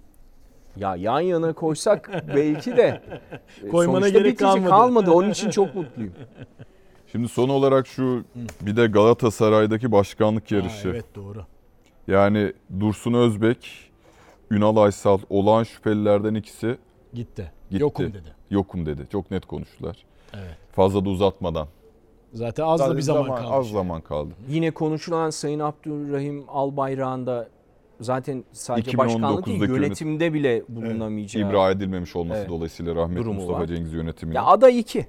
Ya 0.82 0.96
yan 0.96 1.20
yana 1.20 1.54
koysak 1.54 2.24
belki 2.36 2.78
de 2.78 3.02
e, 3.64 3.68
Koymana 3.68 4.00
sonuçta 4.00 4.20
gerek 4.20 4.40
kalmadı. 4.40 4.70
kalmadı. 4.70 5.12
Onun 5.12 5.30
için 5.30 5.50
çok 5.50 5.76
mutluyum. 5.76 6.14
şimdi 7.12 7.28
son 7.28 7.50
olarak 7.50 7.88
şu 7.88 8.24
bir 8.62 8.76
de 8.76 8.88
Galatasaray'daki 8.88 9.92
başkanlık 9.92 10.52
Aa, 10.52 10.56
yarışı. 10.56 10.88
evet 10.90 11.16
doğru. 11.16 11.46
Yani 12.08 12.54
Dursun 12.80 13.14
Özbek, 13.14 13.92
Ünal 14.52 14.78
Aysal 14.78 15.20
olağan 15.30 15.64
şüphelilerden 15.64 16.34
ikisi 16.34 16.78
Gitti. 17.14 17.52
Gitti. 17.70 17.82
Yokum 17.84 18.14
dedi. 18.14 18.36
yokum 18.50 18.86
dedi. 18.86 19.08
Çok 19.12 19.32
net 19.32 19.46
konuştular. 19.46 19.98
Evet. 20.34 20.58
Fazla 20.76 21.06
da 21.06 21.10
uzatmadan. 21.10 21.68
Zaten 22.34 22.64
az 22.64 22.80
da 22.80 22.98
bir 22.98 23.02
zaman, 23.02 23.36
kaldı. 23.36 23.54
Az 23.54 23.70
zaman 23.70 24.02
kaldı. 24.02 24.34
Yine 24.50 24.72
konuşulan 24.72 25.30
Sayın 25.30 25.60
Abdülrahim 25.60 26.44
Albayrak'ın 26.48 27.26
da 27.26 27.48
zaten 28.02 28.44
sadece 28.52 28.92
2019'daki 28.92 28.98
başkanlık 28.98 29.46
değil 29.46 29.60
yönet- 29.62 29.70
yönetimde 29.82 30.34
bile 30.34 30.64
bulunamayacağı. 30.70 31.50
İbra 31.50 31.72
edilmemiş 31.72 32.16
olması 32.16 32.40
Evet. 32.40 32.50
dolayısıyla 32.50 32.96
rahmetli 32.96 33.20
Durumu 33.22 33.40
Mustafa 33.40 33.60
var. 33.60 33.68
Cengiz 33.68 33.94
yönetimiyle. 33.94 34.38
Ya 34.38 34.46
aday 34.46 34.80
2. 34.80 35.08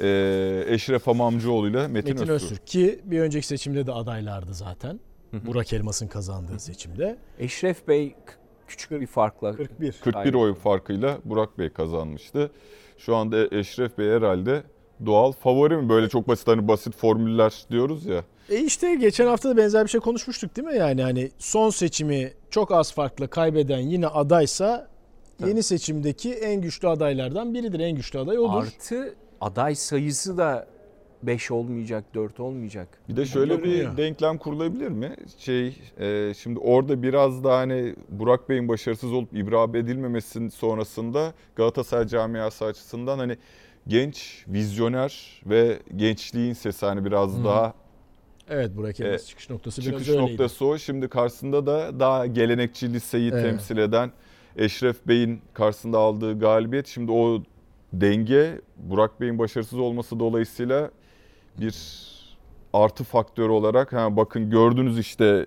Ee, 0.00 0.64
Eşref 0.68 1.06
Hamamcıoğlu 1.06 1.68
ile 1.68 1.88
Metin, 1.88 1.92
Metin 1.92 2.10
Öztürk. 2.28 2.30
Öztürk 2.30 2.66
ki 2.66 3.00
bir 3.04 3.20
önceki 3.20 3.46
seçimde 3.46 3.86
de 3.86 3.92
adaylardı 3.92 4.54
zaten. 4.54 5.00
Burak 5.46 5.72
Elmas'ın 5.72 6.08
kazandığı 6.08 6.58
seçimde. 6.58 7.16
Eşref 7.38 7.88
Bey 7.88 8.14
küçük 8.66 8.90
bir 8.90 9.06
farkla 9.06 9.56
41. 9.56 9.92
41 10.04 10.14
Aynen. 10.18 10.32
oy 10.32 10.54
farkıyla 10.54 11.18
Burak 11.24 11.58
Bey 11.58 11.68
kazanmıştı. 11.68 12.50
Şu 12.98 13.16
anda 13.16 13.56
Eşref 13.56 13.98
Bey 13.98 14.10
herhalde 14.10 14.62
doğal 15.06 15.32
favori 15.32 15.76
mi? 15.76 15.88
Böyle 15.88 16.08
çok 16.08 16.28
basit 16.28 16.48
hani 16.48 16.68
basit 16.68 16.96
formüller 16.96 17.64
diyoruz 17.70 18.06
ya. 18.06 18.24
E 18.50 18.60
işte 18.60 18.94
geçen 18.94 19.26
hafta 19.26 19.48
da 19.48 19.56
benzer 19.56 19.84
bir 19.84 19.90
şey 19.90 20.00
konuşmuştuk 20.00 20.56
değil 20.56 20.68
mi? 20.68 20.76
Yani 20.76 21.02
hani 21.02 21.30
son 21.38 21.70
seçimi 21.70 22.32
çok 22.50 22.72
az 22.72 22.94
farkla 22.94 23.26
kaybeden 23.26 23.80
yine 23.80 24.06
adaysa 24.06 24.88
yeni 25.46 25.62
seçimdeki 25.62 26.34
en 26.34 26.60
güçlü 26.60 26.88
adaylardan 26.88 27.54
biridir. 27.54 27.80
En 27.80 27.96
güçlü 27.96 28.18
aday 28.18 28.38
odur. 28.38 28.66
Artı 28.66 29.14
aday 29.40 29.74
sayısı 29.74 30.38
da 30.38 30.66
5 31.22 31.50
olmayacak, 31.50 32.04
4 32.14 32.40
olmayacak. 32.40 32.88
Bir 33.08 33.16
de 33.16 33.26
şöyle 33.26 33.64
bir 33.64 33.96
denklem 33.96 34.38
kurulabilir 34.38 34.88
mi? 34.88 35.16
Şey, 35.38 35.76
e, 36.00 36.32
şimdi 36.34 36.58
orada 36.58 37.02
biraz 37.02 37.44
da 37.44 37.58
hani 37.58 37.94
Burak 38.08 38.48
Bey'in 38.48 38.68
başarısız 38.68 39.12
olup 39.12 39.36
ibra 39.36 39.78
edilmemesinin 39.78 40.48
sonrasında 40.48 41.32
Galatasaray 41.56 42.06
camiası 42.06 42.64
açısından 42.64 43.18
hani 43.18 43.36
genç, 43.88 44.44
vizyoner 44.48 45.42
ve 45.46 45.78
gençliğin 45.96 46.52
sesi 46.52 46.86
hani 46.86 47.04
biraz 47.04 47.44
daha 47.44 47.74
Evet 48.48 48.76
Burak 48.76 49.00
Elmas 49.00 49.22
E, 49.22 49.26
çıkış 49.26 49.50
noktası 49.50 49.82
çıkış 49.82 50.08
biraz 50.08 50.16
öyleydi. 50.16 50.32
noktası 50.32 50.66
o. 50.66 50.78
Şimdi 50.78 51.08
karşısında 51.08 51.66
da 51.66 52.00
daha 52.00 52.26
gelenekçi 52.26 52.92
liseyi 52.92 53.30
Evet. 53.32 53.42
temsil 53.42 53.76
eden 53.76 54.12
Eşref 54.56 55.06
Bey'in 55.08 55.40
karşısında 55.54 55.98
aldığı 55.98 56.38
galibiyet. 56.38 56.86
Şimdi 56.86 57.12
o 57.12 57.42
denge 57.92 58.60
Burak 58.76 59.20
Bey'in 59.20 59.38
başarısız 59.38 59.78
olması 59.78 60.20
dolayısıyla 60.20 60.90
bir 61.60 61.74
artı 62.72 63.04
faktör 63.04 63.48
olarak 63.48 63.92
ha 63.92 64.16
bakın 64.16 64.50
gördünüz 64.50 64.98
işte 64.98 65.46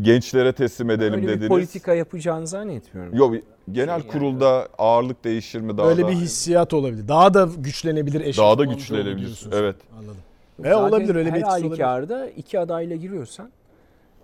gençlere 0.00 0.52
teslim 0.52 0.90
edelim 0.90 1.14
Öyle 1.14 1.22
bir 1.22 1.28
dediniz. 1.28 1.48
politika 1.48 1.94
yapacağını 1.94 2.46
zannetmiyorum. 2.46 3.14
Yok 3.14 3.34
genel 3.72 4.00
Şey 4.00 4.08
yani. 4.08 4.12
kurulda 4.12 4.68
ağırlık 4.78 5.24
değişir 5.24 5.60
mi 5.60 5.78
daha 5.78 5.86
Böyle 5.86 6.02
da? 6.02 6.08
bir 6.08 6.12
hissiyat 6.14 6.74
olabilir. 6.74 7.08
Daha 7.08 7.34
da 7.34 7.48
güçlenebilir 7.58 8.20
Eşref 8.20 8.38
Daha 8.38 8.58
da 8.58 8.64
güçlenebilir, 8.64 9.46
evet. 9.52 9.76
Anladım. 9.98 10.16
Zaten 10.56 10.70
Ve 10.70 10.76
olabilir 10.76 11.14
öyle 11.14 11.28
bir 11.28 11.32
her 11.32 11.36
etkisi 11.38 11.50
olabilir. 11.66 11.68
halükarda 11.82 12.28
iki 12.30 12.58
adayla 12.60 12.96
giriyorsan 12.96 13.50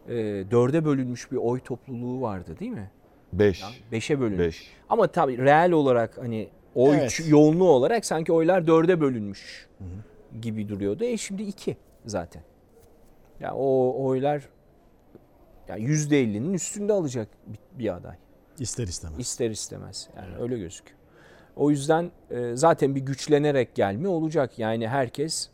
e, 0.09 0.15
dörde 0.51 0.85
bölünmüş 0.85 1.33
bir 1.33 1.37
oy 1.37 1.61
topluluğu 1.61 2.21
vardı 2.21 2.57
değil 2.61 2.71
mi? 2.73 2.91
5. 3.33 3.63
Beşe 3.93 4.21
bölünmüş. 4.21 4.39
5. 4.47 4.67
Ama 4.89 5.07
tabii 5.07 5.39
reel 5.39 5.73
olarak 5.73 6.19
hani 6.19 6.49
oy 6.75 6.97
Evet. 6.97 7.21
yoğunluğu 7.29 7.69
olarak 7.69 8.05
sanki 8.07 8.33
oylar 8.33 8.67
dörde 8.67 9.01
bölünmüş 9.01 9.69
gibi 10.41 10.69
duruyordu. 10.69 11.05
E 11.05 11.17
şimdi 11.17 11.43
iki 11.43 11.77
zaten. 12.07 12.43
Ya 13.41 13.55
o 13.55 13.95
oylar 14.07 14.43
yani 15.69 15.83
yüzde 15.83 16.21
ellinin 16.21 16.55
üstünde 16.55 16.93
alacak 16.93 17.29
bir, 17.79 17.95
aday. 17.95 18.17
İster 18.59 18.87
istemez. 18.87 19.19
İster 19.19 19.51
istemez. 19.51 20.09
Yani 20.17 20.37
öyle 20.37 20.59
gözüküyor. 20.59 20.99
O 21.57 21.71
yüzden 21.71 22.11
e, 22.31 22.57
zaten 22.57 22.95
bir 22.95 23.01
güçlenerek 23.01 23.75
gelme 23.75 24.09
olacak. 24.09 24.59
Yani 24.59 24.89
herkes 24.89 25.49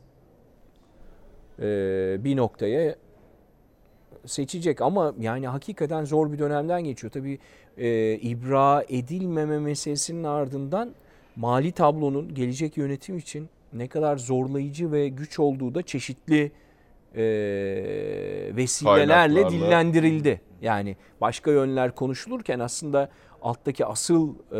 e, 1.59 1.65
bir 2.25 2.37
noktaya 2.37 2.97
seçecek 4.27 4.81
ama 4.81 5.15
yani 5.21 5.49
hakikaten 5.49 6.05
zor 6.05 6.33
bir 6.33 6.39
dönemden 6.39 6.85
geçiyor. 6.85 7.13
Tabii 7.13 7.39
e, 7.77 8.15
ibra 8.15 8.85
edilmeme 8.89 9.59
meselesinin 9.59 10.25
ardından 10.25 10.95
mali 11.37 11.73
tablonun 11.73 12.35
gelecek 12.35 12.77
yönetim 12.77 13.19
için 13.19 13.49
ne 13.73 13.89
kadar 13.89 14.17
zorlayıcı 14.17 14.93
ve 14.93 15.09
güç 15.09 15.39
olduğu 15.39 15.75
da 15.75 15.83
çeşitli 15.83 16.53
e, 17.19 18.57
vesilelerle 18.57 19.13
Kaynaklarla. 19.43 19.51
dillendirildi. 19.51 20.41
Yani 20.63 20.97
başka 21.21 21.51
yönler 21.51 21.95
konuşulurken 21.95 22.59
aslında 22.59 23.09
alttaki 23.43 23.87
asıl 23.87 24.35
e, 24.53 24.59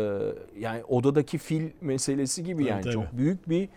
yani 0.59 0.83
odadaki 0.83 1.37
fil 1.37 1.69
meselesi 1.81 2.43
gibi 2.43 2.65
yani 2.65 2.81
tabii. 2.81 2.93
çok 2.93 3.17
büyük 3.17 3.49
bir 3.49 3.69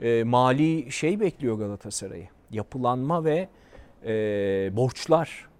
e, 0.00 0.24
mali 0.24 0.92
şey 0.92 1.20
bekliyor 1.20 1.58
Galatasaray'ı. 1.58 2.28
Yapılanma 2.50 3.24
ve 3.24 3.48
e, 4.06 4.12
borçlar. 4.76 5.50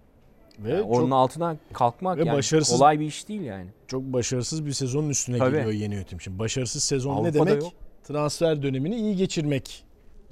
Ve 0.59 0.69
Yani 0.71 0.81
onun 0.81 1.11
altına 1.11 1.57
kalkmak 1.73 2.17
ve 2.17 2.23
yani 2.23 2.37
başarısız- 2.37 2.77
kolay 2.77 2.99
bir 2.99 3.05
iş 3.05 3.27
değil 3.27 3.41
yani. 3.41 3.67
çok 3.87 4.01
başarısız 4.03 4.65
bir 4.65 4.71
sezonun 4.71 5.09
üstüne 5.09 5.37
Tabii. 5.37 5.51
geliyor 5.55 5.71
yeni 5.71 5.93
yönetim. 5.93 6.21
Şimdi 6.21 6.39
başarısız 6.39 6.83
sezon 6.83 7.15
Avrupa'da 7.15 7.43
ne 7.43 7.49
demek? 7.49 7.63
yok. 7.63 7.71
Transfer 8.03 8.61
dönemini 8.63 8.95
iyi 8.95 9.15
geçirmek. 9.15 9.83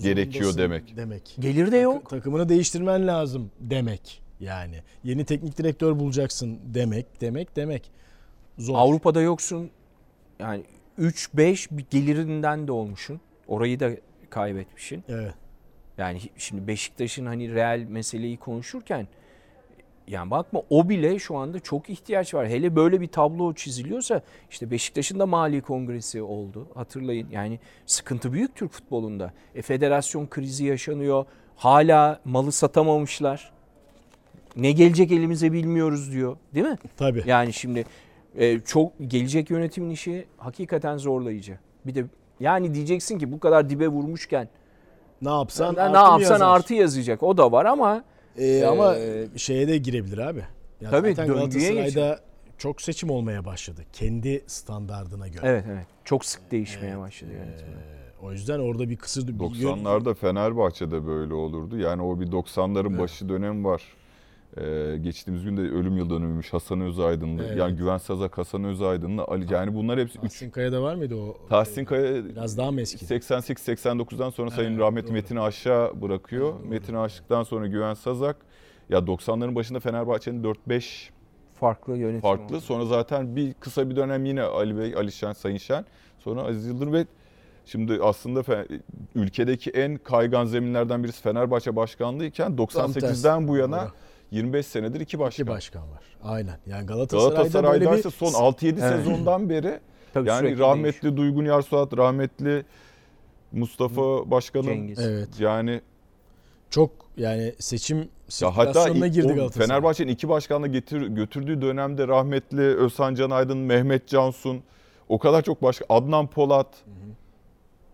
Gerekiyor 0.03 0.57
demek. 0.57 0.97
Demek. 0.97 1.35
Gelir 1.39 1.71
de 1.71 1.77
yok. 1.77 2.03
Takı- 2.03 2.09
Takımını 2.15 2.49
değiştirmen 2.49 3.07
lazım 3.07 3.51
demek. 3.59 4.21
Yani 4.39 4.75
yeni 5.03 5.25
teknik 5.25 5.57
direktör 5.57 5.99
bulacaksın 5.99 6.59
demek, 6.65 7.21
demek, 7.21 7.55
demek. 7.55 7.91
Zor. 8.57 8.75
Avrupa'da 8.77 9.21
yoksun. 9.21 9.69
Yani 10.39 10.63
3-5 10.99 11.67
bir 11.77 11.85
gelirinden 11.89 12.67
de 12.67 12.71
olmuşsun. 12.71 13.21
Orayı 13.47 13.79
da 13.79 13.89
kaybetmişsin. 14.29 15.03
Evet. 15.09 15.33
Yani 15.97 16.19
şimdi 16.37 16.67
Beşiktaş'ın 16.67 17.25
hani 17.25 17.53
real 17.53 17.79
meseleyi 17.89 18.37
konuşurken 18.37 19.07
yani 20.09 20.31
bakma 20.31 20.61
o 20.69 20.89
bile 20.89 21.19
şu 21.19 21.37
anda 21.37 21.59
çok 21.59 21.89
ihtiyaç 21.89 22.33
var. 22.33 22.47
Hele 22.47 22.75
böyle 22.75 23.01
bir 23.01 23.07
tablo 23.07 23.53
çiziliyorsa 23.53 24.21
işte 24.51 24.71
Beşiktaş'ın 24.71 25.19
da 25.19 25.25
mali 25.25 25.61
kongresi 25.61 26.21
oldu. 26.21 26.67
Hatırlayın 26.75 27.27
yani 27.31 27.59
sıkıntı 27.85 28.33
büyük 28.33 28.55
Türk 28.55 28.71
futbolunda. 28.71 29.33
E, 29.55 29.61
federasyon 29.61 30.27
krizi 30.27 30.65
yaşanıyor. 30.65 31.25
Hala 31.55 32.19
malı 32.25 32.51
satamamışlar. 32.51 33.51
Ne 34.55 34.71
gelecek 34.71 35.11
elimize 35.11 35.51
bilmiyoruz 35.51 36.11
diyor. 36.11 36.37
Değil 36.53 36.65
mi? 36.65 36.77
Tabii. 36.97 37.23
Yani 37.25 37.53
şimdi 37.53 37.85
e, 38.35 38.59
çok 38.59 38.91
gelecek 39.07 39.49
yönetimin 39.49 39.89
işi 39.89 40.25
hakikaten 40.37 40.97
zorlayıcı. 40.97 41.59
Bir 41.85 41.95
de 41.95 42.05
yani 42.39 42.73
diyeceksin 42.73 43.19
ki 43.19 43.31
bu 43.31 43.39
kadar 43.39 43.69
dibe 43.69 43.87
vurmuşken 43.87 44.49
Ne 45.21 45.29
yapsan 45.29 45.75
ne 45.75 45.81
artı 45.81 45.95
yapsan 45.95 46.33
yazar? 46.33 46.55
artı 46.55 46.73
yazacak. 46.73 47.23
O 47.23 47.37
da 47.37 47.51
var 47.51 47.65
ama 47.65 48.03
Ee, 48.39 48.65
ama 48.65 48.95
Ee, 48.97 49.27
şeye 49.37 49.67
de 49.67 49.77
girebilir 49.77 50.17
abi. 50.17 50.43
Ya 50.81 50.89
Tabii, 50.89 51.09
zaten 51.09 51.27
Galatasaray'da 51.27 52.19
çok 52.57 52.81
seçim 52.81 53.09
olmaya 53.09 53.45
başladı. 53.45 53.81
Kendi 53.93 54.43
standardına 54.47 55.27
göre. 55.27 55.41
evet 55.47 55.63
evet 55.71 55.85
çok 56.05 56.25
sık 56.25 56.51
değişmeye 56.51 56.99
başladı 56.99 57.31
yönetim. 57.33 57.67
Ee, 57.67 58.25
o 58.25 58.31
yüzden 58.31 58.59
orada 58.59 58.89
bir 58.89 58.95
kısır 58.95 59.27
bir 59.27 59.33
90'larda 59.33 60.13
Fenerbahçe'de 60.15 61.07
böyle 61.07 61.33
olurdu. 61.33 61.77
Yani 61.77 62.01
o 62.01 62.19
bir 62.19 62.27
90'ların 62.27 62.89
Evet. 62.89 62.99
başı 62.99 63.29
dönem 63.29 63.65
var. 63.65 63.83
Ee, 64.57 64.97
geçtiğimiz 65.01 65.43
gün 65.43 65.57
de 65.57 65.61
ölüm 65.61 65.97
yıl 65.97 66.09
dönümüymüş 66.09 66.53
Hasan 66.53 66.81
Özaydın'lı. 66.81 67.43
Evet. 67.43 67.57
Yani 67.57 67.75
Güven 67.75 67.97
Sazak, 67.97 68.37
Hasan 68.37 68.63
Özaydın'lı, 68.63 69.23
Ali. 69.23 69.53
Yani 69.53 69.75
bunlar 69.75 69.99
hepsi 69.99 70.17
3. 70.17 70.21
Tahsin 70.21 70.49
Kaya'da 70.49 70.81
var 70.81 70.95
mıydı 70.95 71.15
o? 71.15 71.37
Tahsin 71.49 71.85
Kaya 71.85 72.25
Biraz 72.25 72.57
daha 72.57 72.71
mı 72.71 72.81
eski? 72.81 73.05
88-89'dan 73.05 74.29
sonra 74.29 74.51
Sayın 74.51 74.69
Evet, 74.71 74.79
rahmetli 74.79 75.07
doğru. 75.07 75.13
Metin'i 75.13 75.39
aşağı 75.41 76.01
bırakıyor. 76.01 76.53
Metin'i 76.63 76.97
aştıktan 76.97 77.43
sonra 77.43 77.67
Güven 77.67 77.93
Sazak. 77.93 78.35
Ya 78.89 78.99
90'ların 78.99 79.55
başında 79.55 79.79
Fenerbahçe'nin 79.79 80.43
4-5 80.43 81.09
Farklı 81.59 81.97
yönetim. 81.97 82.21
farklı. 82.21 82.45
oldu. 82.45 82.61
Sonra 82.61 82.85
zaten 82.85 83.35
bir 83.35 83.53
kısa 83.53 83.89
bir 83.89 83.95
dönem 83.95 84.25
yine 84.25 84.41
Ali 84.41 84.77
Bey, 84.77 84.93
Ali 84.95 85.11
Şen, 85.11 85.33
Sayın 85.33 85.57
Şen. 85.57 85.85
Sonra 86.19 86.41
Aziz 86.43 86.65
Yıldırım 86.65 86.93
ve 86.93 87.05
şimdi 87.65 87.99
aslında 88.03 88.65
ülkedeki 89.15 89.69
en 89.69 89.95
kaygan 89.97 90.45
zeminlerden 90.45 91.03
birisi 91.03 91.21
Fenerbahçe 91.21 91.75
başkanlığıyken 91.75 92.55
Tam 92.55 92.67
tersi. 92.93 92.99
98'den 92.99 93.47
bu 93.47 93.57
yana 93.57 93.81
Doğru. 93.81 93.91
25 94.31 94.65
senedir 94.65 94.99
iki 94.99 95.19
başkan. 95.19 95.43
İki 95.43 95.51
başkan 95.51 95.81
var. 95.81 96.03
Aynen. 96.23 96.57
Yani 96.65 96.85
Galatasaray'da, 96.85 97.35
Galatasaray'da 97.35 97.91
böyle 97.91 98.03
bir 98.03 98.09
son 98.09 98.27
6-7 98.33 98.79
Evet. 98.79 98.79
sezondan 98.79 99.49
beri 99.49 99.79
Tabii 100.13 100.29
yani 100.29 100.59
rahmetli 100.59 101.17
Duygun 101.17 101.45
Yarsuat, 101.45 101.97
rahmetli 101.97 102.65
Mustafa 103.51 104.31
Başkanım 104.31 104.65
Cengiz. 104.65 104.99
Evet. 104.99 105.29
yani 105.39 105.81
Çok 106.69 106.91
yani 107.17 107.53
seçim 107.59 107.97
ya 107.97 108.57
hatta 108.57 108.65
sirkülasyonuna 108.65 109.07
girdi 109.07 109.33
Galatasaray. 109.33 109.67
Fenerbahçe'nin 109.67 110.11
iki 110.11 110.29
başkanla 110.29 110.67
getir, 110.67 111.01
götürdüğü 111.01 111.61
dönemde 111.61 112.07
rahmetli 112.07 112.61
Özhan 112.61 113.15
Can 113.15 113.29
Aydın, 113.29 113.57
Mehmet 113.57 114.07
Cansun 114.07 114.63
o 115.09 115.19
kadar 115.19 115.41
çok 115.41 115.63
başka 115.63 115.85
Adnan 115.89 116.27
Polat 116.27 116.67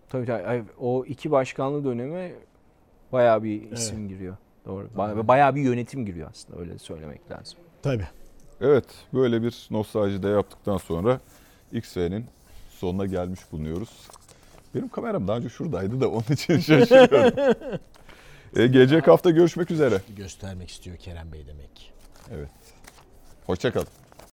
Tabii 0.08 0.26
tabii. 0.26 0.64
O 0.80 1.04
iki 1.04 1.30
başkanlı 1.30 1.84
döneme 1.84 2.32
bayağı 3.12 3.42
bir 3.42 3.70
isim 3.70 4.08
giriyor. 4.08 4.36
Doğru. 4.66 4.88
Ba- 4.96 5.28
Bayağı 5.28 5.54
bir 5.54 5.60
yönetim 5.62 6.06
giriyor 6.06 6.30
aslında 6.30 6.60
öyle 6.60 6.78
söylemek 6.78 7.30
lazım. 7.30 7.58
Tabii. 7.82 8.06
Evet 8.60 8.84
böyle 9.14 9.42
bir 9.42 9.66
nostalji 9.70 10.22
de 10.22 10.28
yaptıktan 10.28 10.76
sonra 10.76 11.20
XV'nin 11.72 12.26
sonuna 12.70 13.06
gelmiş 13.06 13.40
bulunuyoruz. 13.52 13.90
Benim 14.74 14.88
kameram 14.88 15.28
daha 15.28 15.36
önce 15.36 15.48
şuradaydı 15.48 16.00
da 16.00 16.08
onun 16.10 16.24
için 16.32 16.58
şaşırıyorum. 16.60 17.54
e, 18.56 18.66
gelecek 18.66 19.08
hafta 19.08 19.30
görüşmek 19.30 19.70
üzere. 19.70 20.00
Göstermek 20.16 20.70
istiyor 20.70 20.96
Kerem 20.96 21.32
Bey 21.32 21.46
demek. 21.46 21.92
Evet. 22.34 22.50
Hoşçakalın. 23.46 23.86